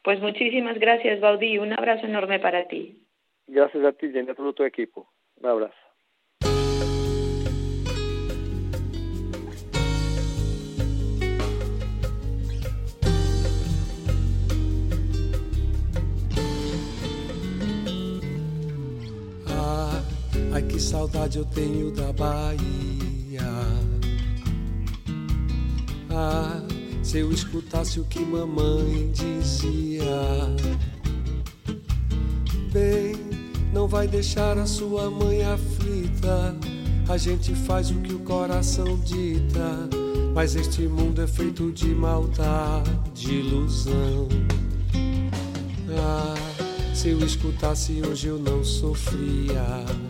Pues 0.03 0.19
muchísimas 0.21 0.77
gracias, 0.79 1.19
Baudí. 1.19 1.57
Un 1.57 1.73
abrazo 1.73 2.05
enorme 2.05 2.39
para 2.39 2.67
ti. 2.67 3.01
Gracias 3.47 3.83
a 3.83 3.91
ti, 3.93 4.11
Jenny, 4.11 4.29
a 4.29 4.35
todo 4.35 4.53
tu 4.53 4.63
equipo. 4.63 5.07
Un 5.37 5.49
abrazo. 5.49 5.84
Saudade 20.95 21.37
eu 21.39 21.45
tenho 21.45 21.91
da 21.91 22.13
Bahia. 22.13 23.41
Ah, 26.09 26.61
se 27.03 27.17
eu 27.17 27.31
escutasse 27.31 27.99
o 27.99 28.05
que 28.05 28.19
mamãe 28.19 29.11
dizia. 29.11 30.05
Bem, 32.71 33.15
não 33.73 33.87
vai 33.87 34.07
deixar 34.07 34.57
a 34.57 34.65
sua 34.65 35.09
mãe 35.09 35.43
aflita. 35.43 36.55
A 37.09 37.17
gente 37.17 37.53
faz 37.53 37.91
o 37.91 37.95
que 37.95 38.13
o 38.13 38.19
coração 38.19 38.97
dita. 38.99 39.89
Mas 40.33 40.55
este 40.55 40.83
mundo 40.83 41.21
é 41.21 41.27
feito 41.27 41.71
de 41.71 41.87
maldade, 41.87 43.33
ilusão. 43.33 44.29
Ah, 45.97 46.35
se 46.93 47.09
eu 47.09 47.19
escutasse 47.19 48.01
hoje 48.01 48.27
eu 48.27 48.39
não 48.39 48.63
sofria. 48.63 50.04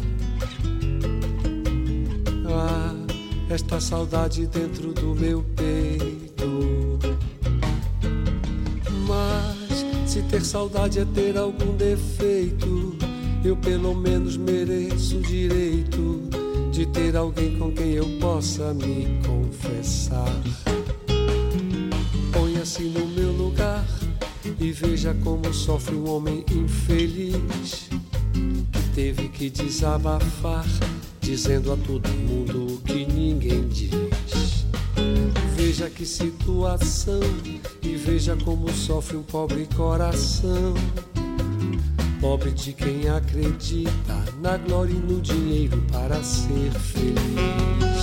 Esta 3.55 3.79
saudade 3.79 4.45
dentro 4.47 4.91
do 4.91 5.15
meu 5.15 5.41
peito. 5.55 6.99
Mas 9.07 9.85
se 10.05 10.21
ter 10.23 10.43
saudade 10.43 10.99
é 10.99 11.05
ter 11.05 11.37
algum 11.37 11.73
defeito, 11.77 12.97
eu 13.45 13.55
pelo 13.55 13.95
menos 13.95 14.35
mereço 14.35 15.19
o 15.19 15.21
direito 15.21 16.23
de 16.69 16.85
ter 16.87 17.15
alguém 17.15 17.57
com 17.57 17.71
quem 17.71 17.91
eu 17.91 18.05
possa 18.19 18.73
me 18.73 19.21
confessar. 19.25 20.35
Ponha-se 22.33 22.83
no 22.83 23.07
meu 23.07 23.31
lugar 23.31 23.87
e 24.59 24.73
veja 24.73 25.15
como 25.23 25.53
sofre 25.53 25.95
um 25.95 26.09
homem 26.09 26.43
infeliz 26.51 27.87
que 28.33 28.89
teve 28.93 29.29
que 29.29 29.49
desabafar, 29.49 30.65
dizendo 31.21 31.71
a 31.71 31.77
todo 31.77 32.09
mundo 32.09 32.64
que 32.85 33.05
ninguém 33.05 33.67
diz. 33.67 34.65
Veja 35.55 35.89
que 35.89 36.05
situação 36.05 37.19
e 37.81 37.95
veja 37.95 38.37
como 38.43 38.71
sofre 38.71 39.17
um 39.17 39.23
pobre 39.23 39.67
coração. 39.75 40.73
Pobre 42.21 42.51
de 42.51 42.73
quem 42.73 43.09
acredita 43.09 44.25
na 44.41 44.57
glória 44.57 44.93
e 44.93 44.95
no 44.95 45.19
dinheiro 45.21 45.83
para 45.91 46.23
ser 46.23 46.71
feliz. 46.71 47.94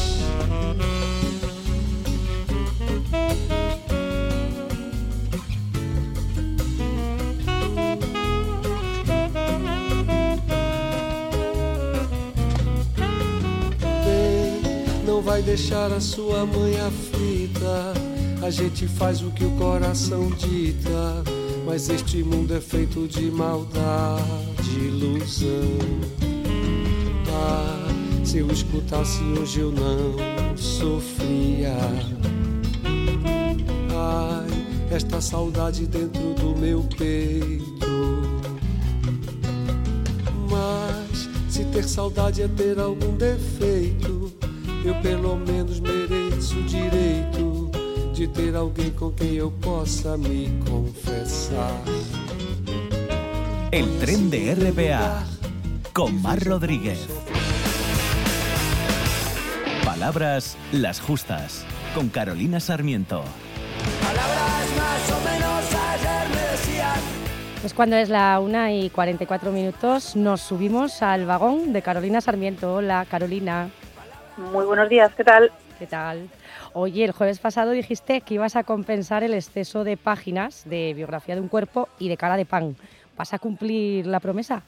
Deixar 15.52 15.92
a 15.92 16.00
sua 16.00 16.46
mãe 16.46 16.80
aflita. 16.80 17.92
A 18.40 18.48
gente 18.48 18.88
faz 18.88 19.20
o 19.20 19.30
que 19.30 19.44
o 19.44 19.50
coração 19.50 20.30
dita. 20.30 21.22
Mas 21.66 21.90
este 21.90 22.22
mundo 22.24 22.54
é 22.54 22.60
feito 22.60 23.06
de 23.06 23.30
maldade, 23.30 24.70
ilusão. 24.78 25.78
Ah, 27.28 27.86
se 28.24 28.38
eu 28.38 28.50
escutasse 28.50 29.22
hoje 29.38 29.60
eu 29.60 29.70
não 29.70 30.56
sofria. 30.56 31.76
Ai, 33.94 34.90
esta 34.90 35.20
saudade 35.20 35.86
dentro 35.86 36.32
do 36.32 36.56
meu 36.58 36.82
peito. 36.96 37.62
Mas 40.50 41.28
se 41.50 41.62
ter 41.66 41.84
saudade 41.84 42.40
é 42.40 42.48
ter 42.48 42.78
algum 42.78 43.14
defeito 43.18 44.21
eu 44.84 44.94
pelo 44.96 45.36
menos 45.36 45.78
mereço 45.78 46.58
o 46.58 46.62
direito 46.64 47.70
de 48.12 48.26
ter 48.28 48.54
alguém 48.54 48.90
com 48.90 49.12
quem 49.12 49.34
eu 49.34 49.50
possa 49.50 50.16
me 50.16 50.50
confessar. 50.68 51.80
El 53.70 53.86
tren 54.00 54.28
de 54.28 54.54
RPA 54.54 55.24
con 55.92 56.20
Mar 56.20 56.38
Rodríguez. 56.44 57.06
Palabras 59.84 60.56
las 60.72 61.00
justas 61.00 61.64
con 61.94 62.08
Carolina 62.08 62.58
Sarmiento. 62.58 63.22
Palabras 64.02 64.66
más 64.76 65.12
o 65.12 65.20
menos 65.24 65.74
ayer 65.74 66.28
me 66.28 66.50
decían. 66.50 67.00
Pues 67.60 67.72
cuando 67.72 67.96
es 67.96 68.08
la 68.08 68.40
una 68.40 68.72
y 68.72 68.90
44 68.90 69.52
minutos 69.52 70.16
nos 70.16 70.40
subimos 70.40 71.02
al 71.02 71.24
vagón 71.24 71.72
de 71.72 71.82
Carolina 71.82 72.20
Sarmiento. 72.20 72.74
Hola 72.74 73.06
Carolina. 73.08 73.70
Muy 74.36 74.64
buenos 74.64 74.88
días, 74.88 75.14
¿qué 75.14 75.24
tal? 75.24 75.50
¿Qué 75.78 75.86
tal? 75.86 76.28
Oye, 76.72 77.04
el 77.04 77.12
jueves 77.12 77.38
pasado 77.38 77.72
dijiste 77.72 78.22
que 78.22 78.34
ibas 78.34 78.56
a 78.56 78.64
compensar 78.64 79.22
el 79.22 79.34
exceso 79.34 79.84
de 79.84 79.96
páginas 79.96 80.68
de 80.68 80.94
biografía 80.94 81.34
de 81.34 81.40
un 81.40 81.48
cuerpo 81.48 81.88
y 81.98 82.08
de 82.08 82.16
cara 82.16 82.36
de 82.36 82.46
pan. 82.46 82.76
¿Vas 83.16 83.34
a 83.34 83.38
cumplir 83.38 84.06
la 84.06 84.20
promesa? 84.20 84.62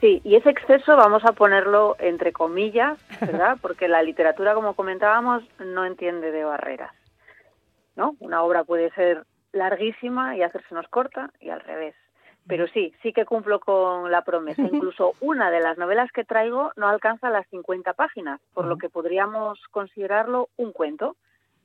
Sí, 0.00 0.22
y 0.24 0.36
ese 0.36 0.48
exceso 0.48 0.96
vamos 0.96 1.22
a 1.26 1.32
ponerlo 1.32 1.96
entre 1.98 2.32
comillas, 2.32 2.98
¿verdad? 3.20 3.58
Porque 3.62 3.86
la 3.86 4.02
literatura, 4.02 4.54
como 4.54 4.74
comentábamos, 4.74 5.42
no 5.58 5.84
entiende 5.84 6.30
de 6.30 6.44
barreras. 6.44 6.94
¿No? 7.96 8.16
Una 8.18 8.42
obra 8.42 8.64
puede 8.64 8.90
ser 8.92 9.24
larguísima 9.52 10.36
y 10.36 10.42
hacérsenos 10.42 10.88
corta 10.88 11.30
y 11.38 11.50
al 11.50 11.60
revés. 11.60 11.94
Pero 12.50 12.66
sí, 12.66 12.92
sí 13.00 13.12
que 13.12 13.24
cumplo 13.24 13.60
con 13.60 14.10
la 14.10 14.22
promesa. 14.22 14.62
Incluso 14.62 15.14
una 15.20 15.50
de 15.50 15.60
las 15.60 15.78
novelas 15.78 16.10
que 16.12 16.24
traigo 16.24 16.72
no 16.76 16.88
alcanza 16.88 17.30
las 17.30 17.46
50 17.48 17.92
páginas, 17.94 18.40
por 18.52 18.66
lo 18.66 18.76
que 18.76 18.90
podríamos 18.90 19.60
considerarlo 19.70 20.48
un 20.56 20.72
cuento. 20.72 21.16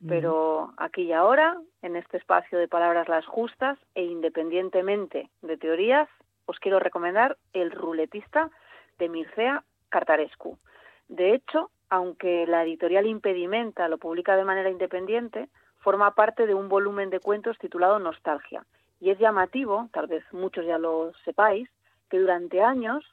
Pero 0.08 0.74
aquí 0.78 1.04
y 1.04 1.14
ahora, 1.14 1.58
en 1.82 1.96
este 1.96 2.18
espacio 2.18 2.60
de 2.60 2.68
palabras 2.68 3.10
las 3.10 3.26
justas 3.26 3.80
e 3.96 4.04
independientemente 4.04 5.30
de 5.42 5.58
teorías, 5.58 6.08
os 6.46 6.60
quiero 6.60 6.80
recomendar 6.80 7.38
El 7.54 7.72
ruletista 7.72 8.52
de 9.00 9.10
Mircea 9.10 9.64
Cartarescu. 9.90 10.60
De 11.08 11.34
hecho, 11.34 11.72
aunque 11.90 12.46
la 12.46 12.64
editorial 12.64 13.08
Impedimenta 13.08 13.88
lo 13.88 13.98
publica 13.98 14.36
de 14.36 14.44
manera 14.44 14.70
independiente, 14.70 15.50
forma 15.80 16.14
parte 16.14 16.46
de 16.46 16.54
un 16.54 16.70
volumen 16.70 17.10
de 17.10 17.20
cuentos 17.20 17.58
titulado 17.58 17.98
Nostalgia 17.98 18.64
y 19.00 19.10
es 19.10 19.20
llamativo, 19.20 19.90
tal 19.92 20.08
vez 20.08 20.24
muchos 20.32 20.66
ya 20.66 20.78
lo 20.78 21.12
sepáis, 21.24 21.70
que 22.10 22.20
durante 22.20 22.62
años 22.62 23.04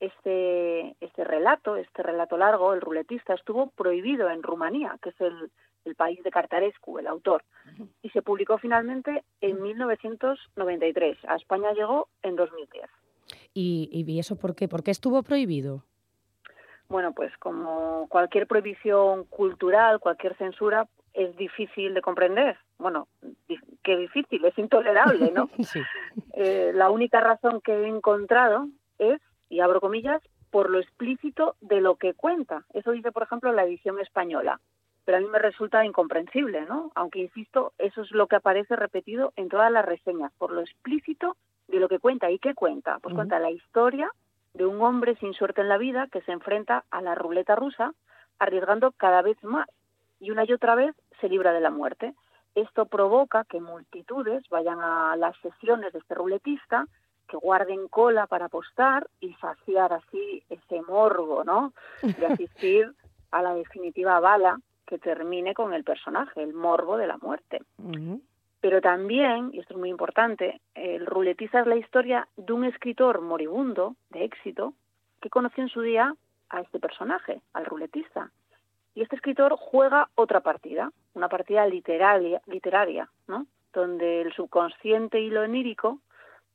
este, 0.00 0.96
este 1.00 1.24
relato, 1.24 1.76
este 1.76 2.02
relato 2.02 2.36
largo, 2.36 2.74
el 2.74 2.80
ruletista, 2.80 3.34
estuvo 3.34 3.70
prohibido 3.70 4.30
en 4.30 4.42
Rumanía, 4.42 4.98
que 5.02 5.10
es 5.10 5.20
el, 5.20 5.50
el 5.84 5.94
país 5.94 6.22
de 6.22 6.30
Cartarescu, 6.30 6.98
el 6.98 7.06
autor, 7.06 7.44
y 8.02 8.10
se 8.10 8.22
publicó 8.22 8.58
finalmente 8.58 9.24
en 9.40 9.62
1993. 9.62 11.18
A 11.28 11.36
España 11.36 11.72
llegó 11.72 12.08
en 12.22 12.36
2010. 12.36 12.84
¿Y, 13.54 13.88
y 13.92 14.18
eso 14.18 14.36
por 14.36 14.54
qué? 14.54 14.68
¿Por 14.68 14.82
qué 14.82 14.90
estuvo 14.90 15.22
prohibido? 15.22 15.84
Bueno, 16.88 17.12
pues 17.12 17.32
como 17.38 18.06
cualquier 18.08 18.46
prohibición 18.46 19.24
cultural, 19.24 20.00
cualquier 20.00 20.36
censura, 20.36 20.88
es 21.14 21.36
difícil 21.36 21.94
de 21.94 22.02
comprender. 22.02 22.58
Bueno, 22.78 23.08
qué 23.82 23.96
difícil, 23.96 24.44
es 24.44 24.56
intolerable, 24.58 25.30
¿no? 25.30 25.48
Eh, 26.34 26.72
la 26.74 26.90
única 26.90 27.20
razón 27.20 27.60
que 27.60 27.72
he 27.72 27.86
encontrado 27.86 28.66
es, 28.98 29.20
y 29.48 29.60
abro 29.60 29.80
comillas, 29.80 30.22
por 30.50 30.70
lo 30.70 30.78
explícito 30.80 31.56
de 31.60 31.80
lo 31.80 31.96
que 31.96 32.14
cuenta. 32.14 32.64
Eso 32.72 32.90
dice, 32.90 33.12
por 33.12 33.22
ejemplo, 33.22 33.52
la 33.52 33.64
edición 33.64 34.00
española. 34.00 34.60
Pero 35.04 35.18
a 35.18 35.20
mí 35.20 35.26
me 35.26 35.38
resulta 35.38 35.84
incomprensible, 35.84 36.62
¿no? 36.62 36.90
Aunque, 36.94 37.20
insisto, 37.20 37.72
eso 37.78 38.02
es 38.02 38.10
lo 38.12 38.26
que 38.26 38.36
aparece 38.36 38.76
repetido 38.76 39.32
en 39.36 39.48
todas 39.48 39.70
las 39.70 39.84
reseñas, 39.84 40.32
por 40.38 40.52
lo 40.52 40.60
explícito 40.60 41.36
de 41.68 41.80
lo 41.80 41.88
que 41.88 41.98
cuenta. 41.98 42.30
¿Y 42.30 42.38
qué 42.38 42.54
cuenta? 42.54 42.98
Pues 43.00 43.14
cuenta 43.14 43.38
la 43.38 43.50
historia 43.50 44.10
de 44.54 44.66
un 44.66 44.80
hombre 44.82 45.16
sin 45.16 45.34
suerte 45.34 45.60
en 45.60 45.68
la 45.68 45.78
vida 45.78 46.08
que 46.10 46.22
se 46.22 46.32
enfrenta 46.32 46.84
a 46.90 47.02
la 47.02 47.14
ruleta 47.14 47.56
rusa, 47.56 47.94
arriesgando 48.38 48.92
cada 48.92 49.22
vez 49.22 49.42
más 49.42 49.68
y 50.22 50.30
una 50.30 50.44
y 50.44 50.52
otra 50.52 50.76
vez 50.76 50.94
se 51.20 51.28
libra 51.28 51.52
de 51.52 51.60
la 51.60 51.70
muerte. 51.70 52.14
Esto 52.54 52.86
provoca 52.86 53.44
que 53.44 53.60
multitudes 53.60 54.48
vayan 54.50 54.78
a 54.80 55.16
las 55.16 55.36
sesiones 55.38 55.92
de 55.92 55.98
este 55.98 56.14
ruletista, 56.14 56.86
que 57.26 57.36
guarden 57.36 57.88
cola 57.88 58.28
para 58.28 58.44
apostar 58.46 59.08
y 59.20 59.34
saciar 59.34 59.92
así 59.92 60.44
ese 60.48 60.80
morbo, 60.82 61.42
¿no? 61.42 61.72
De 62.02 62.26
asistir 62.26 62.92
a 63.32 63.42
la 63.42 63.54
definitiva 63.54 64.20
bala 64.20 64.60
que 64.86 64.98
termine 64.98 65.54
con 65.54 65.74
el 65.74 65.82
personaje, 65.82 66.40
el 66.40 66.54
morbo 66.54 66.96
de 66.96 67.08
la 67.08 67.16
muerte. 67.16 67.62
Pero 68.60 68.80
también, 68.80 69.50
y 69.52 69.58
esto 69.58 69.74
es 69.74 69.80
muy 69.80 69.88
importante, 69.88 70.60
el 70.74 71.04
ruletista 71.04 71.60
es 71.60 71.66
la 71.66 71.76
historia 71.76 72.28
de 72.36 72.52
un 72.52 72.64
escritor 72.64 73.22
moribundo, 73.22 73.96
de 74.10 74.24
éxito, 74.24 74.74
que 75.20 75.30
conoció 75.30 75.64
en 75.64 75.68
su 75.68 75.80
día 75.80 76.14
a 76.48 76.60
este 76.60 76.78
personaje, 76.78 77.40
al 77.54 77.64
ruletista, 77.64 78.30
y 78.94 79.02
este 79.02 79.16
escritor 79.16 79.56
juega 79.58 80.08
otra 80.14 80.40
partida, 80.40 80.90
una 81.14 81.28
partida 81.28 81.66
literaria, 81.66 83.08
¿no? 83.26 83.46
donde 83.72 84.20
el 84.22 84.32
subconsciente 84.34 85.20
y 85.20 85.30
lo 85.30 85.44
enírico 85.44 86.00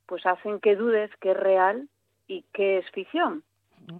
pues 0.06 0.24
hacen 0.24 0.60
que 0.60 0.76
dudes 0.76 1.10
qué 1.20 1.32
es 1.32 1.36
real 1.36 1.88
y 2.26 2.44
qué 2.52 2.78
es 2.78 2.90
ficción. 2.92 3.42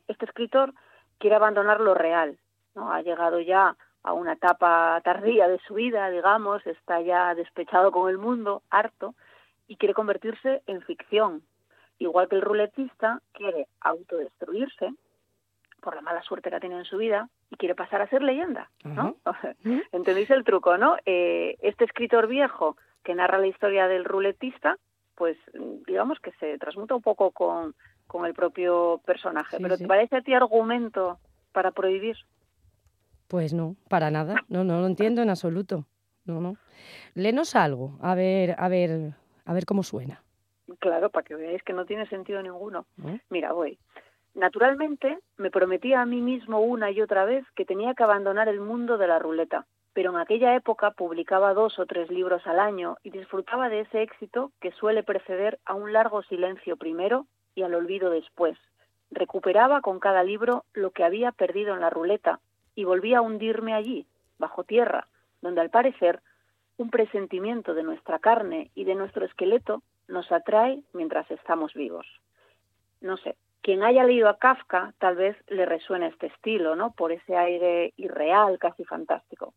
Este 0.06 0.24
escritor 0.24 0.72
quiere 1.18 1.36
abandonar 1.36 1.80
lo 1.80 1.94
real, 1.94 2.38
¿no? 2.74 2.92
Ha 2.92 3.02
llegado 3.02 3.40
ya 3.40 3.76
a 4.02 4.12
una 4.12 4.34
etapa 4.34 5.00
tardía 5.04 5.48
de 5.48 5.58
su 5.66 5.74
vida, 5.74 6.08
digamos, 6.08 6.66
está 6.66 7.00
ya 7.02 7.34
despechado 7.34 7.92
con 7.92 8.08
el 8.08 8.16
mundo, 8.16 8.62
harto, 8.70 9.14
y 9.66 9.76
quiere 9.76 9.92
convertirse 9.92 10.62
en 10.66 10.80
ficción. 10.82 11.42
Igual 11.98 12.28
que 12.28 12.36
el 12.36 12.42
ruletista 12.42 13.20
quiere 13.32 13.66
autodestruirse 13.80 14.94
por 15.80 15.94
la 15.94 16.00
mala 16.00 16.22
suerte 16.22 16.48
que 16.48 16.56
ha 16.56 16.60
tenido 16.60 16.78
en 16.78 16.86
su 16.86 16.96
vida 16.96 17.28
y 17.50 17.56
quiere 17.56 17.74
pasar 17.74 18.02
a 18.02 18.08
ser 18.08 18.22
leyenda, 18.22 18.70
¿no? 18.84 19.16
¿Entendéis 19.92 20.30
el 20.30 20.44
truco, 20.44 20.76
no? 20.76 20.96
Eh, 21.06 21.56
este 21.62 21.84
escritor 21.84 22.26
viejo 22.26 22.76
que 23.02 23.14
narra 23.14 23.38
la 23.38 23.46
historia 23.46 23.88
del 23.88 24.04
ruletista, 24.04 24.78
pues 25.14 25.36
digamos 25.86 26.20
que 26.20 26.32
se 26.32 26.58
transmuta 26.58 26.94
un 26.94 27.02
poco 27.02 27.30
con, 27.30 27.74
con 28.06 28.26
el 28.26 28.34
propio 28.34 29.00
personaje. 29.04 29.58
¿Pero 29.60 29.78
te 29.78 29.86
parece 29.86 30.16
a 30.16 30.22
ti 30.22 30.34
argumento 30.34 31.18
para 31.52 31.70
prohibir? 31.70 32.16
Pues 33.28 33.52
no, 33.52 33.76
para 33.88 34.10
nada. 34.10 34.36
No, 34.48 34.64
no 34.64 34.80
lo 34.80 34.86
entiendo 34.86 35.22
en 35.22 35.30
absoluto. 35.30 35.86
No, 36.24 36.40
no. 36.40 36.56
Lenos 37.14 37.56
algo, 37.56 37.98
a 38.02 38.14
ver, 38.14 38.54
a 38.58 38.68
ver, 38.68 39.14
a 39.44 39.52
ver 39.54 39.64
cómo 39.64 39.82
suena. 39.82 40.22
Claro, 40.78 41.10
para 41.10 41.24
que 41.24 41.34
veáis 41.34 41.62
que 41.62 41.72
no 41.72 41.86
tiene 41.86 42.06
sentido 42.08 42.42
ninguno. 42.42 42.86
Mira, 43.30 43.52
voy. 43.52 43.78
Naturalmente, 44.38 45.18
me 45.36 45.50
prometía 45.50 46.00
a 46.00 46.06
mí 46.06 46.20
mismo 46.20 46.60
una 46.60 46.92
y 46.92 47.00
otra 47.00 47.24
vez 47.24 47.44
que 47.56 47.64
tenía 47.64 47.94
que 47.94 48.04
abandonar 48.04 48.46
el 48.46 48.60
mundo 48.60 48.96
de 48.96 49.08
la 49.08 49.18
ruleta, 49.18 49.66
pero 49.94 50.10
en 50.10 50.16
aquella 50.16 50.54
época 50.54 50.92
publicaba 50.92 51.54
dos 51.54 51.76
o 51.80 51.86
tres 51.86 52.08
libros 52.08 52.46
al 52.46 52.60
año 52.60 52.98
y 53.02 53.10
disfrutaba 53.10 53.68
de 53.68 53.80
ese 53.80 54.00
éxito 54.00 54.52
que 54.60 54.70
suele 54.70 55.02
preceder 55.02 55.58
a 55.64 55.74
un 55.74 55.92
largo 55.92 56.22
silencio 56.22 56.76
primero 56.76 57.26
y 57.56 57.64
al 57.64 57.74
olvido 57.74 58.10
después. 58.10 58.56
Recuperaba 59.10 59.80
con 59.80 59.98
cada 59.98 60.22
libro 60.22 60.64
lo 60.72 60.92
que 60.92 61.02
había 61.02 61.32
perdido 61.32 61.74
en 61.74 61.80
la 61.80 61.90
ruleta 61.90 62.38
y 62.76 62.84
volví 62.84 63.14
a 63.14 63.22
hundirme 63.22 63.74
allí, 63.74 64.06
bajo 64.38 64.62
tierra, 64.62 65.08
donde 65.42 65.62
al 65.62 65.70
parecer 65.70 66.20
un 66.76 66.90
presentimiento 66.90 67.74
de 67.74 67.82
nuestra 67.82 68.20
carne 68.20 68.70
y 68.76 68.84
de 68.84 68.94
nuestro 68.94 69.24
esqueleto 69.24 69.82
nos 70.06 70.30
atrae 70.30 70.80
mientras 70.92 71.28
estamos 71.32 71.74
vivos. 71.74 72.06
No 73.00 73.16
sé, 73.16 73.34
quien 73.62 73.82
haya 73.82 74.04
leído 74.04 74.28
a 74.28 74.38
Kafka 74.38 74.94
tal 74.98 75.16
vez 75.16 75.36
le 75.48 75.66
resuene 75.66 76.08
este 76.08 76.26
estilo, 76.26 76.76
¿no? 76.76 76.92
Por 76.92 77.12
ese 77.12 77.36
aire 77.36 77.92
irreal, 77.96 78.58
casi 78.58 78.84
fantástico. 78.84 79.54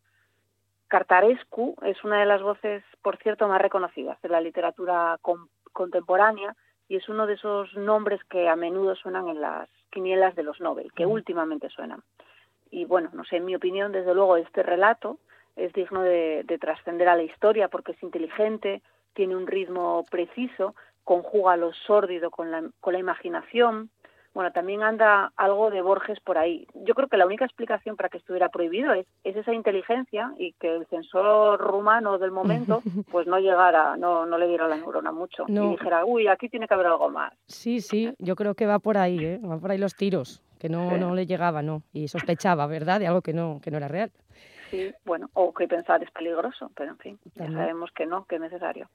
Cartarescu 0.88 1.76
es 1.82 2.02
una 2.04 2.20
de 2.20 2.26
las 2.26 2.42
voces, 2.42 2.84
por 3.02 3.16
cierto, 3.16 3.48
más 3.48 3.60
reconocidas 3.60 4.20
de 4.20 4.28
la 4.28 4.40
literatura 4.40 5.18
contemporánea 5.72 6.54
y 6.88 6.96
es 6.96 7.08
uno 7.08 7.26
de 7.26 7.34
esos 7.34 7.74
nombres 7.74 8.22
que 8.24 8.48
a 8.48 8.56
menudo 8.56 8.94
suenan 8.94 9.28
en 9.28 9.40
las 9.40 9.68
quinielas 9.90 10.34
de 10.34 10.42
los 10.42 10.60
Nobel, 10.60 10.92
que 10.92 11.06
últimamente 11.06 11.70
suenan 11.70 12.02
y 12.72 12.86
bueno, 12.86 13.10
no 13.12 13.22
sé, 13.24 13.36
en 13.36 13.44
mi 13.44 13.54
opinión, 13.54 13.92
desde 13.92 14.14
luego, 14.14 14.38
este 14.38 14.62
relato 14.62 15.18
es 15.54 15.72
digno 15.74 16.02
de, 16.02 16.44
trascender 16.58 17.06
a 17.06 17.14
la 17.14 17.22
historia 17.22 17.68
porque 17.68 17.92
es 17.92 18.02
inteligente, 18.02 18.80
tiene 19.12 19.36
un 19.36 19.46
ritmo 19.46 20.04
preciso, 20.10 20.74
conjuga 21.04 21.56
lo 21.56 21.72
sórdido 21.72 22.30
con 22.30 22.50
la, 22.50 22.62
con 22.80 22.92
la 22.92 22.98
imaginación. 22.98 23.90
Bueno, 24.34 24.50
también 24.50 24.82
anda 24.82 25.30
algo 25.36 25.70
de 25.70 25.82
Borges 25.82 26.18
por 26.20 26.38
ahí. 26.38 26.66
Yo 26.74 26.94
creo 26.94 27.08
que 27.08 27.18
la 27.18 27.26
única 27.26 27.44
explicación 27.44 27.96
para 27.96 28.08
que 28.08 28.16
estuviera 28.16 28.48
prohibido 28.48 28.94
es, 28.94 29.06
es 29.24 29.36
esa 29.36 29.52
inteligencia 29.52 30.32
y 30.38 30.54
que 30.54 30.74
el 30.74 30.86
censor 30.86 31.60
rumano 31.60 32.16
del 32.16 32.30
momento 32.30 32.80
pues 33.12 33.26
no 33.26 33.38
llegara, 33.38 33.96
no, 33.98 34.24
no 34.24 34.38
le 34.38 34.48
diera 34.48 34.68
la 34.68 34.76
neurona 34.76 35.12
mucho 35.12 35.44
y 35.48 35.52
dijera, 35.52 36.06
uy, 36.06 36.28
aquí 36.28 36.48
tiene 36.48 36.66
que 36.66 36.72
haber 36.72 36.86
algo 36.86 37.10
más. 37.10 37.34
Sí, 37.46 37.82
sí, 37.82 38.14
yo 38.18 38.34
creo 38.34 38.54
que 38.54 38.64
va 38.64 38.78
por 38.78 38.96
ahí, 38.96 39.22
¿eh? 39.22 39.40
va 39.44 39.58
por 39.58 39.70
ahí 39.70 39.78
los 39.78 39.94
tiros 39.94 40.42
que 40.62 40.68
no, 40.68 40.96
no 40.96 41.12
le 41.16 41.26
llegaba, 41.26 41.60
no, 41.60 41.82
y 41.92 42.06
sospechaba, 42.06 42.68
¿verdad?, 42.68 43.00
de 43.00 43.08
algo 43.08 43.20
que 43.20 43.32
no, 43.32 43.58
que 43.60 43.72
no 43.72 43.78
era 43.78 43.88
real. 43.88 44.12
Sí, 44.72 44.90
bueno, 45.04 45.28
o 45.34 45.52
que 45.52 45.68
pensar 45.68 46.02
es 46.02 46.10
peligroso, 46.12 46.72
pero 46.74 46.92
en 46.92 46.96
fin, 46.96 47.18
ya 47.34 47.46
sabemos 47.52 47.92
que 47.92 48.06
no, 48.06 48.24
que 48.24 48.36
es 48.36 48.40
necesario. 48.40 48.88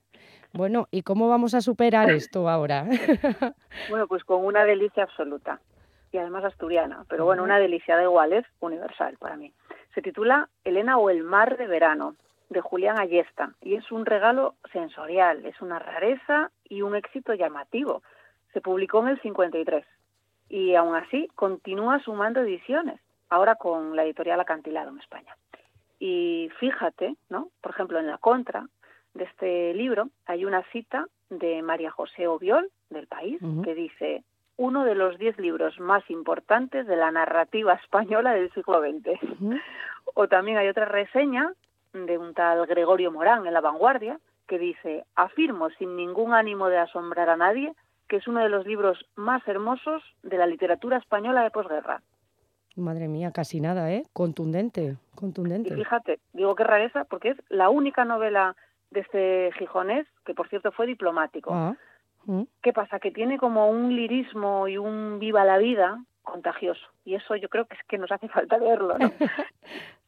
Bueno, 0.51 0.88
¿y 0.89 1.03
cómo 1.03 1.30
vamos 1.30 1.53
a 1.53 1.61
superar 1.61 2.09
esto 2.09 2.49
ahora? 2.49 2.88
bueno, 3.91 4.07
pues 4.07 4.23
con 4.23 4.43
una 4.43 4.65
delicia 4.65 5.03
absoluta 5.03 5.61
y 6.11 6.17
además 6.17 6.45
asturiana, 6.45 7.05
pero 7.07 7.25
bueno, 7.25 7.43
una 7.43 7.59
delicia 7.59 7.95
de 7.95 8.05
igual, 8.05 8.34
es 8.34 8.43
universal 8.59 9.17
para 9.19 9.38
mí. 9.38 9.53
Se 9.93 10.01
titula 10.01 10.49
Elena 10.63 10.97
o 10.97 11.11
el 11.11 11.23
mar 11.23 11.57
de 11.57 11.67
verano, 11.67 12.15
de 12.49 12.59
Julián 12.59 12.97
Ayesta, 12.97 13.53
y 13.61 13.75
es 13.75 13.91
un 13.91 14.07
regalo 14.07 14.55
sensorial, 14.73 15.45
es 15.45 15.61
una 15.61 15.78
rareza 15.78 16.49
y 16.63 16.82
un 16.82 16.95
éxito 16.95 17.36
llamativo. 17.36 18.01
Se 18.51 18.61
publicó 18.61 19.03
en 19.03 19.09
el 19.09 19.21
53 19.21 19.86
y 20.49 20.73
aún 20.73 20.95
así 20.95 21.28
continúa 21.36 21.99
sumando 21.99 22.41
ediciones, 22.41 22.99
ahora 23.30 23.53
con 23.53 23.95
la 23.95 24.05
editorial 24.05 24.39
Acantilado 24.39 24.89
en 24.89 24.99
España. 24.99 25.36
Y 26.00 26.50
fíjate, 26.60 27.16
¿no? 27.30 27.50
Por 27.62 27.72
ejemplo, 27.72 28.00
en 28.00 28.08
la 28.08 28.18
contra 28.18 28.68
de 29.14 29.24
este 29.24 29.74
libro 29.74 30.10
hay 30.26 30.45
una 30.45 30.64
cita 30.72 31.08
de 31.30 31.62
María 31.62 31.91
José 31.91 32.28
Obiol, 32.28 32.70
del 32.89 33.08
país, 33.08 33.39
que 33.64 33.76
dice, 33.76 34.24
uno 34.56 34.86
de 34.86 34.95
los 34.95 35.18
diez 35.18 35.38
libros 35.38 35.80
más 35.80 36.10
importantes 36.10 36.88
de 36.88 36.95
la 36.95 37.12
narrativa 37.12 37.74
española 37.74 38.34
del 38.34 38.52
siglo 38.54 38.82
XX. 38.82 39.20
O 40.14 40.28
también 40.28 40.58
hay 40.58 40.70
otra 40.70 40.86
reseña 40.86 41.52
de 41.93 42.18
un 42.18 42.34
tal 42.34 42.66
Gregorio 42.66 43.12
Morán 43.12 43.45
en 43.45 43.54
La 43.54 43.62
Vanguardia, 43.62 44.20
que 44.48 44.58
dice, 44.58 45.04
afirmo 45.16 45.70
sin 45.72 45.95
ningún 45.98 46.34
ánimo 46.34 46.70
de 46.70 46.78
asombrar 46.78 47.30
a 47.30 47.38
nadie 47.38 47.74
que 48.08 48.18
es 48.18 48.28
uno 48.28 48.39
de 48.41 48.50
los 48.50 48.66
libros 48.66 49.06
más 49.16 49.45
hermosos 49.48 50.02
de 50.24 50.38
la 50.38 50.48
literatura 50.48 50.98
española 50.98 51.43
de 51.43 51.52
posguerra. 51.52 52.02
Madre 52.78 53.07
mía, 53.07 53.32
casi 53.32 53.59
nada, 53.59 53.91
¿eh? 53.91 54.03
Contundente, 54.13 54.97
contundente. 55.15 55.73
Y 55.73 55.78
fíjate, 55.78 56.19
digo 56.34 56.55
que 56.55 56.63
rareza 56.63 57.05
porque 57.05 57.30
es 57.30 57.38
la 57.49 57.69
única 57.69 58.05
novela 58.05 58.55
de 58.91 58.99
este 59.01 59.51
gijonés, 59.57 60.07
que 60.25 60.34
por 60.34 60.47
cierto 60.47 60.71
fue 60.71 60.86
diplomático. 60.86 61.51
Ah, 61.53 61.75
mm. 62.25 62.43
¿Qué 62.61 62.73
pasa? 62.73 62.99
Que 62.99 63.11
tiene 63.11 63.38
como 63.38 63.69
un 63.69 63.95
lirismo 63.95 64.67
y 64.67 64.78
un 64.78 65.17
viva 65.19 65.43
la 65.43 65.57
vida 65.57 66.03
contagioso. 66.21 66.86
Y 67.03 67.15
eso 67.15 67.36
yo 67.36 67.49
creo 67.49 67.65
que 67.65 67.75
es 67.75 67.84
que 67.88 67.97
nos 67.97 68.11
hace 68.11 68.28
falta 68.30 68.57
verlo, 68.57 68.97
¿no? 68.97 69.11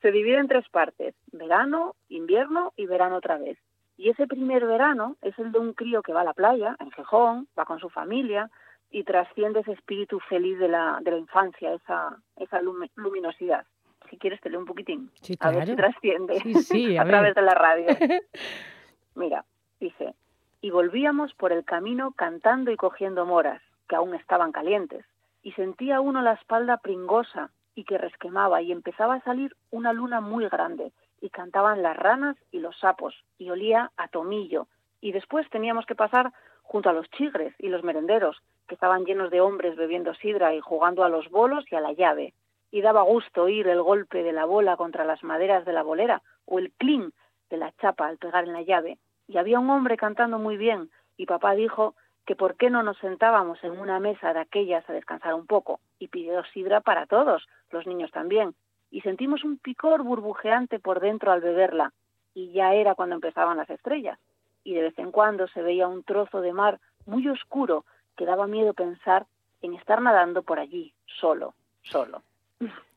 Se 0.01 0.11
divide 0.11 0.37
en 0.37 0.47
tres 0.47 0.67
partes, 0.69 1.15
verano, 1.31 1.95
invierno 2.07 2.73
y 2.75 2.85
verano 2.85 3.17
otra 3.17 3.37
vez. 3.37 3.57
Y 3.97 4.09
ese 4.09 4.27
primer 4.27 4.65
verano 4.65 5.17
es 5.21 5.37
el 5.39 5.51
de 5.51 5.59
un 5.59 5.73
crío 5.73 6.01
que 6.01 6.13
va 6.13 6.21
a 6.21 6.25
la 6.25 6.33
playa, 6.33 6.75
en 6.79 6.91
Gijón, 6.91 7.47
va 7.57 7.65
con 7.65 7.79
su 7.79 7.89
familia 7.89 8.49
y 8.91 9.03
trasciende 9.03 9.59
ese 9.59 9.73
espíritu 9.73 10.19
feliz 10.19 10.57
de 10.59 10.67
la, 10.67 10.99
de 11.01 11.11
la 11.11 11.17
infancia, 11.17 11.73
esa, 11.73 12.17
esa 12.37 12.59
luminosidad. 12.95 13.65
Si 14.09 14.17
quieres 14.17 14.41
te 14.41 14.49
leo 14.49 14.59
un 14.59 14.65
poquitín, 14.65 15.11
a 15.39 15.51
ver 15.51 15.67
si 15.67 15.75
trasciende 15.75 16.37
a, 16.99 17.05
través 17.05 17.35
de 17.35 17.41
la 17.41 17.53
radio. 17.53 17.87
Mira, 19.15 19.45
dice, 19.79 20.15
y 20.61 20.71
volvíamos 20.71 21.33
por 21.35 21.51
el 21.51 21.63
camino 21.63 22.11
cantando 22.13 22.71
y 22.71 22.77
cogiendo 22.77 23.25
moras, 23.25 23.61
que 23.87 23.95
aún 23.95 24.15
estaban 24.15 24.51
calientes, 24.51 25.05
y 25.43 25.51
sentía 25.53 26.01
uno 26.01 26.21
la 26.21 26.33
espalda 26.33 26.77
pringosa 26.77 27.51
y 27.75 27.83
que 27.83 27.97
resquemaba 27.97 28.61
y 28.61 28.71
empezaba 28.71 29.15
a 29.15 29.23
salir 29.23 29.55
una 29.71 29.93
luna 29.93 30.21
muy 30.21 30.47
grande 30.49 30.91
y 31.21 31.29
cantaban 31.29 31.81
las 31.81 31.95
ranas 31.95 32.35
y 32.51 32.59
los 32.59 32.77
sapos 32.79 33.15
y 33.37 33.49
olía 33.49 33.91
a 33.97 34.07
tomillo. 34.07 34.67
Y 35.01 35.11
después 35.11 35.49
teníamos 35.49 35.85
que 35.85 35.95
pasar 35.95 36.33
junto 36.63 36.89
a 36.89 36.93
los 36.93 37.09
chigres 37.11 37.53
y 37.57 37.69
los 37.69 37.83
merenderos, 37.83 38.41
que 38.69 38.75
estaban 38.75 39.03
llenos 39.03 39.31
de 39.31 39.41
hombres 39.41 39.75
bebiendo 39.75 40.13
sidra 40.13 40.55
y 40.55 40.61
jugando 40.61 41.03
a 41.03 41.09
los 41.09 41.29
bolos 41.29 41.65
y 41.69 41.75
a 41.75 41.81
la 41.81 41.91
llave. 41.91 42.33
Y 42.71 42.81
daba 42.81 43.01
gusto 43.01 43.43
oír 43.43 43.67
el 43.67 43.81
golpe 43.81 44.23
de 44.23 44.31
la 44.31 44.45
bola 44.45 44.77
contra 44.77 45.03
las 45.03 45.23
maderas 45.23 45.65
de 45.65 45.73
la 45.73 45.83
bolera 45.83 46.21
o 46.45 46.59
el 46.59 46.71
clink 46.71 47.13
de 47.49 47.57
la 47.57 47.73
chapa 47.81 48.07
al 48.07 48.17
pegar 48.17 48.45
en 48.45 48.53
la 48.53 48.61
llave. 48.61 48.97
Y 49.27 49.37
había 49.37 49.59
un 49.59 49.69
hombre 49.69 49.97
cantando 49.97 50.39
muy 50.39 50.55
bien 50.55 50.89
y 51.17 51.25
papá 51.25 51.53
dijo 51.55 51.95
que 52.25 52.35
por 52.35 52.55
qué 52.55 52.69
no 52.69 52.83
nos 52.83 52.97
sentábamos 52.99 53.61
en 53.63 53.71
una 53.71 53.99
mesa 53.99 54.33
de 54.33 54.39
aquellas 54.39 54.87
a 54.87 54.93
descansar 54.93 55.33
un 55.33 55.47
poco 55.47 55.79
y 55.97 56.09
pidió 56.09 56.43
sidra 56.53 56.79
para 56.79 57.07
todos, 57.07 57.47
los 57.71 57.87
niños 57.87 58.11
también, 58.11 58.53
y 58.91 59.01
sentimos 59.01 59.43
un 59.43 59.57
picor 59.57 60.03
burbujeante 60.03 60.79
por 60.79 60.99
dentro 60.99 61.31
al 61.31 61.41
beberla, 61.41 61.91
y 62.35 62.51
ya 62.51 62.75
era 62.75 62.93
cuando 62.93 63.15
empezaban 63.15 63.57
las 63.57 63.69
estrellas, 63.69 64.19
y 64.63 64.75
de 64.75 64.83
vez 64.83 64.99
en 64.99 65.11
cuando 65.11 65.47
se 65.47 65.63
veía 65.63 65.87
un 65.87 66.03
trozo 66.03 66.41
de 66.41 66.53
mar 66.53 66.79
muy 67.07 67.27
oscuro 67.27 67.83
que 68.19 68.25
daba 68.25 68.47
miedo 68.47 68.73
pensar 68.73 69.27
en 69.61 69.75
estar 69.75 70.01
nadando 70.01 70.43
por 70.43 70.59
allí, 70.59 70.93
solo, 71.05 71.53
solo. 71.83 72.21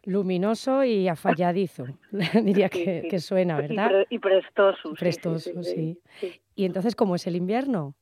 Luminoso 0.03 0.83
y 0.83 1.07
afalladizo, 1.07 1.85
diría 2.43 2.69
que, 2.69 3.21
suena, 3.21 3.57
¿verdad? 3.57 4.05
Y, 4.11 4.19
prestoso. 4.19 4.95
Prestoso, 4.99 5.63
sí, 5.63 5.97
¿Y 6.57 6.65
entonces 6.65 6.97
cómo 6.97 7.15
es 7.15 7.29
el 7.29 7.37
invierno? 7.37 7.95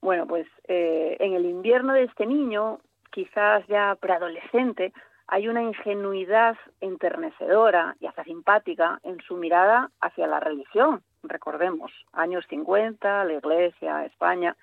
Bueno, 0.00 0.26
pues 0.26 0.48
eh, 0.66 1.16
en 1.20 1.34
el 1.34 1.46
invierno 1.46 1.92
de 1.92 2.02
este 2.02 2.26
niño, 2.26 2.80
quizás 3.12 3.64
ya 3.68 3.96
preadolescente, 4.00 4.92
hay 5.28 5.46
una 5.46 5.62
ingenuidad 5.62 6.56
enternecedora 6.80 7.94
y 8.00 8.06
hasta 8.06 8.24
simpática 8.24 8.98
en 9.04 9.20
su 9.20 9.36
mirada 9.36 9.92
hacia 10.00 10.26
la 10.26 10.40
religión. 10.40 11.04
Recordemos, 11.22 11.92
años 12.12 12.44
50, 12.48 13.26
la 13.26 13.32
Iglesia, 13.32 14.04
España, 14.06 14.56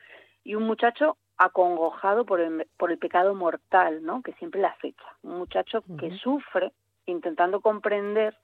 y 0.43 0.55
un 0.55 0.63
muchacho 0.63 1.15
acongojado 1.39 2.25
por 2.25 2.41
el, 2.41 2.67
por 2.77 2.91
el 2.91 2.97
pecado 2.97 3.33
mortal, 3.33 4.03
¿no? 4.03 4.21
Que 4.21 4.33
siempre 4.33 4.59
le 4.61 4.67
acecha. 4.67 5.15
Un 5.23 5.39
muchacho 5.39 5.83
que 5.97 6.11
sufre 6.17 6.73
intentando 7.05 7.61
comprender 7.61 8.37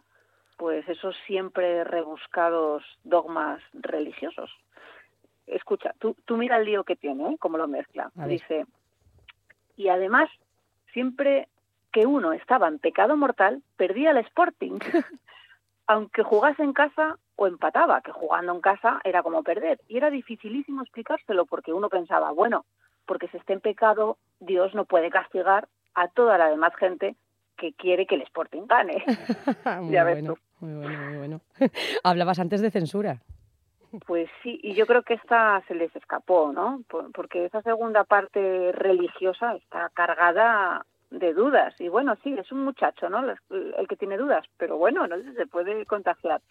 pues 0.58 0.88
esos 0.88 1.14
siempre 1.28 1.84
rebuscados 1.84 2.84
dogmas 3.04 3.62
religiosos. 3.74 4.50
Escucha, 5.46 5.94
tú, 6.00 6.16
tú 6.24 6.38
mira 6.38 6.58
el 6.58 6.66
lío 6.66 6.86
que 6.86 6.96
tiene, 6.96 7.34
¿eh? 7.34 7.38
cómo 7.38 7.58
lo 7.58 7.68
mezcla. 7.68 8.10
Dice, 8.16 8.66
y 9.76 9.90
además, 9.90 10.30
siempre 10.94 11.50
que 11.92 12.06
uno 12.06 12.32
estaba 12.32 12.70
en 12.70 12.80
pecado 12.80 13.18
mortal, 13.18 13.62
perdía 13.76 14.12
el 14.12 14.18
Sporting, 14.20 14.80
aunque 15.88 16.24
jugase 16.24 16.64
en 16.64 16.72
casa 16.72 17.18
o 17.36 17.48
empataba, 17.48 18.00
que 18.00 18.14
jugando 18.14 18.54
en 18.54 18.62
casa 18.62 19.02
era 19.04 19.22
como 19.22 19.44
perder. 19.44 19.82
Y 19.90 19.98
era 19.98 20.10
dificilísimo 20.10 20.82
explicárselo 20.82 21.46
porque 21.46 21.74
uno 21.74 21.90
pensaba, 21.90 22.32
bueno, 22.32 22.66
porque 23.06 23.28
se 23.30 23.38
esté 23.38 23.54
en 23.54 23.62
pecado, 23.62 24.18
Dios 24.40 24.74
no 24.76 24.86
puede 24.86 25.10
castigar 25.10 25.68
a 25.94 26.08
toda 26.10 26.38
la 26.38 26.50
demás 26.50 26.76
gente 26.76 27.16
que 27.58 27.74
quiere 27.74 28.06
que 28.06 28.16
el 28.16 28.22
Sporting 28.22 28.64
gane. 28.68 29.04
ya 29.92 30.04
ves 30.04 30.26
tú. 30.26 30.38
Muy 30.60 30.74
bueno, 30.74 31.00
muy 31.06 31.18
bueno. 31.18 31.42
Hablabas 32.04 32.40
antes 32.40 32.62
de 32.62 32.72
censura. 32.72 33.22
Pues 34.06 34.30
sí, 34.44 34.60
y 34.62 34.74
yo 34.74 34.86
creo 34.86 35.04
que 35.04 35.14
esta 35.14 35.64
se 35.68 35.76
les 35.76 35.96
escapó, 35.96 36.52
¿no? 36.52 36.82
Porque 37.14 37.46
esa 37.46 37.62
segunda 37.62 38.04
parte 38.04 38.72
religiosa 38.74 39.56
está 39.56 39.90
cargada 39.94 40.86
de 41.12 41.34
dudas. 41.34 41.74
Y 41.80 41.88
bueno, 41.88 42.16
sí, 42.24 42.36
es 42.38 42.52
un 42.52 42.66
muchacho, 42.66 43.10
¿no? 43.10 43.24
El 43.50 43.88
que 43.88 43.96
tiene 43.96 44.18
dudas, 44.18 44.46
pero 44.58 44.78
bueno, 44.78 45.08
no 45.08 45.18
sé, 45.18 45.34
se 45.34 45.48
puede 45.48 45.86
contagiar. 45.86 46.42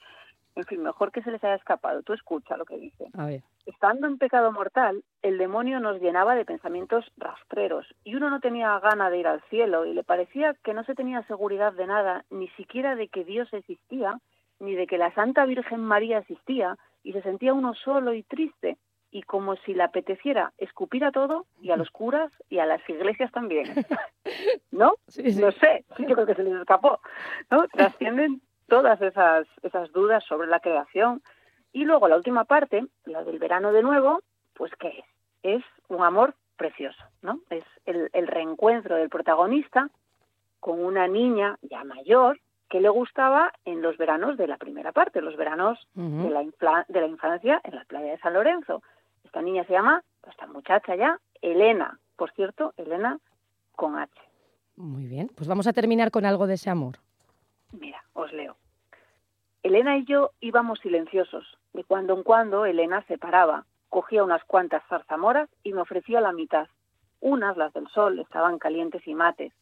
En 0.57 0.65
fin, 0.65 0.83
mejor 0.83 1.11
que 1.11 1.23
se 1.23 1.31
les 1.31 1.43
haya 1.43 1.57
escapado. 1.57 2.03
Tú 2.03 2.13
escucha 2.13 2.57
lo 2.57 2.65
que 2.65 2.77
dice. 2.77 3.09
A 3.19 3.27
ver. 3.27 3.43
Estando 3.67 4.07
en 4.07 4.19
pecado 4.19 4.53
mortal, 4.53 5.03
el 5.23 5.39
demonio 5.39 5.81
nos 5.81 6.01
llenaba 6.01 6.35
de 6.35 6.45
pensamientos 6.45 7.05
rastreros 7.17 7.87
y 8.05 8.15
uno 8.15 8.31
no 8.31 8.41
tenía 8.41 8.79
gana 8.79 9.11
de 9.11 9.19
ir 9.19 9.27
al 9.27 9.43
cielo 9.51 9.85
y 9.85 9.95
le 9.95 10.05
parecía 10.05 10.55
que 10.63 10.75
no 10.75 10.85
se 10.85 10.95
tenía 10.95 11.23
seguridad 11.25 11.73
de 11.73 11.87
nada, 11.87 12.25
ni 12.31 12.49
siquiera 12.51 12.95
de 12.95 13.09
que 13.09 13.25
Dios 13.25 13.49
existía, 13.53 14.21
ni 14.61 14.75
de 14.75 14.87
que 14.87 14.99
la 14.99 15.13
Santa 15.15 15.45
Virgen 15.45 15.81
María 15.81 16.19
existía, 16.19 16.77
y 17.03 17.13
se 17.13 17.23
sentía 17.23 17.53
uno 17.53 17.75
solo 17.75 18.15
y 18.15 18.23
triste 18.23 18.79
y 19.15 19.23
como 19.23 19.55
si 19.57 19.75
le 19.75 19.85
apeteciera 19.85 20.53
escupir 20.59 21.05
a 21.05 21.13
todo 21.13 21.47
y 21.63 21.71
a 21.71 21.77
los 21.77 21.89
curas 21.91 22.33
y 22.51 22.59
a 22.59 22.67
las 22.67 22.81
iglesias 22.89 23.31
también. 23.31 23.65
¿No? 24.73 24.95
No 25.37 25.53
sé, 25.53 25.85
yo 25.99 26.15
creo 26.15 26.27
que 26.27 26.35
se 26.35 26.43
les 26.43 26.55
escapó. 26.55 26.99
¿no? 27.49 27.69
Trascienden 27.69 28.43
todas 28.69 29.01
esas, 29.03 29.47
esas 29.63 29.93
dudas 29.93 30.25
sobre 30.25 30.49
la 30.49 30.61
creación. 30.61 31.23
Y 31.73 31.85
luego 31.85 32.09
la 32.09 32.17
última 32.17 32.45
parte, 32.45 32.87
la 33.05 33.25
del 33.25 33.39
verano 33.39 33.73
de 33.73 33.83
nuevo, 33.83 34.21
pues 34.55 34.73
¿qué 34.79 34.89
es? 34.89 35.05
Es 35.43 35.65
un 35.89 36.03
amor 36.03 36.35
precioso, 36.57 37.03
¿no? 37.23 37.41
Es 37.51 37.65
el, 37.85 38.09
el 38.13 38.27
reencuentro 38.27 38.97
del 38.97 39.09
protagonista 39.09 39.91
con 40.61 40.83
una 40.83 41.07
niña 41.09 41.59
ya 41.63 41.85
mayor 41.85 42.39
que 42.75 42.81
le 42.81 42.89
gustaba 42.89 43.53
en 43.65 43.83
los 43.83 43.97
veranos 43.99 44.37
de 44.37 44.49
la 44.49 44.57
primera 44.57 44.93
parte, 44.93 45.21
los 45.21 45.37
veranos 45.37 45.79
de, 45.95 46.29
la 46.29 46.85
de 46.89 47.01
la 47.01 47.07
infancia 47.07 47.61
en 47.63 47.77
la 47.77 47.85
playa 47.85 48.13
de 48.13 48.19
San 48.19 48.35
Lorenzo. 48.35 48.83
Esta 49.23 49.43
niña 49.43 49.65
se 49.65 49.75
llama, 49.75 50.03
esta 50.29 50.47
muchacha 50.47 50.97
ya, 50.97 51.21
Elena. 51.41 52.01
Por 52.17 52.33
cierto, 52.33 52.73
Elena 52.77 53.19
con 53.77 53.97
H. 53.97 54.11
Muy 54.77 55.07
bien, 55.07 55.31
pues 55.37 55.49
vamos 55.49 55.67
a 55.67 55.73
terminar 55.73 56.11
con 56.11 56.25
algo 56.25 56.47
de 56.47 56.55
ese 56.55 56.71
amor. 56.71 56.97
Mira, 57.81 58.05
os 58.13 58.33
leo. 58.33 58.57
Elena 59.63 59.97
y 59.97 60.05
yo 60.05 60.31
íbamos 60.41 60.79
silenciosos. 60.81 61.59
De 61.73 61.85
cuando 61.85 62.15
en 62.15 62.23
cuando 62.23 62.67
Elena 62.67 63.03
se 63.09 63.19
paraba, 63.19 63.65
cogía 63.89 64.23
unas 64.23 64.45
cuantas 64.45 64.85
zarzamoras 64.89 65.49
y 65.63 65.73
me 65.73 65.81
ofrecía 65.81 66.21
la 66.21 66.33
mitad. 66.33 66.69
Unas, 67.21 67.57
las 67.57 67.73
del 67.73 67.89
sol, 67.89 68.19
estaban 68.21 68.59
calientes 68.59 69.07
y 69.07 69.15
mates. 69.15 69.53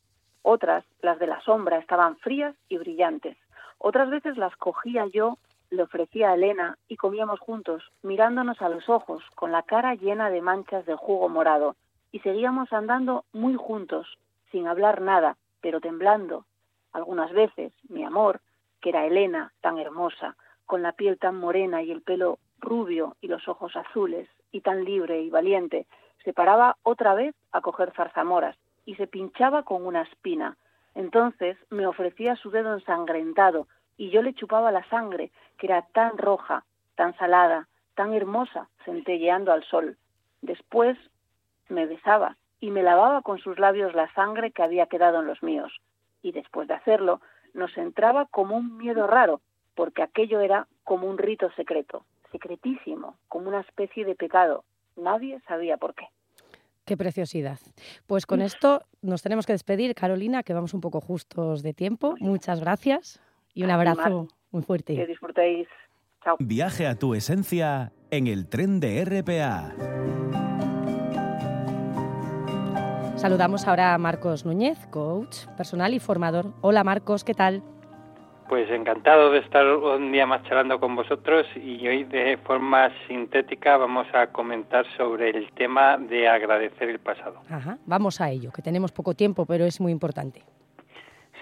Otras, 0.42 0.84
las 1.00 1.18
de 1.18 1.26
la 1.26 1.40
sombra, 1.42 1.78
estaban 1.78 2.16
frías 2.16 2.54
y 2.68 2.78
brillantes. 2.78 3.38
Otras 3.78 4.10
veces 4.10 4.36
las 4.36 4.54
cogía 4.56 5.06
yo, 5.06 5.38
le 5.70 5.84
ofrecía 5.84 6.30
a 6.30 6.34
Elena 6.34 6.76
y 6.88 6.96
comíamos 6.96 7.40
juntos, 7.40 7.82
mirándonos 8.02 8.60
a 8.60 8.68
los 8.68 8.88
ojos, 8.88 9.22
con 9.34 9.52
la 9.52 9.62
cara 9.62 9.94
llena 9.94 10.28
de 10.28 10.42
manchas 10.42 10.84
de 10.84 10.96
jugo 10.96 11.28
morado, 11.28 11.76
y 12.10 12.18
seguíamos 12.20 12.72
andando 12.72 13.24
muy 13.32 13.54
juntos, 13.54 14.18
sin 14.50 14.66
hablar 14.66 15.00
nada, 15.00 15.36
pero 15.60 15.80
temblando, 15.80 16.44
algunas 16.93 17.32
veces, 17.32 17.72
mi 17.88 18.05
amor, 18.05 18.40
que 18.80 18.90
era 18.90 19.07
Elena, 19.07 19.53
tan 19.61 19.78
hermosa, 19.78 20.36
con 20.66 20.82
la 20.82 20.93
piel 20.93 21.18
tan 21.18 21.36
morena 21.36 21.82
y 21.82 21.90
el 21.90 22.03
pelo 22.03 22.38
rubio 22.59 23.16
y 23.20 23.28
los 23.28 23.49
ojos 23.49 23.76
azules, 23.76 24.28
y 24.51 24.61
tan 24.61 24.84
libre 24.84 25.22
y 25.22 25.30
valiente, 25.30 25.86
se 26.24 26.32
paraba 26.32 26.76
otra 26.82 27.14
vez 27.14 27.34
a 27.53 27.61
coger 27.61 27.93
zarzamoras 27.93 28.57
y 28.84 28.95
se 28.97 29.07
pinchaba 29.07 29.62
con 29.62 29.86
una 29.86 30.03
espina. 30.03 30.57
Entonces 30.95 31.57
me 31.70 31.86
ofrecía 31.86 32.36
su 32.36 32.51
dedo 32.51 32.74
ensangrentado 32.74 33.66
y 33.97 34.11
yo 34.11 34.22
le 34.22 34.34
chupaba 34.34 34.70
la 34.72 34.88
sangre, 34.88 35.30
que 35.59 35.66
era 35.66 35.82
tan 35.93 36.18
roja, 36.18 36.64
tan 36.97 37.16
salada, 37.16 37.68
tan 37.95 38.12
hermosa, 38.12 38.68
centelleando 38.84 39.53
al 39.53 39.64
sol. 39.64 39.97
Después 40.43 40.99
me 41.68 41.86
besaba 41.86 42.36
y 42.61 42.70
me 42.70 42.82
lavaba 42.82 43.22
con 43.22 43.38
sus 43.38 43.59
labios 43.59 43.95
la 43.95 44.12
sangre 44.14 44.53
que 44.53 44.62
había 44.62 44.86
quedado 44.86 45.20
en 45.20 45.26
los 45.26 45.43
míos 45.43 45.72
y 46.22 46.32
después 46.32 46.68
de 46.68 46.74
hacerlo 46.74 47.20
nos 47.54 47.76
entraba 47.76 48.26
como 48.26 48.56
un 48.56 48.76
miedo 48.78 49.06
raro, 49.06 49.40
porque 49.74 50.02
aquello 50.02 50.40
era 50.40 50.66
como 50.84 51.06
un 51.06 51.18
rito 51.18 51.50
secreto, 51.56 52.04
secretísimo, 52.30 53.16
como 53.28 53.48
una 53.48 53.60
especie 53.60 54.04
de 54.04 54.14
pecado. 54.14 54.64
Nadie 54.96 55.40
sabía 55.46 55.76
por 55.76 55.94
qué. 55.94 56.06
Qué 56.84 56.96
preciosidad. 56.96 57.58
Pues 58.06 58.26
con 58.26 58.42
esto 58.42 58.82
nos 59.02 59.22
tenemos 59.22 59.46
que 59.46 59.52
despedir, 59.52 59.94
Carolina, 59.94 60.42
que 60.42 60.52
vamos 60.52 60.74
un 60.74 60.80
poco 60.80 61.00
justos 61.00 61.62
de 61.62 61.74
tiempo. 61.74 62.16
Muchas 62.18 62.60
gracias 62.60 63.20
y 63.54 63.62
un 63.62 63.70
abrazo 63.70 64.28
muy 64.50 64.62
fuerte. 64.62 64.96
Que 64.96 65.06
disfrutéis. 65.06 65.68
Chao. 66.24 66.36
Viaje 66.40 66.86
a 66.86 66.96
tu 66.96 67.14
esencia 67.14 67.92
en 68.10 68.26
el 68.26 68.48
tren 68.48 68.80
de 68.80 69.04
RPA. 69.04 70.51
Saludamos 73.22 73.68
ahora 73.68 73.94
a 73.94 73.98
Marcos 73.98 74.44
Núñez, 74.44 74.84
coach 74.88 75.46
personal 75.56 75.94
y 75.94 76.00
formador. 76.00 76.46
Hola 76.60 76.82
Marcos, 76.82 77.22
¿qué 77.22 77.34
tal? 77.34 77.62
Pues 78.48 78.68
encantado 78.68 79.30
de 79.30 79.38
estar 79.38 79.64
un 79.64 80.10
día 80.10 80.26
más 80.26 80.42
charlando 80.42 80.80
con 80.80 80.96
vosotros 80.96 81.46
y 81.54 81.86
hoy 81.86 82.02
de 82.02 82.36
forma 82.38 82.90
sintética 83.06 83.76
vamos 83.76 84.08
a 84.12 84.26
comentar 84.32 84.84
sobre 84.96 85.30
el 85.30 85.52
tema 85.52 85.98
de 85.98 86.26
agradecer 86.26 86.88
el 86.88 86.98
pasado. 86.98 87.42
Ajá, 87.48 87.78
vamos 87.86 88.20
a 88.20 88.28
ello, 88.28 88.50
que 88.50 88.60
tenemos 88.60 88.90
poco 88.90 89.14
tiempo, 89.14 89.46
pero 89.46 89.66
es 89.66 89.80
muy 89.80 89.92
importante. 89.92 90.42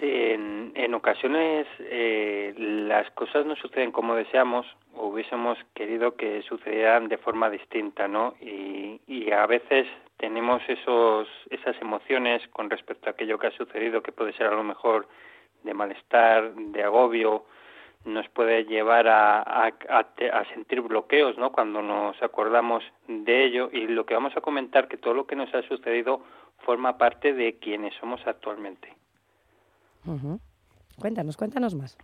Sí, 0.01 0.09
en, 0.11 0.94
ocasiones 0.94 1.66
eh, 1.78 2.55
las 2.57 3.11
cosas 3.12 3.46
no 3.46 3.55
suceden 3.57 3.92
como 3.92 4.14
deseamos 4.14 4.66
o 4.94 5.07
hubiésemos 5.07 5.59
querido 5.74 6.16
que 6.16 6.42
sucedieran 6.42 7.09
de 7.09 7.18
forma 7.18 7.48
distinta, 7.48 8.09
¿no? 8.09 8.34
Y, 8.40 9.01
y 9.07 9.30
a 9.30 9.46
veces 9.46 9.86
tenemos 10.16 10.62
esos, 10.68 11.28
esas 11.51 11.80
emociones 11.80 12.46
con 12.48 12.70
respecto 12.70 13.09
a 13.09 13.12
aquello 13.12 13.38
que 13.38 13.48
ha 13.48 13.51
sucedido, 13.53 14.03
que 14.03 14.12
puede 14.12 14.32
ser 14.32 14.46
a 14.46 14.55
lo 14.55 14.64
mejor 14.64 15.07
de 15.62 15.74
malestar, 15.74 16.55
de 16.55 16.82
agobio, 16.82 17.44
nos 18.05 18.28
puede 18.30 18.64
llevar 18.64 19.07
a, 19.07 19.42
a, 19.42 19.66
a, 19.68 20.44
sentir 20.55 20.80
bloqueos, 20.80 21.36
¿no? 21.36 21.53
Cuando 21.53 21.82
nos 21.82 22.20
acordamos 22.22 22.82
de 23.07 23.44
ello 23.44 23.68
y 23.72 23.86
lo 23.86 24.07
que 24.07 24.14
vamos 24.14 24.36
a 24.36 24.40
comentar 24.40 24.88
que 24.88 24.96
todo 24.96 25.14
lo 25.14 25.26
que 25.26 25.36
nos 25.36 25.55
ha 25.55 25.62
sucedido 25.62 26.22
forma 26.64 26.96
parte 26.96 27.34
de 27.34 27.59
quienes 27.59 27.94
somos 27.94 28.26
actualmente. 28.26 28.99
Cuéntanos, 30.98 31.36
cuéntanos 31.36 31.74
más. 31.74 31.96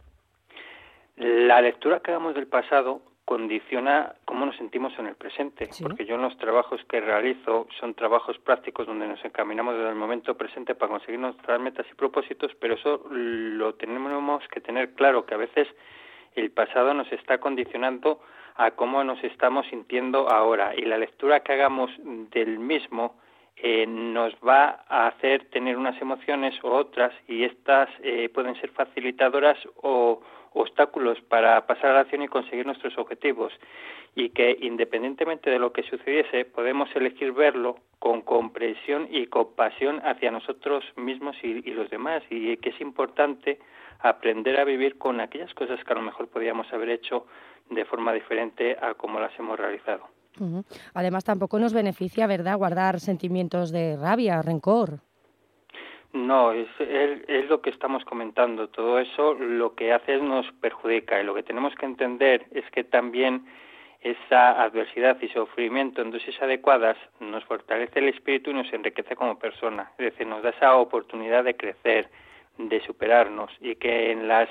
La 1.16 1.60
lectura 1.60 2.00
que 2.00 2.10
hagamos 2.10 2.34
del 2.34 2.46
pasado 2.46 3.00
condiciona 3.24 4.14
cómo 4.24 4.46
nos 4.46 4.56
sentimos 4.56 4.96
en 4.98 5.06
el 5.06 5.16
presente, 5.16 5.68
porque 5.82 6.06
yo 6.06 6.14
en 6.14 6.22
los 6.22 6.36
trabajos 6.38 6.80
que 6.88 7.00
realizo 7.00 7.66
son 7.80 7.94
trabajos 7.94 8.38
prácticos 8.38 8.86
donde 8.86 9.08
nos 9.08 9.22
encaminamos 9.24 9.74
desde 9.74 9.88
el 9.88 9.96
momento 9.96 10.36
presente 10.36 10.76
para 10.76 10.92
conseguir 10.92 11.18
nuestras 11.18 11.60
metas 11.60 11.86
y 11.90 11.94
propósitos, 11.94 12.52
pero 12.60 12.74
eso 12.74 13.04
lo 13.10 13.74
tenemos 13.74 14.46
que 14.48 14.60
tener 14.60 14.92
claro, 14.92 15.26
que 15.26 15.34
a 15.34 15.38
veces 15.38 15.66
el 16.36 16.52
pasado 16.52 16.94
nos 16.94 17.10
está 17.10 17.38
condicionando 17.38 18.20
a 18.54 18.70
cómo 18.72 19.02
nos 19.02 19.22
estamos 19.24 19.66
sintiendo 19.70 20.28
ahora. 20.28 20.74
Y 20.76 20.82
la 20.82 20.96
lectura 20.96 21.40
que 21.40 21.52
hagamos 21.52 21.90
del 22.30 22.60
mismo 22.60 23.16
eh, 23.56 23.86
nos 23.86 24.34
va 24.46 24.84
a 24.88 25.08
hacer 25.08 25.46
tener 25.50 25.78
unas 25.78 26.00
emociones 26.00 26.54
u 26.62 26.68
otras 26.68 27.12
y 27.26 27.44
estas 27.44 27.88
eh, 28.02 28.28
pueden 28.28 28.54
ser 28.60 28.70
facilitadoras 28.70 29.58
o 29.82 30.20
obstáculos 30.52 31.20
para 31.22 31.66
pasar 31.66 31.90
a 31.90 31.94
la 31.94 32.00
acción 32.00 32.22
y 32.22 32.28
conseguir 32.28 32.66
nuestros 32.66 32.96
objetivos 32.98 33.52
y 34.14 34.30
que 34.30 34.56
independientemente 34.60 35.50
de 35.50 35.58
lo 35.58 35.72
que 35.72 35.82
sucediese 35.82 36.44
podemos 36.44 36.88
elegir 36.96 37.32
verlo 37.32 37.76
con 37.98 38.22
comprensión 38.22 39.08
y 39.10 39.26
compasión 39.26 40.00
hacia 40.04 40.30
nosotros 40.30 40.84
mismos 40.96 41.36
y, 41.42 41.62
los 41.70 41.90
demás 41.90 42.22
y 42.30 42.56
que 42.58 42.70
es 42.70 42.80
importante 42.80 43.58
aprender 44.00 44.58
a 44.60 44.64
vivir 44.64 44.98
con 44.98 45.20
aquellas 45.20 45.52
cosas 45.54 45.82
que 45.82 45.92
a 45.92 45.96
lo 45.96 46.02
mejor 46.02 46.28
podíamos 46.28 46.70
haber 46.72 46.90
hecho 46.90 47.26
de 47.70 47.84
forma 47.84 48.12
diferente 48.12 48.76
a 48.80 48.94
como 48.94 49.18
las 49.18 49.38
hemos 49.38 49.58
realizado. 49.58 50.08
Además, 50.94 51.24
tampoco 51.24 51.58
nos 51.58 51.72
beneficia, 51.72 52.26
¿verdad?, 52.26 52.56
guardar 52.56 53.00
sentimientos 53.00 53.70
de 53.72 53.96
rabia, 53.96 54.42
rencor. 54.42 55.00
No, 56.12 56.52
es, 56.52 56.68
es, 56.78 57.48
lo 57.48 57.60
que 57.60 57.70
estamos 57.70 58.04
comentando. 58.04 58.68
Todo 58.68 58.98
eso 58.98 59.34
lo 59.34 59.74
que 59.74 59.92
hace 59.92 60.16
es 60.16 60.22
nos 60.22 60.50
perjudica 60.60 61.20
y 61.20 61.24
lo 61.24 61.34
que 61.34 61.42
tenemos 61.42 61.74
que 61.74 61.84
entender 61.84 62.46
es 62.52 62.64
que 62.70 62.84
también 62.84 63.44
esa 64.00 64.62
adversidad 64.62 65.20
y 65.20 65.28
sufrimiento 65.28 66.00
en 66.00 66.12
dosis 66.12 66.40
adecuadas 66.40 66.96
nos 67.20 67.44
fortalece 67.44 67.98
el 67.98 68.08
espíritu 68.08 68.50
y 68.50 68.54
nos 68.54 68.72
enriquece 68.72 69.14
como 69.14 69.38
persona. 69.38 69.90
Es 69.98 70.12
decir, 70.12 70.26
nos 70.26 70.42
da 70.42 70.50
esa 70.50 70.76
oportunidad 70.76 71.44
de 71.44 71.56
crecer, 71.56 72.08
de 72.56 72.80
superarnos 72.80 73.50
y 73.60 73.74
que 73.76 74.10
en 74.12 74.26
las 74.26 74.48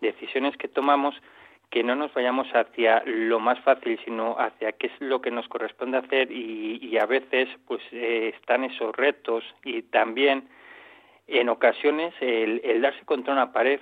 decisiones 0.00 0.56
que 0.56 0.68
tomamos 0.68 1.14
que 1.70 1.82
no 1.82 1.94
nos 1.94 2.12
vayamos 2.14 2.48
hacia 2.54 3.02
lo 3.04 3.40
más 3.40 3.58
fácil, 3.60 3.98
sino 4.04 4.38
hacia 4.38 4.72
qué 4.72 4.86
es 4.86 4.92
lo 5.00 5.20
que 5.20 5.30
nos 5.30 5.48
corresponde 5.48 5.98
hacer 5.98 6.30
y, 6.30 6.96
a 6.98 7.06
veces 7.06 7.48
pues 7.66 7.82
eh, 7.92 8.32
están 8.34 8.64
esos 8.64 8.94
retos 8.96 9.44
y 9.64 9.82
también 9.82 10.48
en 11.26 11.48
ocasiones 11.48 12.14
el, 12.20 12.80
darse 12.80 13.04
contra 13.04 13.32
una 13.32 13.52
pared 13.52 13.80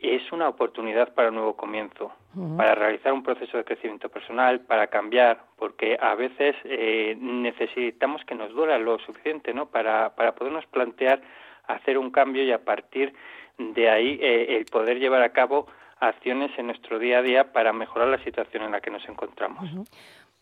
es 0.00 0.32
una 0.32 0.48
oportunidad 0.48 1.12
para 1.12 1.28
un 1.28 1.34
nuevo 1.34 1.56
comienzo, 1.56 2.10
para 2.56 2.74
realizar 2.74 3.12
un 3.12 3.22
proceso 3.22 3.58
de 3.58 3.64
crecimiento 3.64 4.08
personal, 4.08 4.60
para 4.60 4.86
cambiar, 4.86 5.42
porque 5.58 5.98
a 6.00 6.14
veces 6.14 6.56
eh, 6.64 7.16
necesitamos 7.20 8.24
que 8.24 8.34
nos 8.34 8.50
duela 8.52 8.78
lo 8.78 8.98
suficiente, 9.00 9.52
¿no? 9.52 9.66
Para, 9.66 10.14
para 10.16 10.34
podernos 10.34 10.64
plantear 10.66 11.20
hacer 11.66 11.98
un 11.98 12.10
cambio 12.10 12.42
y 12.42 12.52
a 12.52 12.64
partir 12.64 13.12
de 13.58 13.90
ahí 13.90 14.18
eh, 14.22 14.56
el 14.56 14.64
poder 14.66 14.98
llevar 14.98 15.22
a 15.22 15.32
cabo 15.32 15.66
acciones 16.00 16.50
en 16.58 16.66
nuestro 16.66 16.98
día 16.98 17.18
a 17.18 17.22
día 17.22 17.52
para 17.52 17.72
mejorar 17.72 18.08
la 18.08 18.22
situación 18.24 18.64
en 18.64 18.72
la 18.72 18.80
que 18.80 18.90
nos 18.90 19.08
encontramos. 19.08 19.70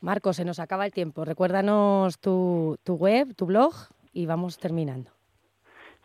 Marco, 0.00 0.32
se 0.32 0.44
nos 0.44 0.60
acaba 0.60 0.86
el 0.86 0.92
tiempo. 0.92 1.24
Recuérdanos 1.24 2.20
tu, 2.20 2.78
tu 2.84 2.94
web, 2.94 3.34
tu 3.34 3.46
blog 3.46 3.72
y 4.12 4.26
vamos 4.26 4.58
terminando. 4.58 5.10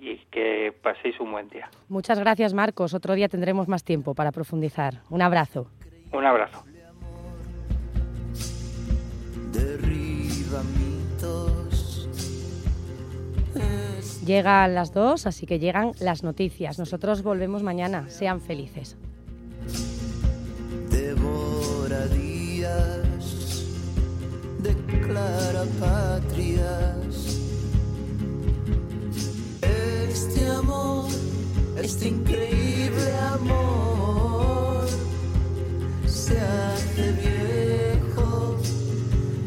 y 0.00 0.22
que 0.30 0.72
paséis 0.82 1.20
un 1.20 1.32
buen 1.32 1.48
día. 1.48 1.68
Muchas 1.88 2.18
gracias 2.18 2.54
Marcos, 2.54 2.94
otro 2.94 3.14
día 3.14 3.28
tendremos 3.28 3.68
más 3.68 3.84
tiempo 3.84 4.14
para 4.14 4.32
profundizar. 4.32 5.02
Un 5.10 5.20
abrazo. 5.20 5.66
Un 6.12 6.24
abrazo. 6.24 6.64
Llegan 14.26 14.74
las 14.74 14.92
dos, 14.92 15.24
así 15.28 15.46
que 15.46 15.60
llegan 15.60 15.92
las 16.00 16.24
noticias. 16.24 16.80
Nosotros 16.80 17.22
volvemos 17.22 17.62
mañana. 17.62 18.10
Sean 18.10 18.40
felices. 18.40 18.96
Devora 20.90 22.06
días, 22.08 23.64
declara 24.58 25.62
patrias. 25.78 27.38
Este 29.62 30.48
amor, 30.48 31.06
este 31.80 32.08
increíble 32.08 33.12
amor, 33.32 34.88
se 36.04 36.40
hace 36.40 37.12
viejo 37.12 38.56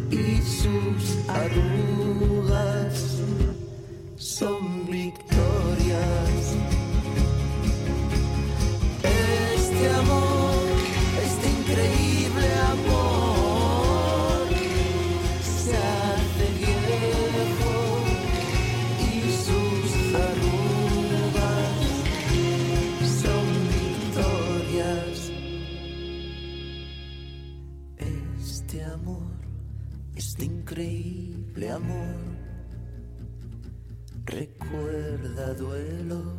y 0.09 0.41
sus 0.41 1.17
arrugas 1.27 2.38
son 4.39 4.85
victorias. 4.85 6.55
Este 9.03 9.89
amor, 10.01 10.63
este 11.27 11.47
increíble 11.57 12.49
amor, 12.73 14.47
se 15.43 15.75
hace 15.75 16.45
viejo 16.57 17.75
y 19.09 19.13
sus 19.45 19.89
arrugas 20.29 21.81
son 23.21 23.45
victorias. 23.75 25.15
Este 27.97 28.77
amor, 28.85 29.33
este 30.15 30.45
increíble 30.45 31.71
amor 31.71 32.28
duelos. 35.47 36.38